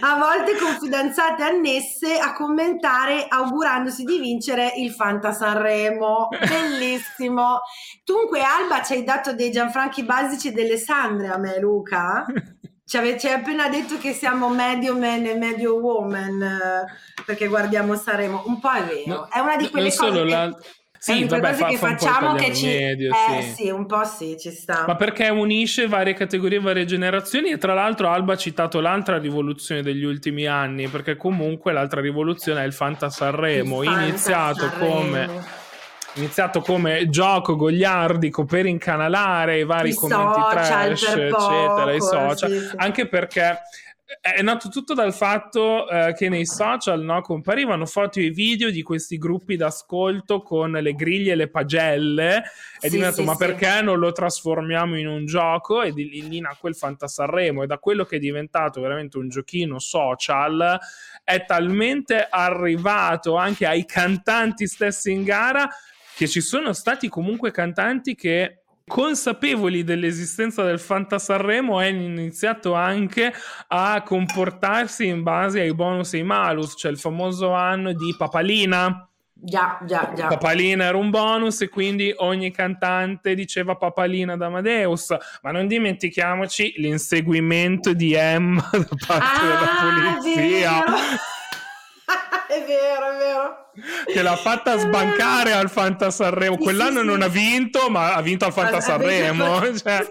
a 0.00 0.16
volte 0.16 0.56
con 0.56 0.78
fidanzate 0.78 1.42
annesse 1.42 2.16
a 2.16 2.32
commentare 2.32 3.26
augurandosi 3.28 4.04
di 4.04 4.20
vincere 4.20 4.74
il 4.76 4.92
Fanta 4.92 5.32
Sanremo. 5.32 6.28
Bellissimo. 6.38 7.58
Dunque, 8.04 8.42
Alba 8.42 8.82
ci 8.84 8.92
hai 8.92 9.02
dato 9.02 9.32
dei 9.32 9.50
Gianfranchi 9.50 10.04
basici 10.04 10.52
delle 10.52 10.76
Sandre 10.76 11.26
a 11.26 11.38
me, 11.38 11.58
Luca? 11.58 12.24
Ci 12.88 12.96
hai 12.96 13.32
appena 13.34 13.68
detto 13.68 13.98
che 13.98 14.14
siamo 14.14 14.48
medio 14.48 14.96
man 14.96 15.26
e 15.26 15.34
medio 15.34 15.74
woman 15.74 16.40
eh, 16.40 17.22
perché 17.26 17.46
guardiamo 17.46 17.94
Sanremo. 17.94 18.44
Un 18.46 18.58
po' 18.60 18.70
è 18.70 18.82
vero. 18.82 19.02
No, 19.06 19.28
è 19.30 19.40
una 19.40 19.56
di 19.56 19.68
quelle 19.68 19.94
cose. 19.94 20.24
La... 20.24 20.58
Sì, 20.98 21.24
vabbè, 21.24 21.52
fa, 21.52 21.66
che 21.66 21.76
fa 21.76 21.88
facciamo 21.88 22.34
che 22.34 22.54
ci 22.54 22.64
medio, 22.64 23.12
eh, 23.12 23.42
sì. 23.42 23.52
sì. 23.52 23.68
un 23.68 23.84
po' 23.84 24.04
sì, 24.04 24.38
ci 24.38 24.50
sta. 24.50 24.84
Ma 24.86 24.96
perché 24.96 25.28
unisce 25.28 25.86
varie 25.86 26.14
categorie, 26.14 26.60
varie 26.60 26.86
generazioni 26.86 27.50
e 27.50 27.58
tra 27.58 27.74
l'altro 27.74 28.08
Alba 28.08 28.32
ha 28.32 28.36
citato 28.38 28.80
l'altra 28.80 29.18
rivoluzione 29.18 29.82
degli 29.82 30.04
ultimi 30.04 30.46
anni, 30.46 30.88
perché 30.88 31.16
comunque 31.16 31.74
l'altra 31.74 32.00
rivoluzione 32.00 32.62
è 32.62 32.66
il 32.66 32.72
Fanta 32.72 33.10
Sanremo, 33.10 33.82
il 33.82 33.90
Fanta 33.90 34.06
iniziato 34.06 34.60
Sanremo. 34.60 34.94
come 34.94 35.66
iniziato 36.18 36.60
come 36.60 37.08
gioco 37.08 37.56
gogliardico 37.56 38.44
per 38.44 38.66
incanalare 38.66 39.60
i 39.60 39.64
vari 39.64 39.90
I 39.90 39.94
commenti 39.94 40.40
trash, 40.50 41.04
eccetera, 41.04 41.28
poco, 41.28 41.90
i 41.90 42.00
social, 42.00 42.50
sì, 42.50 42.58
sì. 42.58 42.74
anche 42.76 43.08
perché 43.08 43.58
è 44.20 44.40
nato 44.40 44.70
tutto 44.70 44.94
dal 44.94 45.12
fatto 45.12 45.86
eh, 45.86 46.14
che 46.16 46.30
nei 46.30 46.46
social 46.46 47.02
no, 47.02 47.20
comparivano 47.20 47.84
foto 47.84 48.20
e 48.20 48.30
video 48.30 48.70
di 48.70 48.82
questi 48.82 49.18
gruppi 49.18 49.56
d'ascolto 49.56 50.40
con 50.40 50.70
le 50.70 50.94
griglie 50.94 51.32
e 51.32 51.34
le 51.34 51.50
pagelle 51.50 52.38
e 52.80 52.88
sì, 52.88 52.96
diventato 52.96 53.20
sì, 53.20 53.26
ma 53.26 53.32
sì. 53.32 53.38
perché 53.44 53.82
non 53.82 53.98
lo 53.98 54.10
trasformiamo 54.10 54.98
in 54.98 55.08
un 55.08 55.26
gioco 55.26 55.82
e 55.82 55.92
di 55.92 56.26
lì 56.26 56.40
nacque 56.40 56.70
il 56.70 56.76
Fantasarremo 56.76 57.64
e 57.64 57.66
da 57.66 57.76
quello 57.76 58.04
che 58.04 58.16
è 58.16 58.18
diventato 58.18 58.80
veramente 58.80 59.18
un 59.18 59.28
giochino 59.28 59.78
social 59.78 60.78
è 61.22 61.44
talmente 61.44 62.26
arrivato 62.30 63.36
anche 63.36 63.66
ai 63.66 63.84
cantanti 63.84 64.66
stessi 64.66 65.12
in 65.12 65.22
gara 65.22 65.68
che 66.18 66.26
ci 66.26 66.40
sono 66.40 66.72
stati 66.72 67.08
comunque 67.08 67.52
cantanti 67.52 68.16
che 68.16 68.62
consapevoli 68.88 69.84
dell'esistenza 69.84 70.64
del 70.64 70.80
Fanta 70.80 71.16
Sanremo 71.16 71.78
hanno 71.78 72.02
iniziato 72.02 72.74
anche 72.74 73.32
a 73.68 74.02
comportarsi 74.02 75.06
in 75.06 75.22
base 75.22 75.60
ai 75.60 75.72
bonus 75.72 76.14
e 76.14 76.16
ai 76.16 76.24
malus, 76.24 76.74
cioè 76.76 76.90
il 76.90 76.98
famoso 76.98 77.52
anno 77.52 77.92
di 77.92 78.16
Papalina. 78.18 79.08
Già, 79.32 79.78
già, 79.86 80.10
già. 80.12 80.26
Papalina 80.26 80.86
era 80.86 80.96
un 80.96 81.10
bonus 81.10 81.60
e 81.60 81.68
quindi 81.68 82.12
ogni 82.16 82.50
cantante 82.50 83.36
diceva 83.36 83.76
Papalina 83.76 84.32
ad 84.32 84.42
Amadeus, 84.42 85.14
ma 85.42 85.52
non 85.52 85.68
dimentichiamoci 85.68 86.74
l'inseguimento 86.78 87.92
di 87.92 88.14
Emma 88.14 88.68
da 88.72 88.88
parte 89.06 89.44
ah, 89.44 89.46
della 89.46 90.16
polizia. 90.18 90.82
è 92.48 92.64
vero, 92.66 93.12
è 93.12 93.18
vero. 93.18 93.67
Che 94.06 94.22
l'ha 94.22 94.36
fatta 94.36 94.76
sbancare 94.76 95.52
al 95.52 95.70
Fanta 95.70 96.10
Sanremo. 96.10 96.56
Sì, 96.56 96.62
Quell'anno 96.62 97.00
sì, 97.00 97.06
non 97.06 97.18
sì. 97.20 97.24
ha 97.24 97.28
vinto, 97.28 97.90
ma 97.90 98.14
ha 98.14 98.22
vinto 98.22 98.44
al 98.44 98.52
Fanta 98.52 98.80
Sanremo. 98.80 99.56
Cioè. 99.78 100.10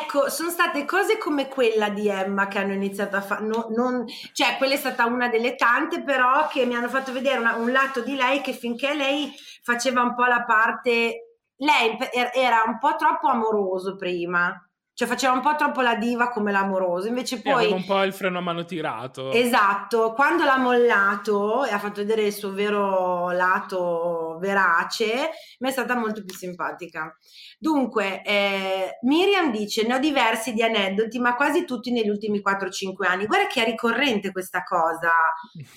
ecco, 0.00 0.28
sono 0.28 0.50
state 0.50 0.84
cose 0.84 1.18
come 1.18 1.48
quella 1.48 1.88
di 1.88 2.08
Emma 2.08 2.48
che 2.48 2.58
hanno 2.58 2.72
iniziato 2.72 3.16
a 3.16 3.22
fare. 3.22 3.44
No, 3.44 4.04
cioè, 4.32 4.56
quella 4.58 4.74
è 4.74 4.78
stata 4.78 5.06
una 5.06 5.28
delle 5.28 5.54
tante, 5.54 6.02
però, 6.02 6.48
che 6.48 6.66
mi 6.66 6.74
hanno 6.74 6.88
fatto 6.88 7.12
vedere 7.12 7.38
una, 7.38 7.54
un 7.54 7.70
lato 7.70 8.00
di 8.00 8.14
lei 8.14 8.40
che 8.40 8.52
finché 8.52 8.94
lei 8.94 9.32
faceva 9.62 10.02
un 10.02 10.14
po' 10.14 10.24
la 10.24 10.44
parte. 10.44 11.28
Lei 11.56 11.96
era 12.34 12.64
un 12.66 12.78
po' 12.78 12.96
troppo 12.96 13.28
amoroso 13.28 13.96
prima 13.96 14.52
cioè 14.94 15.08
faceva 15.08 15.32
un 15.32 15.40
po' 15.40 15.54
troppo 15.56 15.80
la 15.80 15.94
diva 15.94 16.28
come 16.28 16.52
l'amoroso, 16.52 17.08
invece 17.08 17.40
poi... 17.40 17.64
Aveva 17.64 17.76
un 17.76 17.84
po' 17.84 18.02
il 18.02 18.12
freno 18.12 18.38
a 18.38 18.42
mano 18.42 18.64
tirato. 18.64 19.32
Esatto, 19.32 20.12
quando 20.12 20.44
l'ha 20.44 20.58
mollato 20.58 21.64
e 21.64 21.70
ha 21.70 21.78
fatto 21.78 22.02
vedere 22.02 22.26
il 22.26 22.32
suo 22.32 22.52
vero 22.52 23.30
lato 23.30 24.36
verace, 24.38 25.30
mi 25.60 25.68
è 25.68 25.72
stata 25.72 25.96
molto 25.96 26.22
più 26.24 26.34
simpatica. 26.34 27.16
Dunque, 27.58 28.22
eh, 28.22 28.98
Miriam 29.02 29.50
dice, 29.50 29.86
ne 29.86 29.94
ho 29.94 29.98
diversi 29.98 30.52
di 30.52 30.62
aneddoti, 30.62 31.18
ma 31.18 31.36
quasi 31.36 31.64
tutti 31.64 31.90
negli 31.90 32.10
ultimi 32.10 32.42
4-5 32.44 33.06
anni. 33.06 33.26
Guarda 33.26 33.46
che 33.46 33.62
è 33.62 33.64
ricorrente 33.64 34.30
questa 34.30 34.62
cosa, 34.62 35.10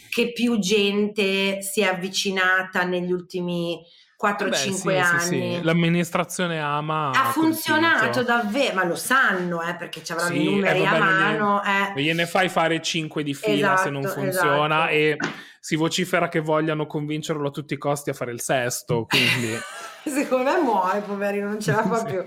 che 0.09 0.33
più 0.33 0.59
gente 0.59 1.61
si 1.61 1.81
è 1.81 1.85
avvicinata 1.85 2.83
negli 2.83 3.13
ultimi 3.13 3.81
4-5 4.25 4.73
sì, 4.73 4.89
anni. 4.89 5.19
Sì, 5.19 5.27
sì. 5.27 5.59
L'amministrazione 5.61 6.59
ama. 6.59 7.11
Ha 7.11 7.31
funzionato 7.31 8.23
davvero, 8.23 8.75
ma 8.75 8.83
lo 8.85 8.95
sanno 8.95 9.61
eh, 9.61 9.75
perché 9.75 10.03
ci 10.03 10.11
avranno 10.11 10.35
i 10.35 10.47
eh, 10.47 10.49
numeri 10.49 10.79
eh, 10.79 10.83
vabbè, 10.83 10.95
a 10.95 10.99
mano. 10.99 11.61
Gliene, 11.63 11.93
eh. 11.95 12.01
gliene 12.01 12.25
fai 12.25 12.49
fare 12.49 12.81
5 12.81 13.23
di 13.23 13.33
fila 13.33 13.73
esatto, 13.73 13.81
se 13.83 13.89
non 13.89 14.03
esatto, 14.03 14.19
funziona 14.19 14.91
esatto. 14.91 14.91
e 14.91 15.17
si 15.59 15.75
vocifera 15.75 16.27
che 16.27 16.39
vogliano 16.39 16.85
convincerlo 16.85 17.47
a 17.47 17.51
tutti 17.51 17.73
i 17.73 17.77
costi 17.77 18.09
a 18.09 18.13
fare 18.13 18.31
il 18.31 18.41
sesto. 18.41 19.05
Quindi. 19.07 19.57
Secondo 20.15 20.51
me 20.51 20.61
muore, 20.61 21.01
poverino, 21.01 21.47
non 21.47 21.59
ce 21.59 21.71
la 21.71 21.81
fa 21.81 22.03
più. 22.05 22.23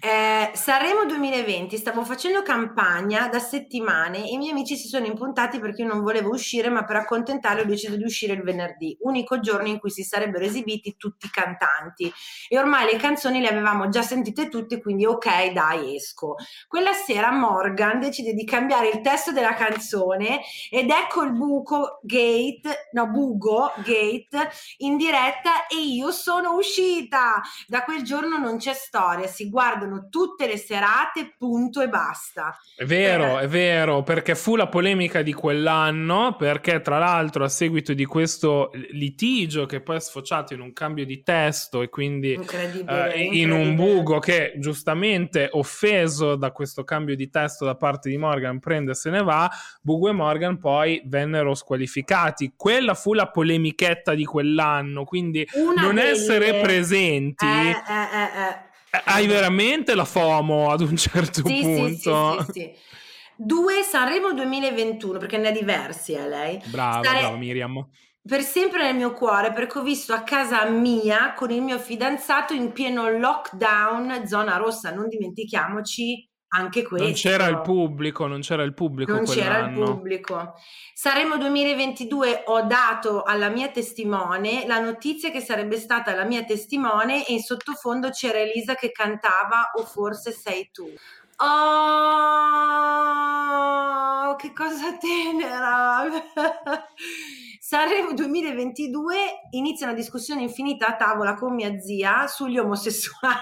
Eh, 0.00 0.50
Sanremo 0.54 1.04
2020, 1.06 1.76
stavo 1.76 2.02
facendo 2.02 2.42
campagna 2.42 3.28
da 3.28 3.38
settimane 3.38 4.28
e 4.28 4.32
i 4.32 4.36
miei 4.36 4.50
amici 4.50 4.76
si 4.76 4.88
sono 4.88 5.06
impuntati 5.06 5.60
perché 5.60 5.82
io 5.82 5.88
non 5.88 6.02
volevo 6.02 6.30
uscire, 6.30 6.68
ma 6.68 6.84
per 6.84 6.96
accontentarli 6.96 7.60
ho 7.60 7.64
deciso 7.64 7.94
di 7.94 8.02
uscire 8.02 8.32
il 8.32 8.42
venerdì, 8.42 8.96
unico 9.02 9.38
giorno 9.38 9.68
in 9.68 9.78
cui 9.78 9.90
si 9.90 10.02
sarebbero 10.02 10.44
esibiti 10.44 10.96
tutti 10.96 11.26
i 11.26 11.30
cantanti. 11.30 12.12
E 12.48 12.58
ormai 12.58 12.90
le 12.90 12.98
canzoni 12.98 13.40
le 13.40 13.48
avevamo 13.50 13.88
già 13.88 14.02
sentite 14.02 14.48
tutte, 14.48 14.80
quindi 14.80 15.06
ok, 15.06 15.52
dai, 15.52 15.94
esco. 15.94 16.34
Quella 16.66 16.92
sera 16.92 17.30
Morgan 17.30 18.00
decide 18.00 18.32
di 18.32 18.44
cambiare 18.44 18.88
il 18.88 19.00
testo 19.00 19.30
della 19.30 19.54
canzone 19.54 20.40
ed 20.70 20.90
ecco 20.90 21.22
il 21.22 21.32
buco 21.32 22.00
gate, 22.02 22.88
no, 22.92 23.06
bugo 23.06 23.72
gate 23.76 24.50
in 24.78 24.96
diretta 24.96 25.68
e 25.68 25.80
io 25.80 26.10
sono 26.10 26.56
uscita 26.56 26.94
uscita. 26.96 27.42
Da 27.66 27.82
quel 27.82 28.02
giorno 28.02 28.38
non 28.38 28.58
c'è 28.58 28.72
storia, 28.72 29.26
si 29.26 29.48
guardano 29.48 30.08
tutte 30.10 30.46
le 30.46 30.56
serate, 30.56 31.34
punto 31.36 31.82
e 31.82 31.88
basta. 31.88 32.56
È 32.74 32.84
vero, 32.84 33.34
per... 33.34 33.44
è 33.44 33.48
vero, 33.48 34.02
perché 34.02 34.34
fu 34.34 34.56
la 34.56 34.68
polemica 34.68 35.22
di 35.22 35.32
quell'anno, 35.32 36.36
perché 36.36 36.80
tra 36.80 36.98
l'altro 36.98 37.44
a 37.44 37.48
seguito 37.48 37.92
di 37.92 38.04
questo 38.04 38.70
litigio 38.90 39.66
che 39.66 39.80
poi 39.80 39.96
è 39.96 40.00
sfociato 40.00 40.54
in 40.54 40.60
un 40.60 40.72
cambio 40.72 41.04
di 41.04 41.22
testo 41.22 41.82
e 41.82 41.88
quindi 41.88 42.32
eh, 42.32 43.22
in 43.32 43.50
un 43.50 43.74
bugo 43.74 44.18
che 44.18 44.54
giustamente 44.58 45.48
offeso 45.52 46.36
da 46.36 46.50
questo 46.52 46.84
cambio 46.84 47.16
di 47.16 47.28
testo 47.28 47.64
da 47.64 47.74
parte 47.74 48.08
di 48.08 48.16
Morgan 48.16 48.58
prende 48.58 48.92
e 48.92 48.94
se 48.94 49.10
ne 49.10 49.22
va, 49.22 49.50
Bugo 49.80 50.08
e 50.08 50.12
Morgan 50.12 50.58
poi 50.58 51.02
vennero 51.04 51.54
squalificati. 51.54 52.54
Quella 52.56 52.94
fu 52.94 53.14
la 53.14 53.28
polemichetta 53.28 54.14
di 54.14 54.24
quell'anno, 54.24 55.04
quindi 55.04 55.46
Una 55.54 55.82
non 55.82 55.98
essere 55.98 56.60
presenti 56.60 56.85
presenti, 56.86 57.44
eh, 57.44 57.70
eh, 57.70 58.50
eh, 58.92 59.02
hai 59.04 59.26
veramente 59.26 59.94
la 59.94 60.04
FOMO 60.04 60.70
ad 60.70 60.80
un 60.80 60.96
certo 60.96 61.42
sì, 61.46 61.60
punto. 61.60 62.44
Sì, 62.44 62.52
sì, 62.52 62.60
sì, 62.60 62.72
Due 63.36 63.82
Sanremo 63.82 64.32
2021, 64.32 65.18
perché 65.18 65.36
ne 65.36 65.48
ha 65.48 65.52
diversi 65.52 66.14
a 66.14 66.26
lei. 66.26 66.60
Brava, 66.66 67.02
Stare... 67.02 67.20
brava 67.20 67.36
Miriam 67.36 67.86
per 68.26 68.42
sempre 68.42 68.82
nel 68.82 68.96
mio 68.96 69.12
cuore 69.12 69.52
perché 69.52 69.78
ho 69.78 69.82
visto 69.82 70.12
a 70.12 70.22
casa 70.22 70.68
mia 70.68 71.32
con 71.34 71.52
il 71.52 71.62
mio 71.62 71.78
fidanzato 71.78 72.52
in 72.54 72.72
pieno 72.72 73.08
lockdown, 73.08 74.26
zona 74.26 74.56
rossa, 74.56 74.90
non 74.90 75.08
dimentichiamoci 75.08 76.28
anche 76.56 76.82
questo. 76.82 77.06
Non 77.06 77.14
c'era 77.14 77.46
il 77.46 77.60
pubblico, 77.60 78.26
non 78.26 78.40
c'era 78.40 78.62
il 78.62 78.72
pubblico. 78.72 79.12
Non 79.12 79.24
c'era 79.24 79.58
il 79.58 79.72
pubblico. 79.74 80.54
Saremo 80.94 81.36
2022, 81.36 82.44
ho 82.46 82.62
dato 82.62 83.22
alla 83.22 83.48
mia 83.50 83.68
testimone 83.68 84.66
la 84.66 84.80
notizia 84.80 85.30
che 85.30 85.40
sarebbe 85.40 85.78
stata 85.78 86.14
la 86.14 86.24
mia 86.24 86.44
testimone 86.44 87.26
e 87.26 87.34
in 87.34 87.40
sottofondo 87.40 88.08
c'era 88.10 88.38
Elisa 88.38 88.74
che 88.74 88.90
cantava 88.90 89.72
o 89.74 89.84
forse 89.84 90.32
sei 90.32 90.70
tu. 90.72 90.90
Oh, 91.38 91.46
che 94.36 94.54
cosa 94.54 94.96
tenera! 94.96 96.08
Sanremo 97.60 98.14
2022 98.14 99.16
inizia 99.50 99.88
una 99.88 99.94
discussione 99.94 100.40
infinita 100.40 100.86
a 100.86 100.96
tavola 100.96 101.34
con 101.34 101.54
mia 101.54 101.78
zia 101.78 102.26
sugli 102.26 102.56
omosessuali. 102.56 103.34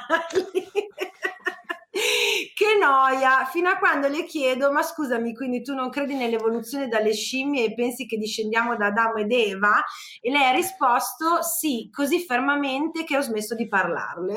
Che 2.55 2.77
noia, 2.79 3.45
fino 3.47 3.69
a 3.69 3.79
quando 3.79 4.09
le 4.09 4.25
chiedo, 4.25 4.73
ma 4.73 4.83
scusami, 4.83 5.35
quindi 5.35 5.63
tu 5.63 5.75
non 5.75 5.91
credi 5.91 6.15
nell'evoluzione 6.15 6.89
dalle 6.89 7.13
scimmie 7.13 7.65
e 7.65 7.75
pensi 7.75 8.07
che 8.07 8.17
discendiamo 8.17 8.77
da 8.77 8.87
Adamo 8.87 9.17
ed 9.17 9.33
Eva? 9.33 9.83
E 10.21 10.31
lei 10.31 10.45
ha 10.45 10.53
risposto 10.53 11.43
sì, 11.43 11.89
così 11.93 12.21
fermamente 12.21 13.05
che 13.05 13.17
ho 13.17 13.21
smesso 13.21 13.55
di 13.55 13.69
parlarle. 13.69 14.35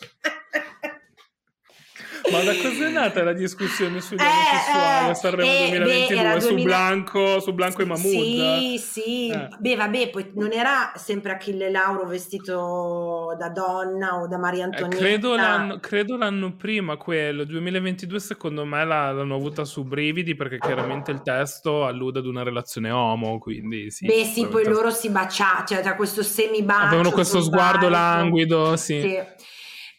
Ma 2.30 2.42
da 2.42 2.52
cosa 2.56 2.86
è 2.86 2.90
nata 2.90 3.22
la 3.24 3.32
discussione 3.32 4.00
sugli 4.00 4.20
eh, 4.20 4.24
omosessuali 4.24 5.06
a 5.06 5.10
eh, 5.10 5.14
Sanremo 5.14 5.50
eh, 5.50 5.68
2022? 5.70 6.22
Beh, 6.22 6.40
su, 6.40 6.48
2000... 6.48 6.64
Blanco, 6.64 7.40
su 7.40 7.52
Blanco 7.52 7.82
e 7.82 7.84
Mahmood? 7.84 8.12
Sì, 8.12 8.78
sì. 8.78 9.28
Eh. 9.28 9.48
Beh, 9.58 9.76
vabbè, 9.76 10.10
poi 10.10 10.30
non 10.34 10.52
era 10.52 10.92
sempre 10.94 11.32
Achille 11.32 11.70
Lauro 11.70 12.06
vestito 12.06 13.34
da 13.38 13.48
donna 13.48 14.20
o 14.20 14.28
da 14.28 14.38
Maria 14.38 14.62
eh, 14.62 14.64
Antonietta. 14.64 14.96
Eh, 14.96 15.08
credo, 15.08 15.36
l'anno, 15.36 15.78
credo, 15.80 16.16
l'anno, 16.16 16.54
prima 16.54 16.96
quello, 16.96 17.44
2022 17.44 18.20
secondo 18.20 18.64
me 18.64 18.84
l'hanno 18.84 19.34
avuta 19.34 19.64
su 19.64 19.84
Brividi 19.84 20.34
perché 20.34 20.58
chiaramente 20.58 21.10
il 21.10 21.22
testo 21.22 21.84
allude 21.84 22.20
ad 22.20 22.26
una 22.26 22.42
relazione 22.42 22.90
omo, 22.90 23.38
quindi 23.38 23.90
sì. 23.90 24.06
Beh 24.06 24.24
sì, 24.24 24.46
poi 24.46 24.64
loro 24.64 24.90
si 24.90 25.10
baciavano, 25.10 25.66
cioè 25.66 25.80
tra 25.80 25.96
questo 25.96 26.22
semi-bacio. 26.22 26.86
Avevano 26.86 27.10
questo 27.10 27.40
sguardo 27.40 27.88
languido, 27.88 28.76
sì. 28.76 29.00
sì. 29.00 29.18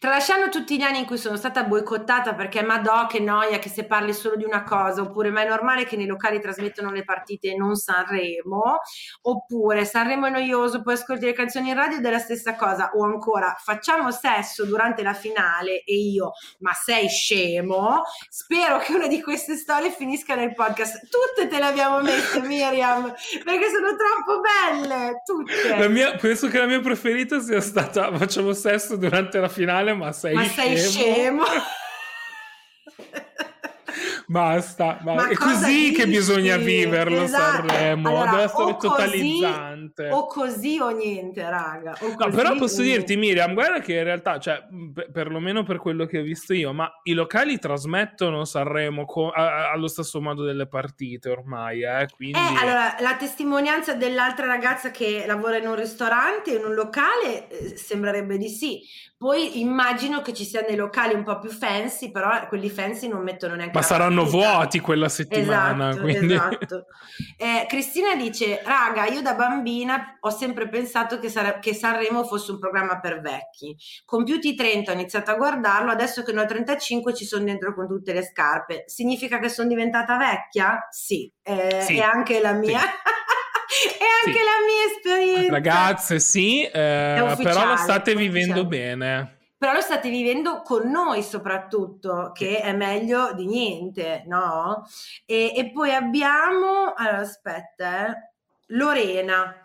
Tralasciando 0.02 0.48
tutti 0.48 0.76
gli 0.76 0.82
anni 0.82 0.98
in 0.98 1.06
cui 1.06 1.16
sono 1.16 1.36
stata 1.36 1.62
boicottata 1.62 2.34
perché 2.34 2.60
madò 2.64 3.06
che 3.06 3.20
noia 3.20 3.60
che 3.60 3.68
se 3.68 3.84
parli 3.84 4.12
solo 4.12 4.34
di 4.34 4.42
una 4.42 4.64
cosa, 4.64 5.00
oppure 5.00 5.30
ma 5.30 5.42
è 5.42 5.48
normale 5.48 5.84
che 5.84 5.96
nei 5.96 6.06
locali 6.06 6.40
trasmettono 6.40 6.90
le 6.90 7.04
partite 7.04 7.52
e 7.52 7.56
non 7.56 7.76
Sanremo, 7.76 8.80
oppure 9.20 9.84
Sanremo 9.84 10.26
è 10.26 10.30
noioso, 10.30 10.82
poi 10.82 10.94
ascolti 10.94 11.26
le 11.26 11.34
canzoni 11.34 11.68
in 11.68 11.76
radio 11.76 11.98
ed 11.98 12.04
è 12.04 12.10
la 12.10 12.18
stessa 12.18 12.56
cosa, 12.56 12.90
o 12.94 13.04
ancora 13.04 13.54
facciamo 13.56 14.10
sesso 14.10 14.64
durante 14.64 15.04
la 15.04 15.14
finale 15.14 15.84
e 15.84 15.94
io, 15.94 16.32
ma 16.58 16.72
sei 16.72 17.08
scemo? 17.08 18.02
Spero 18.28 18.78
che 18.78 18.94
una 18.94 19.06
di 19.06 19.22
queste 19.22 19.54
storie 19.54 19.92
finisca 19.92 20.34
nel 20.34 20.52
podcast. 20.52 21.08
Tutte 21.08 21.46
te 21.46 21.60
le 21.60 21.66
abbiamo 21.66 22.00
messe 22.00 22.40
Miriam, 22.42 23.02
perché 23.44 23.68
sono 23.70 23.94
troppo 23.94 24.40
belle, 24.40 25.22
tutte. 25.24 25.78
La 25.78 25.86
mia, 25.86 26.16
penso 26.16 26.48
che 26.48 26.58
la 26.58 26.66
mia 26.66 26.80
preferita 26.80 27.38
sia 27.38 27.60
stata 27.60 28.12
facciamo 28.16 28.52
sesso 28.52 28.96
durante 28.96 29.38
la 29.38 29.48
finale 29.48 29.90
ma 29.94 30.12
sei 30.12 30.34
ma 30.34 30.44
sei 30.44 30.78
scemo. 30.78 31.44
scemo. 31.44 31.46
Basta, 34.26 34.98
ma 35.02 35.28
è 35.28 35.34
così 35.34 35.88
dici? 35.88 35.92
che 35.92 36.06
bisogna 36.06 36.56
viverlo 36.56 37.22
esatto. 37.22 37.68
Sanremo, 37.68 38.08
allora, 38.08 38.30
deve 38.30 38.42
essere 38.42 38.76
totalizzante. 38.78 40.08
o 40.10 40.26
così 40.26 40.78
o 40.80 40.90
niente, 40.90 41.48
raga. 41.48 41.96
O 42.00 42.14
no, 42.16 42.30
però 42.30 42.54
posso 42.56 42.82
dirti, 42.82 43.16
Miriam, 43.16 43.54
guarda 43.54 43.80
che 43.80 43.94
in 43.94 44.04
realtà, 44.04 44.38
cioè, 44.38 44.62
per, 44.92 45.10
perlomeno 45.10 45.62
per 45.62 45.78
quello 45.78 46.06
che 46.06 46.18
ho 46.18 46.22
visto 46.22 46.52
io, 46.52 46.72
ma 46.72 46.90
i 47.04 47.12
locali 47.12 47.58
trasmettono 47.58 48.44
Sanremo 48.44 49.04
co- 49.04 49.30
a- 49.30 49.70
allo 49.70 49.88
stesso 49.88 50.20
modo 50.20 50.44
delle 50.44 50.66
partite 50.66 51.28
ormai, 51.28 51.82
eh, 51.82 52.06
quindi... 52.14 52.38
Eh, 52.38 52.60
allora, 52.60 52.96
la 53.00 53.16
testimonianza 53.16 53.94
dell'altra 53.94 54.46
ragazza 54.46 54.90
che 54.90 55.24
lavora 55.26 55.58
in 55.58 55.66
un 55.66 55.76
ristorante, 55.76 56.52
in 56.52 56.64
un 56.64 56.74
locale, 56.74 57.48
eh, 57.48 57.76
sembrerebbe 57.76 58.36
di 58.38 58.48
sì. 58.48 58.80
Poi 59.22 59.60
immagino 59.60 60.20
che 60.20 60.32
ci 60.32 60.44
siano 60.44 60.66
dei 60.66 60.74
locali 60.74 61.14
un 61.14 61.22
po' 61.22 61.38
più 61.38 61.48
fancy, 61.48 62.10
però 62.10 62.48
quelli 62.48 62.68
fancy 62.68 63.06
non 63.06 63.22
mettono 63.22 63.54
neanche... 63.54 63.78
Ma 63.78 63.82
saranno 63.84 64.11
vuoti 64.20 64.80
quella 64.80 65.08
settimana. 65.08 65.90
Esatto, 65.90 66.02
quindi... 66.02 66.34
esatto. 66.34 66.86
Eh, 67.36 67.66
Cristina 67.68 68.16
dice, 68.16 68.62
raga, 68.64 69.06
io 69.06 69.20
da 69.20 69.34
bambina 69.34 70.16
ho 70.20 70.30
sempre 70.30 70.68
pensato 70.68 71.18
che, 71.18 71.28
sare- 71.28 71.58
che, 71.60 71.74
Sanremo 71.74 72.24
fosse 72.24 72.52
un 72.52 72.58
programma 72.58 73.00
per 73.00 73.20
vecchi. 73.20 73.76
Compiuti 74.04 74.48
i 74.48 74.54
30 74.54 74.90
ho 74.90 74.94
iniziato 74.94 75.30
a 75.30 75.34
guardarlo, 75.34 75.90
adesso 75.90 76.22
che 76.22 76.32
ne 76.32 76.40
ho 76.40 76.46
35 76.46 77.14
ci 77.14 77.24
sono 77.24 77.44
dentro 77.44 77.74
con 77.74 77.86
tutte 77.86 78.12
le 78.12 78.24
scarpe. 78.24 78.84
Significa 78.86 79.38
che 79.38 79.50
sono 79.50 79.68
diventata 79.68 80.16
vecchia? 80.16 80.86
Sì, 80.90 81.30
eh, 81.42 81.80
sì. 81.82 81.98
è 81.98 82.00
anche 82.02 82.40
la 82.40 82.52
mia... 82.52 82.78
Sì. 82.78 83.88
è 83.98 84.26
anche 84.26 84.38
sì. 84.38 84.44
la 84.44 84.58
mia 84.66 85.22
esperienza. 85.26 85.52
Ragazze, 85.52 86.18
sì, 86.18 86.62
eh, 86.62 87.34
però 87.42 87.66
lo 87.66 87.76
state 87.76 88.14
vivendo 88.14 88.64
bene. 88.64 89.41
Però 89.62 89.74
lo 89.74 89.80
state 89.80 90.10
vivendo 90.10 90.62
con 90.62 90.90
noi 90.90 91.22
soprattutto, 91.22 92.32
che 92.34 92.58
è 92.58 92.72
meglio 92.72 93.32
di 93.32 93.46
niente, 93.46 94.24
no? 94.26 94.84
E, 95.24 95.52
e 95.54 95.70
poi 95.70 95.94
abbiamo, 95.94 96.92
allora 96.92 97.18
aspetta, 97.18 98.08
eh, 98.08 98.32
Lorena. 98.74 99.61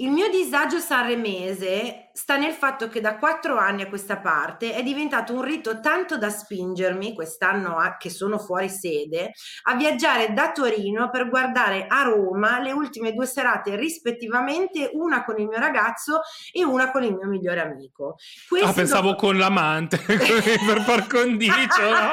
Il 0.00 0.10
mio 0.10 0.30
disagio 0.30 0.78
sanremese 0.78 2.08
sta 2.14 2.38
nel 2.38 2.54
fatto 2.54 2.88
che 2.88 3.02
da 3.02 3.18
quattro 3.18 3.58
anni 3.58 3.82
a 3.82 3.88
questa 3.88 4.16
parte 4.16 4.72
è 4.72 4.82
diventato 4.82 5.34
un 5.34 5.42
rito 5.42 5.78
tanto 5.80 6.16
da 6.16 6.30
spingermi, 6.30 7.12
quest'anno 7.12 7.76
a, 7.76 7.98
che 7.98 8.08
sono 8.08 8.38
fuori 8.38 8.70
sede, 8.70 9.32
a 9.64 9.74
viaggiare 9.74 10.32
da 10.32 10.52
Torino 10.52 11.10
per 11.10 11.28
guardare 11.28 11.86
a 11.86 12.04
Roma 12.04 12.60
le 12.60 12.72
ultime 12.72 13.12
due 13.12 13.26
serate 13.26 13.76
rispettivamente, 13.76 14.88
una 14.94 15.22
con 15.22 15.38
il 15.38 15.46
mio 15.46 15.58
ragazzo 15.58 16.20
e 16.50 16.64
una 16.64 16.90
con 16.90 17.02
il 17.02 17.14
mio 17.14 17.28
migliore 17.28 17.60
amico. 17.60 18.16
Questo 18.48 18.68
ah, 18.68 18.72
pensavo 18.72 19.10
dopo... 19.10 19.26
con 19.26 19.36
l'amante, 19.36 19.98
per 20.00 20.82
par 20.86 21.06
condicio, 21.08 21.90
no? 21.90 22.12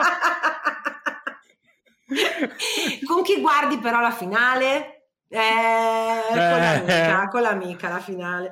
con 3.08 3.24
chi 3.24 3.40
guardi 3.40 3.78
però 3.78 4.02
la 4.02 4.12
finale? 4.12 4.97
Eh, 5.30 6.22
con 6.30 6.38
l'amica, 6.38 7.24
eh. 7.24 7.28
con 7.30 7.42
l'amica 7.42 7.90
la 7.90 8.00
finale. 8.00 8.52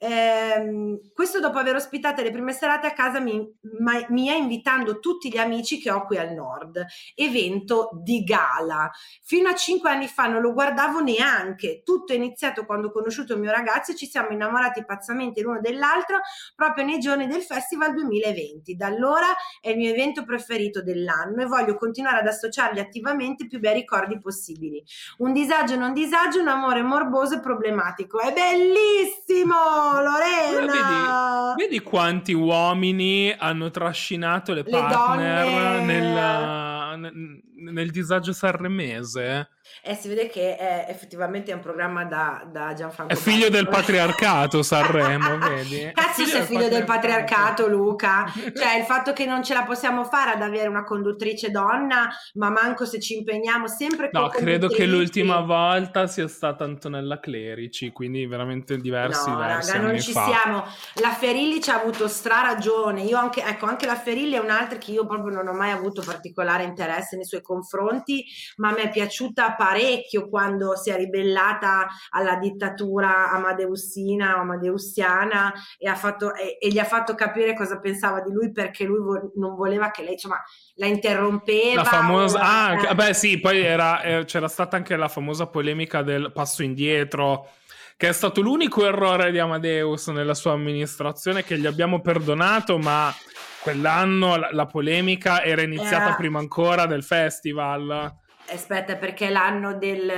Eh, 0.00 1.00
questo 1.12 1.40
dopo 1.40 1.58
aver 1.58 1.74
ospitato 1.74 2.22
le 2.22 2.30
prime 2.30 2.52
serate 2.52 2.86
a 2.86 2.92
casa 2.92 3.18
mi, 3.18 3.44
ma, 3.80 4.04
mia 4.10 4.34
invitando 4.34 5.00
tutti 5.00 5.28
gli 5.28 5.38
amici 5.38 5.80
che 5.80 5.90
ho 5.90 6.06
qui 6.06 6.16
al 6.18 6.32
nord. 6.34 6.84
Evento 7.16 7.90
di 8.02 8.22
gala. 8.22 8.90
Fino 9.24 9.48
a 9.48 9.54
cinque 9.54 9.90
anni 9.90 10.06
fa 10.06 10.28
non 10.28 10.40
lo 10.40 10.52
guardavo 10.52 11.00
neanche. 11.00 11.82
Tutto 11.84 12.12
è 12.12 12.16
iniziato 12.16 12.64
quando 12.64 12.88
ho 12.88 12.92
conosciuto 12.92 13.34
il 13.34 13.40
mio 13.40 13.50
ragazzo 13.50 13.90
e 13.92 13.96
ci 13.96 14.06
siamo 14.06 14.30
innamorati 14.30 14.84
pazzamente 14.84 15.40
l'uno 15.40 15.60
dell'altro 15.60 16.20
proprio 16.54 16.84
nei 16.84 16.98
giorni 16.98 17.26
del 17.26 17.42
Festival 17.42 17.92
2020. 17.94 18.76
Da 18.76 18.86
allora 18.86 19.26
è 19.60 19.70
il 19.70 19.76
mio 19.78 19.90
evento 19.90 20.24
preferito 20.24 20.82
dell'anno 20.82 21.42
e 21.42 21.46
voglio 21.46 21.76
continuare 21.76 22.20
ad 22.20 22.26
associargli 22.26 22.78
attivamente 22.78 23.48
più 23.48 23.58
bei 23.58 23.74
ricordi 23.74 24.18
possibili. 24.20 24.82
Un 25.18 25.32
disagio 25.32 25.74
non 25.74 25.92
disagio, 25.92 26.40
un 26.40 26.48
amore 26.48 26.82
morboso 26.82 27.34
e 27.34 27.40
problematico. 27.40 28.20
È 28.20 28.32
bellissimo! 28.32 29.87
Lorena! 30.02 31.54
Vedi, 31.56 31.68
vedi, 31.68 31.82
quanti 31.82 32.32
uomini 32.32 33.34
hanno 33.36 33.70
trascinato 33.70 34.52
le, 34.52 34.62
le 34.64 34.70
partner 34.70 35.82
nel, 35.82 37.40
nel 37.54 37.90
disagio 37.90 38.32
sanremese? 38.32 39.48
Eh, 39.82 39.94
si 39.94 40.08
vede 40.08 40.28
che 40.28 40.56
è, 40.56 40.86
effettivamente 40.88 41.50
è 41.50 41.54
un 41.54 41.60
programma 41.60 42.04
da, 42.04 42.46
da 42.50 42.74
Gianfranco. 42.74 43.12
È 43.12 43.16
figlio 43.16 43.48
del 43.48 43.68
patriarcato 43.68 44.62
Sanremo, 44.62 45.38
vedi? 45.38 45.90
Cazzo 45.94 46.24
sei 46.24 46.42
figlio 46.42 46.68
del 46.68 46.84
patriarcato, 46.84 47.66
Luca. 47.68 48.30
Cioè 48.34 48.78
il 48.78 48.84
fatto 48.84 49.12
che 49.12 49.24
non 49.24 49.42
ce 49.42 49.54
la 49.54 49.62
possiamo 49.62 50.04
fare 50.04 50.32
ad 50.32 50.42
avere 50.42 50.68
una 50.68 50.84
conduttrice 50.84 51.50
donna, 51.50 52.08
ma 52.34 52.50
manco 52.50 52.84
se 52.84 53.00
ci 53.00 53.16
impegniamo 53.16 53.66
sempre 53.68 54.10
No, 54.12 54.28
credo 54.28 54.68
che 54.68 54.86
l'ultima 54.86 55.40
volta 55.40 56.06
sia 56.06 56.28
stata 56.28 56.64
Antonella 56.64 57.20
Clerici, 57.20 57.92
quindi 57.92 58.26
veramente 58.26 58.78
diversi, 58.78 59.28
no, 59.28 59.36
diversi 59.36 59.72
raga, 59.72 59.86
non 59.86 60.00
ci 60.00 60.12
fa. 60.12 60.26
siamo. 60.26 60.64
La 60.94 61.10
Ferilli 61.10 61.60
ci 61.62 61.70
ha 61.70 61.80
avuto 61.80 62.08
stra 62.08 62.40
ragione. 62.40 63.02
Io 63.02 63.16
anche, 63.16 63.42
ecco, 63.42 63.66
anche 63.66 63.86
la 63.86 63.96
Ferilli 63.96 64.34
è 64.34 64.38
un'altra 64.38 64.78
che 64.78 64.92
io 64.92 65.06
proprio 65.06 65.34
non 65.34 65.46
ho 65.46 65.52
mai 65.52 65.70
avuto 65.70 66.02
particolare 66.02 66.64
interesse 66.64 67.16
nei 67.16 67.24
suoi 67.24 67.42
confronti, 67.42 68.24
ma 68.56 68.72
mi 68.72 68.82
è 68.82 68.90
piaciuta 68.90 69.54
parecchio 69.58 70.28
quando 70.28 70.76
si 70.76 70.90
è 70.90 70.96
ribellata 70.96 71.88
alla 72.10 72.36
dittatura 72.36 73.30
amadeussina 73.32 74.36
o 74.36 74.40
amadeusiana 74.40 75.52
e, 75.76 75.92
fatto, 75.96 76.34
e, 76.34 76.56
e, 76.60 76.68
gli 76.68 76.78
ha 76.78 76.84
fatto 76.84 77.16
capire 77.16 77.54
cosa 77.54 77.80
pensava 77.80 78.20
di 78.20 78.32
lui 78.32 78.52
perché 78.52 78.84
lui 78.84 79.00
vo- 79.00 79.32
non 79.34 79.56
voleva 79.56 79.90
che 79.90 80.02
lei 80.02 80.12
insomma, 80.12 80.40
la 80.76 80.86
interrompeva. 80.86 81.82
La 81.82 81.84
famosa, 81.84 82.40
ah, 82.40 82.90
eh. 82.90 82.94
beh 82.94 83.12
sì, 83.12 83.40
poi 83.40 83.60
era, 83.60 84.00
eh, 84.02 84.24
c'era 84.24 84.48
stata 84.48 84.76
anche 84.76 84.96
la 84.96 85.08
famosa 85.08 85.46
polemica 85.48 86.02
del 86.02 86.30
passo 86.32 86.62
indietro 86.62 87.50
che 87.98 88.08
è 88.08 88.12
stato 88.12 88.40
l'unico 88.40 88.86
errore 88.86 89.32
di 89.32 89.40
Amadeus 89.40 90.06
nella 90.06 90.34
sua 90.34 90.52
amministrazione 90.52 91.42
che 91.42 91.58
gli 91.58 91.66
abbiamo 91.66 92.00
perdonato, 92.00 92.78
ma 92.78 93.12
quell'anno 93.60 94.36
la, 94.36 94.50
la 94.52 94.66
polemica 94.66 95.42
era 95.42 95.62
iniziata 95.62 96.06
era... 96.06 96.14
prima 96.14 96.38
ancora 96.38 96.86
del 96.86 97.02
festival 97.02 98.14
aspetta, 98.52 98.96
perché 98.96 99.28
l'anno 99.28 99.76
del... 99.76 100.10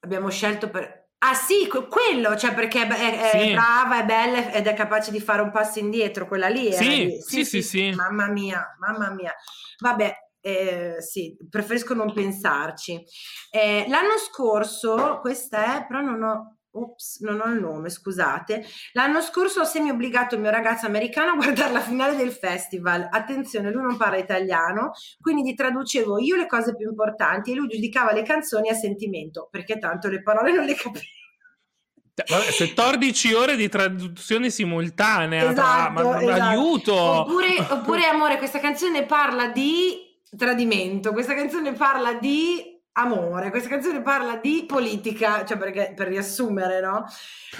abbiamo 0.00 0.30
scelto 0.30 0.70
per... 0.70 1.02
Ah 1.18 1.32
sì, 1.32 1.66
quello, 1.68 2.36
cioè 2.36 2.52
perché 2.52 2.86
è, 2.86 3.30
è, 3.30 3.40
sì. 3.40 3.52
brava, 3.52 4.02
è 4.02 4.04
bella 4.04 4.52
ed 4.52 4.66
è 4.66 4.74
capace 4.74 5.10
di 5.10 5.20
fare 5.20 5.40
un 5.40 5.50
passo 5.50 5.78
indietro, 5.78 6.26
quella 6.28 6.48
lì. 6.48 6.70
Sì, 6.70 6.84
sì, 6.84 7.20
sì, 7.20 7.44
sì, 7.44 7.62
sì, 7.62 7.90
Mamma 7.94 8.28
mia, 8.28 8.76
mamma 8.78 9.08
mia. 9.10 9.34
Vabbè, 9.78 10.14
eh, 10.40 10.96
sì, 11.00 11.34
preferisco 11.48 11.94
non 11.94 12.12
pensarci. 12.12 13.02
Eh, 13.50 13.86
l'anno 13.88 14.18
scorso, 14.18 15.20
questa 15.20 15.78
è, 15.78 15.86
però 15.86 16.02
non 16.02 16.22
ho, 16.22 16.58
Ops, 16.76 17.20
non 17.20 17.40
ho 17.40 17.52
il 17.52 17.60
nome, 17.60 17.88
scusate. 17.88 18.64
L'anno 18.92 19.20
scorso 19.20 19.60
ho 19.60 19.64
semi 19.64 19.90
obbligato 19.90 20.34
il 20.34 20.40
mio 20.40 20.50
ragazzo 20.50 20.86
americano 20.86 21.32
a 21.32 21.34
guardare 21.42 21.72
la 21.72 21.80
finale 21.80 22.16
del 22.16 22.32
festival. 22.32 23.08
Attenzione, 23.10 23.70
lui 23.70 23.82
non 23.82 23.96
parla 23.96 24.18
italiano, 24.18 24.92
quindi 25.20 25.48
gli 25.48 25.54
traducevo 25.54 26.18
io 26.18 26.36
le 26.36 26.46
cose 26.46 26.74
più 26.74 26.88
importanti 26.88 27.52
e 27.52 27.54
lui 27.54 27.68
giudicava 27.68 28.12
le 28.12 28.22
canzoni 28.22 28.70
a 28.70 28.74
sentimento, 28.74 29.48
perché 29.50 29.78
tanto 29.78 30.08
le 30.08 30.22
parole 30.22 30.52
non 30.52 30.64
le 30.64 30.74
capiva. 30.74 31.04
Vabbè, 32.26 32.54
14 32.54 33.32
ore 33.32 33.56
di 33.56 33.68
traduzione 33.68 34.48
simultanea, 34.48 35.50
esatto, 35.50 35.94
tra... 35.94 36.10
ma, 36.10 36.22
esatto. 36.22 36.42
aiuto! 36.42 36.94
Oppure, 36.94 37.56
oppure, 37.68 38.04
amore, 38.06 38.38
questa 38.38 38.60
canzone 38.60 39.04
parla 39.04 39.48
di 39.48 39.98
tradimento, 40.36 41.12
questa 41.12 41.34
canzone 41.34 41.72
parla 41.72 42.14
di 42.14 42.73
amore, 42.96 43.50
questa 43.50 43.68
canzone 43.68 44.02
parla 44.02 44.36
di 44.36 44.64
politica, 44.66 45.44
cioè 45.44 45.56
perché, 45.56 45.92
per 45.96 46.08
riassumere, 46.08 46.80
no? 46.80 47.04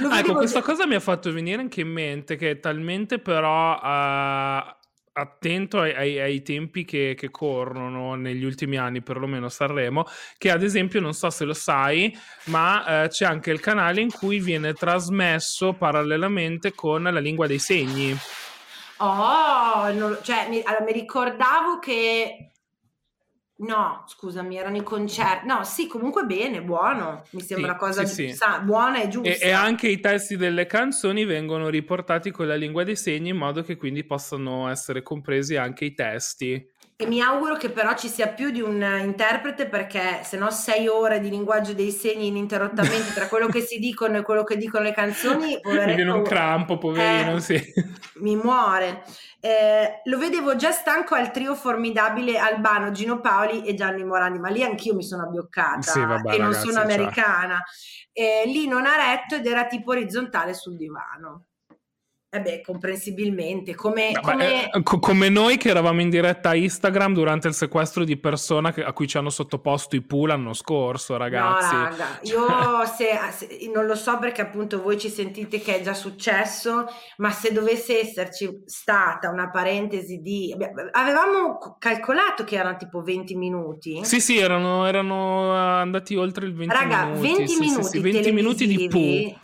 Ah, 0.09 0.18
ecco, 0.18 0.35
questa 0.35 0.61
che... 0.61 0.66
cosa 0.66 0.87
mi 0.87 0.95
ha 0.95 1.01
fatto 1.01 1.32
venire 1.32 1.61
anche 1.61 1.80
in 1.80 1.89
mente 1.89 2.37
che 2.37 2.51
è 2.51 2.61
talmente 2.61 3.18
però 3.18 3.74
uh, 3.74 4.74
attento 5.12 5.80
ai, 5.80 5.95
ai, 5.95 6.20
ai 6.20 6.43
tempi 6.43 6.85
che, 6.85 7.14
che, 7.16 7.30
corrono 7.30 8.14
negli 8.14 8.45
ultimi 8.45 8.76
anni, 8.76 9.03
perlomeno 9.03 9.49
Sanremo, 9.49 10.07
che 10.39 10.51
ad 10.51 10.62
esempio, 10.62 11.01
non 11.01 11.14
so 11.14 11.30
se 11.30 11.45
lo 11.45 11.55
sai, 11.55 12.16
ma 12.45 13.05
uh, 13.05 13.09
c'è 13.09 13.24
anche 13.24 13.51
il 13.51 13.59
canale 13.59 14.01
in 14.01 14.12
cui 14.12 14.39
viene 14.39 14.72
trasmesso 14.72 15.72
parallelamente 15.72 16.74
con 16.74 17.03
la 17.03 17.20
lingua 17.20 17.49
dei 17.49 17.59
segni. 17.59 18.16
Oh, 18.99 19.93
non, 19.93 20.18
cioè, 20.22 20.49
mi, 20.49 20.62
allora, 20.64 20.85
mi 20.85 20.93
ricordavo 20.93 21.80
che 21.80 22.51
No, 23.57 24.03
scusami, 24.09 24.57
erano 24.57 24.79
i 24.79 24.83
concerti. 24.83 25.47
No, 25.47 25.63
sì, 25.63 25.87
comunque 25.87 26.25
bene, 26.25 26.61
buono. 26.61 27.23
Mi 27.31 27.41
sembra 27.41 27.73
sì, 27.73 27.79
cosa 27.79 28.05
sì, 28.05 28.33
sì. 28.33 28.39
Buona 28.65 29.01
e 29.03 29.09
giusta. 29.09 29.31
E, 29.31 29.39
e, 29.41 29.51
anche 29.53 29.87
i 29.87 30.01
testi 30.01 30.37
delle 30.37 30.67
canzoni 30.67 31.25
vengono 31.25 31.69
riportati 31.69 32.33
con 32.33 32.49
la 32.49 32.57
lingua 32.57 32.83
dei 32.83 32.97
segni 32.97 33.29
in 33.29 33.37
modo 33.37 33.63
che 33.63 33.77
quindi 33.77 34.05
possano 34.05 34.69
essere 34.69 35.03
compresi 35.03 35.55
anche 35.55 35.85
i 35.85 35.95
testi. 35.95 36.69
E 36.97 37.07
mi 37.07 37.21
auguro 37.21 37.57
che 37.57 37.71
però 37.71 37.97
ci 37.97 38.07
sia 38.07 38.29
più 38.29 38.51
di 38.51 38.61
un 38.61 38.81
interprete 39.03 39.67
perché 39.67 40.21
se 40.23 40.37
no 40.37 40.53
sei 40.53 40.87
ore 40.87 41.19
di 41.19 41.29
linguaggio 41.29 41.75
dei 41.75 41.91
segni 41.91 42.29
ininterrottamente 42.29 43.13
tra 43.13 43.27
quello 43.27 43.49
che 43.49 43.63
si 43.63 43.81
dicono 43.81 44.19
e 44.19 44.23
quello 44.23 44.45
che 44.45 44.57
dicono 44.57 44.85
le 44.85 44.93
canzoni. 44.93 45.59
Poveretto, 45.61 45.89
mi 45.91 45.95
viene 45.97 46.13
un 46.13 46.23
crampo, 46.23 46.79
poverino, 46.79 47.37
eh, 47.37 47.41
sì. 47.41 47.61
Mi 48.21 48.37
muore. 48.37 49.03
Eh, 49.41 50.03
lo 50.05 50.19
vedevo 50.19 50.55
già 50.55 50.71
stanco 50.71 51.17
al 51.17 51.33
trio 51.33 51.57
formidabile 51.57 52.39
Albano, 52.39 52.93
Gino 52.93 53.21
Paoli 53.21 53.65
e 53.65 53.75
Gianni 53.75 54.05
Morandi, 54.05 54.39
ma 54.39 54.49
lì 54.49 54.63
anch'io 54.63 54.95
mi 54.95 55.03
sono 55.03 55.25
abbioccata 55.25 55.83
sì, 55.83 55.99
vabbè, 55.99 56.33
e 56.33 56.39
non 56.39 56.51
ragazzi, 56.51 56.69
sono 56.69 56.81
cioè. 56.81 56.85
americana. 56.85 57.61
Eh, 58.13 58.45
lì 58.47 58.69
non 58.69 58.87
ha 58.87 58.95
retto 58.95 59.35
ed 59.35 59.47
era 59.47 59.67
tipo 59.67 59.91
orizzontale 59.91 60.55
sul 60.55 60.77
divano. 60.77 61.47
Eh 62.35 62.41
beh, 62.41 62.62
comprensibilmente, 62.62 63.76
come, 63.76 64.11
Beh, 64.12 64.20
come... 64.20 64.68
Eh, 64.72 64.82
come... 64.82 65.28
noi 65.28 65.57
che 65.57 65.68
eravamo 65.68 66.01
in 66.01 66.11
diretta 66.11 66.49
a 66.49 66.57
Instagram 66.57 67.14
durante 67.14 67.47
il 67.47 67.55
sequestro 67.55 68.03
di 68.03 68.16
persona 68.16 68.72
che, 68.72 68.82
a 68.82 68.93
cui 68.93 69.07
ci 69.07 69.16
hanno 69.16 69.30
sottoposto 69.30 69.95
i 69.95 70.03
pool 70.03 70.30
l'anno 70.30 70.53
scorso, 70.53 71.16
ragazzi. 71.16 71.76
No, 71.76 71.82
raga, 71.85 72.18
io 72.22 72.87
se, 72.87 73.07
se, 73.30 73.70
non 73.72 73.87
lo 73.87 73.95
so 73.95 74.18
perché 74.18 74.41
appunto 74.41 74.82
voi 74.82 74.99
ci 74.99 75.11
sentite 75.11 75.61
che 75.61 75.76
è 75.76 75.80
già 75.80 75.95
successo, 75.95 76.87
ma 77.18 77.30
se 77.30 77.53
dovesse 77.53 78.01
esserci 78.01 78.62
stata 78.66 79.30
una 79.30 79.49
parentesi 79.49 80.18
di... 80.18 80.53
Avevamo 80.91 81.76
calcolato 81.78 82.43
che 82.43 82.57
erano 82.57 82.76
tipo 82.76 83.01
20 83.01 83.37
minuti. 83.37 84.05
Sì, 84.05 84.18
sì, 84.18 84.39
erano, 84.39 84.87
erano 84.87 85.53
andati 85.53 86.16
oltre 86.16 86.47
il 86.47 86.55
20 86.57 86.74
raga, 86.74 87.05
minuti. 87.05 87.28
20 87.28 87.47
sì, 87.47 87.61
minuti, 87.61 87.82
sì, 87.85 87.91
sì, 87.91 87.99
20 88.01 88.32
minuti 88.32 88.66
di 88.66 88.89
poo 88.89 89.43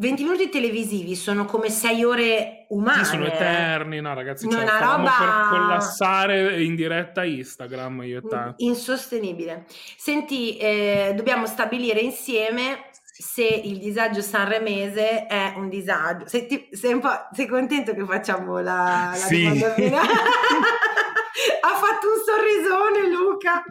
20 0.00 0.22
minuti 0.22 0.48
televisivi 0.48 1.14
sono 1.14 1.44
come 1.44 1.68
6 1.68 2.04
ore 2.04 2.64
umane. 2.70 3.04
Sì, 3.04 3.10
sono 3.10 3.26
eterni, 3.26 4.00
no 4.00 4.14
ragazzi, 4.14 4.48
cioè, 4.48 4.62
una 4.62 4.78
roba... 4.78 5.12
per 5.18 5.48
collassare 5.50 6.62
in 6.62 6.74
diretta 6.74 7.22
Instagram 7.22 8.02
io 8.04 8.18
e 8.20 8.22
te. 8.22 8.54
Insostenibile. 8.64 9.66
Senti, 9.98 10.56
eh, 10.56 11.12
dobbiamo 11.14 11.44
stabilire 11.44 12.00
insieme 12.00 12.88
se 13.02 13.44
il 13.44 13.78
disagio 13.78 14.22
sanremese 14.22 15.26
è 15.26 15.52
un 15.56 15.68
disagio. 15.68 16.26
Sei, 16.26 16.46
ti, 16.46 16.70
sei, 16.72 16.94
un 16.94 17.02
sei 17.32 17.46
contento 17.46 17.92
che 17.92 18.06
facciamo 18.06 18.58
la, 18.58 19.10
la 19.10 19.16
sì. 19.16 19.44
ha 21.60 21.74
fatto 21.74 22.06
un 22.08 22.22
sorrisone 22.24 23.06
Luca. 23.06 23.62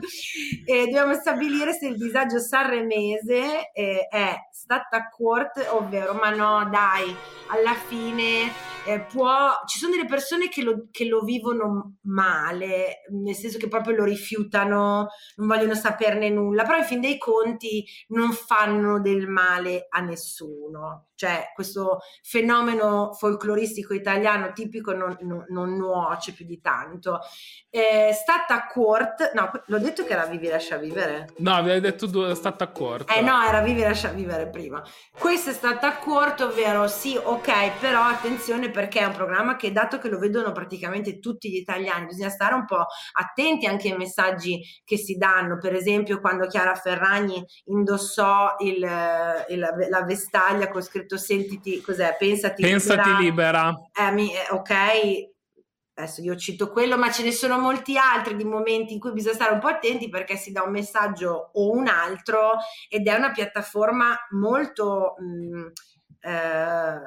E 0.64 0.86
dobbiamo 0.86 1.16
stabilire 1.16 1.74
se 1.74 1.88
il 1.88 1.98
disagio 1.98 2.38
sanremese 2.38 3.72
eh, 3.74 4.08
è 4.08 4.36
stata 4.70 5.09
court, 5.09 5.65
ovvero 5.72 6.13
ma 6.13 6.30
no 6.30 6.70
dai, 6.70 7.15
alla 7.47 7.74
fine 7.74 8.51
eh, 8.86 9.02
può... 9.02 9.52
Ci 9.66 9.78
sono 9.78 9.96
delle 9.96 10.06
persone 10.08 10.50
che 10.50 10.64
lo, 10.64 10.88
che 10.92 11.06
lo 11.06 11.22
vivono 11.22 11.98
male, 12.04 13.04
nel 13.12 13.36
senso 13.36 13.58
che 13.58 13.68
proprio 13.68 13.96
lo 13.96 14.04
rifiutano, 14.04 15.08
non 15.36 15.48
vogliono 15.48 15.76
saperne 15.76 16.30
nulla, 16.30 16.64
però 16.64 16.78
in 16.78 16.86
fin 16.86 17.02
dei 17.02 17.18
conti 17.18 17.86
non 18.10 18.32
fanno 18.32 19.00
del 19.00 19.28
male 19.28 19.88
a 19.90 20.00
nessuno 20.02 21.10
cioè 21.20 21.52
questo 21.54 22.00
fenomeno 22.24 23.12
folcloristico 23.12 23.94
italiano 23.94 24.54
tipico 24.54 24.94
non, 24.94 25.18
non, 25.20 25.44
non 25.50 25.76
nuoce 25.76 26.32
più 26.32 26.46
di 26.46 26.62
tanto. 26.62 27.20
Eh, 27.70 28.12
stata 28.14 28.56
a 28.56 28.68
court, 28.68 29.34
no, 29.34 29.52
l'ho 29.66 29.80
detto 29.80 30.06
che 30.06 30.14
era 30.14 30.26
Vivi 30.28 30.48
lascia 30.48 30.78
vivere. 30.78 31.34
No, 31.40 31.56
avevi 31.56 31.82
detto 31.82 32.06
due, 32.06 32.34
stata 32.36 32.64
a 32.64 32.68
court. 32.68 33.12
Eh 33.12 33.20
no, 33.20 33.44
era 33.44 33.60
Vivi 33.60 33.82
lascia 33.82 34.08
vivere 34.12 34.48
prima. 34.48 34.82
Questo 35.12 35.50
è 35.50 35.54
stata 35.54 35.88
a 35.88 35.98
court, 35.98 36.40
ovvero 36.40 36.88
sì, 36.88 37.20
ok, 37.22 37.80
però 37.82 38.04
attenzione 38.04 38.68
perché 38.72 38.99
è 38.99 39.05
un 39.05 39.13
programma 39.13 39.55
che 39.55 39.72
dato 39.72 39.97
che 39.97 40.09
lo 40.09 40.20
vedono 40.20 40.51
praticamente 40.51 41.20
tutti 41.20 41.49
gli 41.49 41.55
italiani, 41.55 42.07
bisogna 42.07 42.30
stare 42.30 42.53
un 42.55 42.65
po' 42.65 42.86
attenti 43.13 43.65
anche 43.65 43.91
ai 43.91 43.97
messaggi 43.97 44.61
che 44.84 44.97
si 44.97 45.15
danno. 45.15 45.57
Per 45.57 45.74
esempio, 45.74 46.20
quando 46.20 46.47
Chiara 46.47 46.76
Ferragni 46.76 47.43
indossò 47.65 48.55
il, 48.59 48.78
il, 49.49 49.88
la 49.89 50.03
vestaglia 50.03 50.70
con 50.70 50.82
scritto 50.82 51.17
sentiti, 51.17 51.82
cos'è? 51.82 52.15
Pensati, 52.17 52.61
Pensati 52.61 53.09
libera. 53.22 53.70
libera. 53.70 54.07
Eh, 54.07 54.11
mi, 54.11 54.34
eh, 54.34 54.47
ok, 54.51 54.74
adesso 55.99 56.22
io 56.22 56.36
cito 56.36 56.72
quello, 56.72 56.97
ma 56.97 57.11
ce 57.11 57.24
ne 57.24 57.32
sono 57.32 57.59
molti 57.59 57.97
altri 57.97 58.36
di 58.36 58.45
momenti 58.45 58.93
in 58.93 58.99
cui 58.99 59.11
bisogna 59.11 59.36
stare 59.36 59.53
un 59.53 59.59
po' 59.59 59.67
attenti 59.67 60.09
perché 60.09 60.36
si 60.36 60.51
dà 60.51 60.63
un 60.63 60.72
messaggio 60.72 61.51
o 61.53 61.72
un 61.72 61.88
altro 61.88 62.53
ed 62.88 63.07
è 63.07 63.13
una 63.15 63.32
piattaforma 63.32 64.17
molto... 64.32 65.15
Mh, 65.17 65.57
mm, 65.57 65.67
eh, 66.22 66.99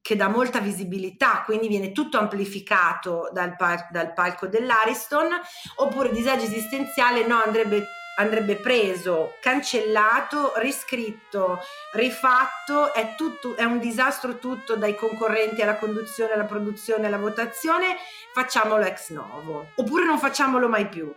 che 0.00 0.16
dà 0.16 0.28
molta 0.28 0.58
visibilità, 0.60 1.42
quindi 1.44 1.68
viene 1.68 1.92
tutto 1.92 2.18
amplificato 2.18 3.30
dal, 3.32 3.56
pal- 3.56 3.88
dal 3.90 4.12
palco 4.12 4.46
dell'Ariston, 4.46 5.28
oppure 5.76 6.10
disagio 6.10 6.44
esistenziale 6.44 7.26
no, 7.26 7.42
andrebbe 7.42 7.86
andrebbe 8.18 8.56
preso, 8.56 9.34
cancellato, 9.40 10.54
riscritto, 10.56 11.60
rifatto, 11.92 12.92
è, 12.92 13.14
tutto, 13.16 13.56
è 13.56 13.64
un 13.64 13.78
disastro 13.78 14.38
tutto 14.38 14.76
dai 14.76 14.94
concorrenti 14.94 15.62
alla 15.62 15.76
conduzione, 15.76 16.32
alla 16.32 16.44
produzione, 16.44 17.06
alla 17.06 17.18
votazione, 17.18 17.96
facciamolo 18.32 18.84
ex 18.84 19.10
novo, 19.10 19.68
oppure 19.76 20.04
non 20.04 20.18
facciamolo 20.18 20.68
mai 20.68 20.88
più. 20.88 21.12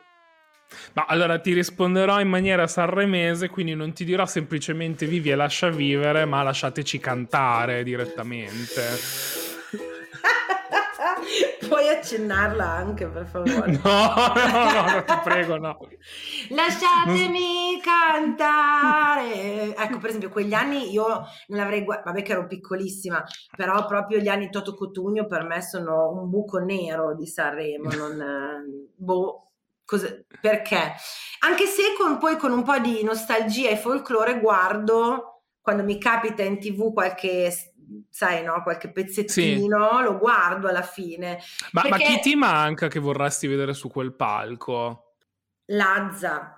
Ma 0.93 1.05
allora 1.07 1.39
ti 1.39 1.53
risponderò 1.53 2.19
in 2.19 2.27
maniera 2.27 2.67
sanremese, 2.67 3.49
quindi 3.49 3.75
non 3.75 3.93
ti 3.93 4.03
dirò 4.03 4.25
semplicemente 4.25 5.05
vivi 5.05 5.29
e 5.29 5.35
lascia 5.35 5.69
vivere, 5.69 6.25
ma 6.25 6.43
lasciateci 6.43 6.99
cantare 6.99 7.83
direttamente. 7.83 8.81
Puoi 11.67 11.87
accennarla 11.87 12.65
anche, 12.65 13.07
per 13.07 13.25
favore. 13.25 13.79
No, 13.83 14.33
no, 14.35 14.91
no, 14.91 15.03
ti 15.03 15.19
prego, 15.23 15.57
no. 15.57 15.77
Lasciatemi 16.49 17.79
cantare. 17.81 19.75
Ecco, 19.75 19.97
per 19.97 20.09
esempio, 20.09 20.29
quegli 20.29 20.53
anni 20.53 20.91
io 20.91 21.25
non 21.47 21.59
avrei 21.59 21.83
guardato, 21.83 22.09
vabbè 22.11 22.23
che 22.23 22.31
ero 22.33 22.47
piccolissima, 22.47 23.23
però 23.55 23.85
proprio 23.85 24.19
gli 24.19 24.27
anni 24.27 24.49
Toto 24.49 24.75
Cotugno 24.75 25.25
per 25.25 25.43
me 25.43 25.61
sono 25.61 26.11
un 26.11 26.29
buco 26.29 26.57
nero 26.57 27.15
di 27.15 27.25
Sanremo, 27.25 27.89
non... 27.91 28.23
boh, 28.95 29.50
cos'è, 29.91 30.23
perché? 30.39 30.93
Anche 31.39 31.65
se 31.65 31.93
con, 31.97 32.17
poi 32.17 32.37
con 32.37 32.53
un 32.53 32.63
po' 32.63 32.79
di 32.79 33.03
nostalgia 33.03 33.69
e 33.69 33.75
folklore 33.75 34.39
guardo 34.39 35.41
quando 35.59 35.83
mi 35.83 35.99
capita 35.99 36.43
in 36.43 36.59
tv 36.59 36.93
qualche 36.93 37.53
sai, 38.09 38.41
no, 38.41 38.63
qualche 38.63 38.89
pezzettino, 38.89 39.97
sì. 39.97 40.03
lo 40.03 40.17
guardo 40.17 40.69
alla 40.69 40.81
fine. 40.81 41.39
Ma, 41.71 41.83
ma, 41.89 41.97
chi 41.97 42.21
ti 42.21 42.35
manca 42.35 42.87
che 42.87 42.99
vorresti 42.99 43.47
vedere 43.47 43.73
su 43.73 43.89
quel 43.89 44.13
palco? 44.13 45.15
Lazza. 45.65 46.55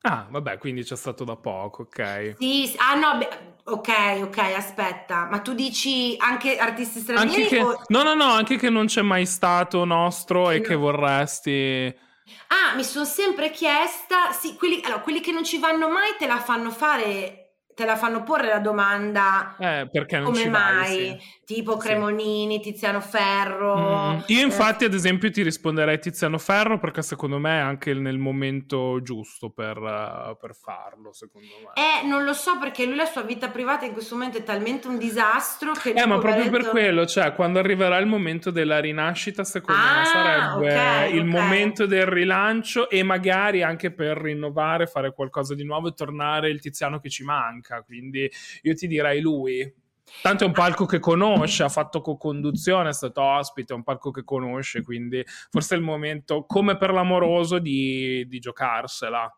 Ah, 0.00 0.26
vabbè, 0.30 0.56
quindi 0.56 0.82
c'è 0.82 0.96
stato 0.96 1.24
da 1.24 1.36
poco, 1.36 1.82
ok. 1.82 2.36
Sì, 2.38 2.74
ah 2.78 2.94
no, 2.94 3.18
beh, 3.18 3.28
ok, 3.64 4.22
ok, 4.22 4.38
aspetta, 4.56 5.26
ma 5.30 5.40
tu 5.40 5.52
dici 5.52 6.16
anche 6.18 6.56
artisti 6.56 7.00
stranieri? 7.00 7.42
Anche 7.42 7.56
che, 7.56 7.62
o... 7.62 7.82
No, 7.88 8.02
no, 8.02 8.14
no, 8.14 8.24
anche 8.24 8.56
che 8.56 8.70
non 8.70 8.86
c'è 8.86 9.02
mai 9.02 9.26
stato 9.26 9.84
nostro 9.84 10.48
sì, 10.48 10.54
e 10.54 10.58
no. 10.60 10.64
che 10.64 10.74
vorresti... 10.74 12.08
Ah, 12.48 12.74
mi 12.74 12.84
sono 12.84 13.04
sempre 13.04 13.50
chiesta, 13.50 14.32
sì, 14.32 14.56
quelli, 14.56 14.80
allora, 14.84 15.00
quelli 15.00 15.20
che 15.20 15.32
non 15.32 15.44
ci 15.44 15.58
vanno 15.58 15.88
mai 15.88 16.16
te 16.18 16.26
la 16.26 16.40
fanno 16.40 16.70
fare 16.70 17.39
te 17.80 17.86
la 17.86 17.96
fanno 17.96 18.22
porre 18.22 18.48
la 18.48 18.58
domanda 18.58 19.56
eh, 19.58 19.88
perché 19.90 20.18
non 20.18 20.26
come 20.26 20.46
mai, 20.50 20.74
vai, 20.74 21.18
sì. 21.18 21.44
tipo 21.46 21.78
Cremonini, 21.78 22.60
Tiziano 22.60 23.00
Ferro. 23.00 24.16
Mm. 24.16 24.18
Io 24.26 24.42
infatti 24.42 24.84
eh. 24.84 24.88
ad 24.88 24.92
esempio 24.92 25.30
ti 25.30 25.40
risponderei 25.42 25.98
Tiziano 25.98 26.36
Ferro 26.36 26.78
perché 26.78 27.00
secondo 27.00 27.38
me 27.38 27.56
è 27.56 27.62
anche 27.62 27.94
nel 27.94 28.18
momento 28.18 29.00
giusto 29.00 29.48
per, 29.48 29.78
uh, 29.78 30.36
per, 30.38 30.54
farlo, 30.54 31.14
secondo 31.14 31.46
me. 31.64 31.72
Eh, 31.72 32.06
non 32.06 32.24
lo 32.24 32.34
so 32.34 32.58
perché 32.58 32.84
lui 32.84 32.96
la 32.96 33.06
sua 33.06 33.22
vita 33.22 33.48
privata 33.48 33.86
in 33.86 33.92
questo 33.92 34.14
momento 34.14 34.36
è 34.36 34.42
talmente 34.42 34.86
un 34.86 34.98
disastro 34.98 35.72
che... 35.72 35.92
Eh, 35.92 36.06
ma 36.06 36.18
proprio 36.18 36.50
per 36.50 36.68
quello, 36.68 37.06
cioè 37.06 37.32
quando 37.32 37.60
arriverà 37.60 37.96
il 37.96 38.06
momento 38.06 38.50
della 38.50 38.78
rinascita 38.78 39.42
secondo 39.42 39.80
ah, 39.80 39.98
me 40.00 40.04
sarebbe 40.04 40.72
okay, 40.72 41.14
il 41.14 41.26
okay. 41.26 41.30
momento 41.30 41.86
del 41.86 42.04
rilancio 42.04 42.90
e 42.90 43.02
magari 43.02 43.62
anche 43.62 43.90
per 43.90 44.18
rinnovare, 44.18 44.86
fare 44.86 45.14
qualcosa 45.14 45.54
di 45.54 45.64
nuovo 45.64 45.88
e 45.88 45.94
tornare 45.94 46.50
il 46.50 46.60
Tiziano 46.60 47.00
che 47.00 47.08
ci 47.08 47.24
manca, 47.24 47.69
quindi 47.82 48.30
io 48.62 48.74
ti 48.74 48.86
direi 48.86 49.20
lui. 49.20 49.74
Tanto 50.22 50.44
è 50.44 50.46
un 50.46 50.52
palco 50.52 50.86
che 50.86 50.98
conosce, 50.98 51.62
ha 51.62 51.68
fatto 51.68 52.00
co-conduzione, 52.00 52.88
è 52.88 52.92
stato 52.92 53.22
ospite, 53.22 53.72
è 53.72 53.76
un 53.76 53.84
palco 53.84 54.10
che 54.10 54.24
conosce, 54.24 54.82
quindi 54.82 55.22
forse 55.50 55.74
è 55.74 55.78
il 55.78 55.84
momento, 55.84 56.44
come 56.46 56.76
per 56.76 56.90
l'amoroso, 56.90 57.58
di, 57.58 58.26
di 58.26 58.38
giocarsela. 58.40 59.32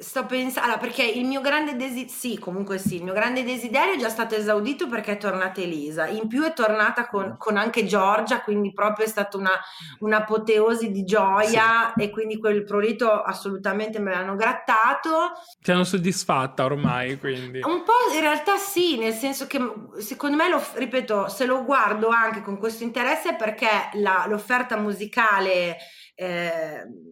Sto 0.00 0.24
pensando, 0.24 0.60
allora, 0.70 0.78
perché 0.78 1.04
il 1.04 1.26
mio 1.26 1.42
grande 1.42 1.76
desiderio, 1.76 2.08
sì, 2.08 2.38
comunque 2.38 2.78
sì, 2.78 2.96
il 2.96 3.04
mio 3.04 3.12
grande 3.12 3.44
desiderio 3.44 3.92
è 3.92 3.98
già 3.98 4.08
stato 4.08 4.34
esaudito 4.34 4.88
perché 4.88 5.12
è 5.12 5.16
tornata 5.18 5.60
Elisa. 5.60 6.06
In 6.06 6.28
più 6.28 6.42
è 6.44 6.54
tornata 6.54 7.06
con, 7.08 7.36
con 7.36 7.58
anche 7.58 7.84
Giorgia, 7.84 8.40
quindi 8.40 8.72
proprio 8.72 9.04
è 9.04 9.08
stata 9.08 9.36
una, 9.36 9.50
un'apoteosi 9.98 10.90
di 10.90 11.04
gioia 11.04 11.92
sì. 11.94 12.04
e 12.04 12.10
quindi 12.10 12.38
quel 12.38 12.64
prurito 12.64 13.10
assolutamente 13.10 13.98
me 13.98 14.12
l'hanno 14.12 14.34
grattato. 14.34 15.32
Ti 15.60 15.70
hanno 15.70 15.84
soddisfatta 15.84 16.64
ormai, 16.64 17.18
quindi. 17.18 17.60
Un 17.62 17.82
po' 17.84 18.14
in 18.14 18.20
realtà 18.20 18.56
sì, 18.56 18.96
nel 18.96 19.12
senso 19.12 19.46
che 19.46 19.60
secondo 19.98 20.36
me, 20.36 20.48
lo, 20.48 20.62
ripeto, 20.72 21.28
se 21.28 21.44
lo 21.44 21.64
guardo 21.64 22.08
anche 22.08 22.40
con 22.40 22.56
questo 22.56 22.82
interesse 22.82 23.30
è 23.30 23.36
perché 23.36 23.90
la, 23.92 24.24
l'offerta 24.26 24.78
musicale... 24.78 25.76
Eh, 26.14 27.10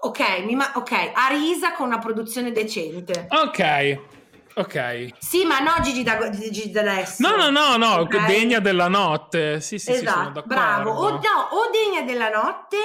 ok, 0.00 0.44
mi 0.44 0.54
ma- 0.54 0.72
ok, 0.74 1.12
Arisa 1.14 1.72
con 1.72 1.86
una 1.86 1.98
produzione 1.98 2.52
decente. 2.52 3.26
Ok. 3.30 4.12
Ok. 4.56 5.08
Sì, 5.18 5.44
ma 5.44 5.58
no 5.58 5.74
Gigi, 5.82 6.04
da, 6.04 6.30
Gigi 6.30 6.70
D'Alessio. 6.70 7.28
No, 7.28 7.36
no, 7.36 7.50
no, 7.50 7.76
no, 7.76 8.00
okay. 8.02 8.26
degna 8.26 8.60
della 8.60 8.88
notte. 8.88 9.60
Sì, 9.60 9.78
sì, 9.78 9.90
esatto, 9.90 10.42
sì, 10.42 10.46
bravo. 10.46 10.90
O, 10.90 11.10
no, 11.10 11.18
o 11.50 11.70
degna 11.72 12.02
della 12.02 12.28
notte 12.28 12.76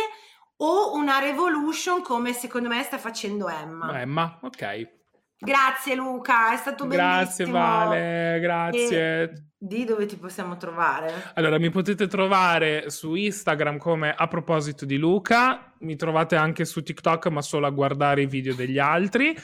o 0.57 0.93
una 0.95 1.19
revolution 1.19 2.01
come 2.01 2.33
secondo 2.33 2.69
me 2.69 2.81
sta 2.83 2.97
facendo 2.97 3.47
Emma. 3.49 4.01
Emma, 4.01 4.39
ok. 4.41 4.97
Grazie 5.41 5.95
Luca, 5.95 6.51
è 6.51 6.57
stato 6.57 6.85
grazie, 6.85 7.45
bellissimo. 7.45 7.51
Grazie 7.51 7.87
Vale, 7.87 8.39
grazie. 8.41 9.21
E 9.21 9.33
di 9.61 9.83
dove 9.83 10.05
ti 10.05 10.15
possiamo 10.15 10.55
trovare? 10.55 11.31
Allora, 11.33 11.59
mi 11.59 11.69
potete 11.69 12.07
trovare 12.07 12.89
su 12.89 13.13
Instagram 13.13 13.77
come 13.77 14.13
a 14.15 14.25
proposito 14.27 14.85
di 14.85 14.95
Luca, 14.95 15.73
mi 15.79 15.97
trovate 15.97 16.37
anche 16.37 16.63
su 16.63 16.81
TikTok, 16.81 17.27
ma 17.27 17.41
solo 17.41 17.67
a 17.67 17.69
guardare 17.69 18.21
i 18.21 18.25
video 18.25 18.55
degli 18.55 18.79
altri. 18.79 19.35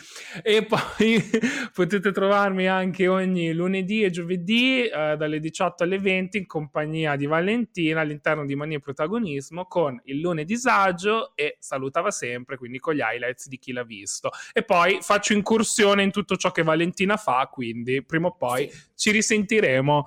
E 0.42 0.64
poi 0.66 1.22
potete 1.74 2.14
trovarmi 2.14 2.68
anche 2.68 3.08
ogni 3.08 3.52
lunedì 3.52 4.04
e 4.04 4.10
giovedì 4.10 4.86
eh, 4.86 5.16
dalle 5.18 5.40
18 5.42 5.84
alle 5.84 6.00
20 6.00 6.38
in 6.38 6.46
compagnia 6.46 7.18
di 7.18 7.26
Valentina 7.26 8.00
all'interno 8.00 8.46
di 8.46 8.56
Mania 8.56 8.80
Protagonismo 8.80 9.66
con 9.66 10.00
il 10.06 10.22
lunedì 10.22 10.56
sagio 10.56 11.36
e 11.36 11.58
salutava 11.60 12.10
sempre, 12.10 12.58
quindi 12.58 12.80
con 12.80 12.94
gli 12.94 13.02
highlights 13.02 13.50
di 13.50 13.58
chi 13.58 13.74
l'ha 13.74 13.84
visto. 13.84 14.30
E 14.54 14.64
poi 14.64 15.00
faccio 15.02 15.34
incursione 15.34 16.04
in 16.04 16.12
tutto 16.12 16.38
ciò 16.38 16.52
che 16.52 16.64
Valentina 16.64 17.18
fa, 17.18 17.50
quindi 17.52 18.02
prima 18.02 18.28
o 18.28 18.36
poi 18.36 18.70
sì. 18.70 18.80
ci 18.96 19.12
risentiremo. 19.12 20.05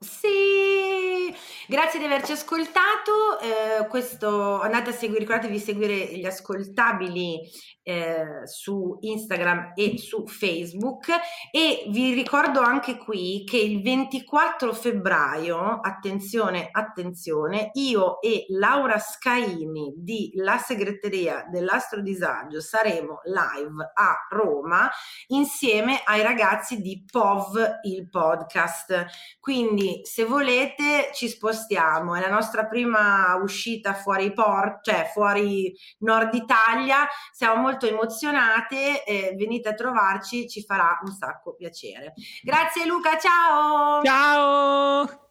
Sí, 0.00 1.17
Grazie 1.66 1.98
di 1.98 2.04
averci 2.04 2.32
ascoltato. 2.32 3.38
Eh, 3.40 3.86
questo 3.88 4.60
andate 4.60 4.90
a 4.90 4.92
seguire, 4.92 5.20
ricordatevi 5.20 5.58
di 5.58 5.62
seguire 5.62 5.94
gli 6.16 6.24
ascoltabili 6.24 7.40
eh, 7.88 8.46
su 8.46 8.98
Instagram 9.00 9.72
e 9.74 9.96
su 9.96 10.26
Facebook 10.26 11.06
e 11.50 11.86
vi 11.88 12.12
ricordo 12.12 12.60
anche 12.60 12.98
qui 12.98 13.44
che 13.46 13.56
il 13.56 13.80
24 13.80 14.74
febbraio, 14.74 15.80
attenzione, 15.80 16.68
attenzione, 16.70 17.70
io 17.72 18.20
e 18.20 18.44
Laura 18.48 18.98
Scaini 18.98 19.94
di 19.96 20.32
La 20.34 20.58
Segreteria 20.58 21.46
dell'Astro 21.50 22.02
Disagio 22.02 22.60
saremo 22.60 23.20
live 23.24 23.90
a 23.94 24.26
Roma 24.28 24.90
insieme 25.28 26.02
ai 26.04 26.22
ragazzi 26.22 26.82
di 26.82 27.02
POV 27.10 27.78
il 27.84 28.06
podcast. 28.10 29.06
Quindi 29.40 30.00
se 30.02 30.24
volete 30.24 31.10
ci 31.18 31.28
spostiamo, 31.28 32.14
è 32.14 32.20
la 32.20 32.30
nostra 32.30 32.66
prima 32.66 33.34
uscita 33.42 33.94
fuori 33.94 34.32
port, 34.32 34.84
cioè 34.84 35.10
fuori 35.12 35.74
Nord 35.98 36.32
Italia, 36.34 37.06
siamo 37.32 37.60
molto 37.60 37.66
molto 37.78 37.86
emozionate, 37.86 39.04
eh, 39.04 39.34
venite 39.36 39.68
a 39.68 39.74
trovarci, 39.74 40.48
ci 40.48 40.62
farà 40.62 40.98
un 41.04 41.12
sacco 41.12 41.54
piacere. 41.54 42.14
Grazie 42.42 42.86
Luca, 42.86 43.16
ciao! 43.18 44.02
Ciao! 44.02 45.26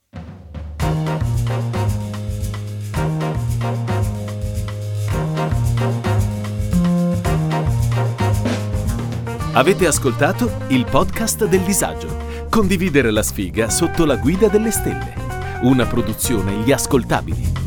Avete 9.54 9.88
ascoltato 9.88 10.52
il 10.68 10.86
podcast 10.86 11.46
del 11.46 11.62
disagio. 11.62 12.46
Condividere 12.48 13.10
la 13.10 13.24
sfiga 13.24 13.70
sotto 13.72 14.06
la 14.06 14.16
guida 14.16 14.48
delle 14.48 14.70
stelle. 14.70 15.27
Una 15.62 15.88
produzione 15.88 16.54
Gli 16.58 16.72
Ascoltabili. 16.72 17.67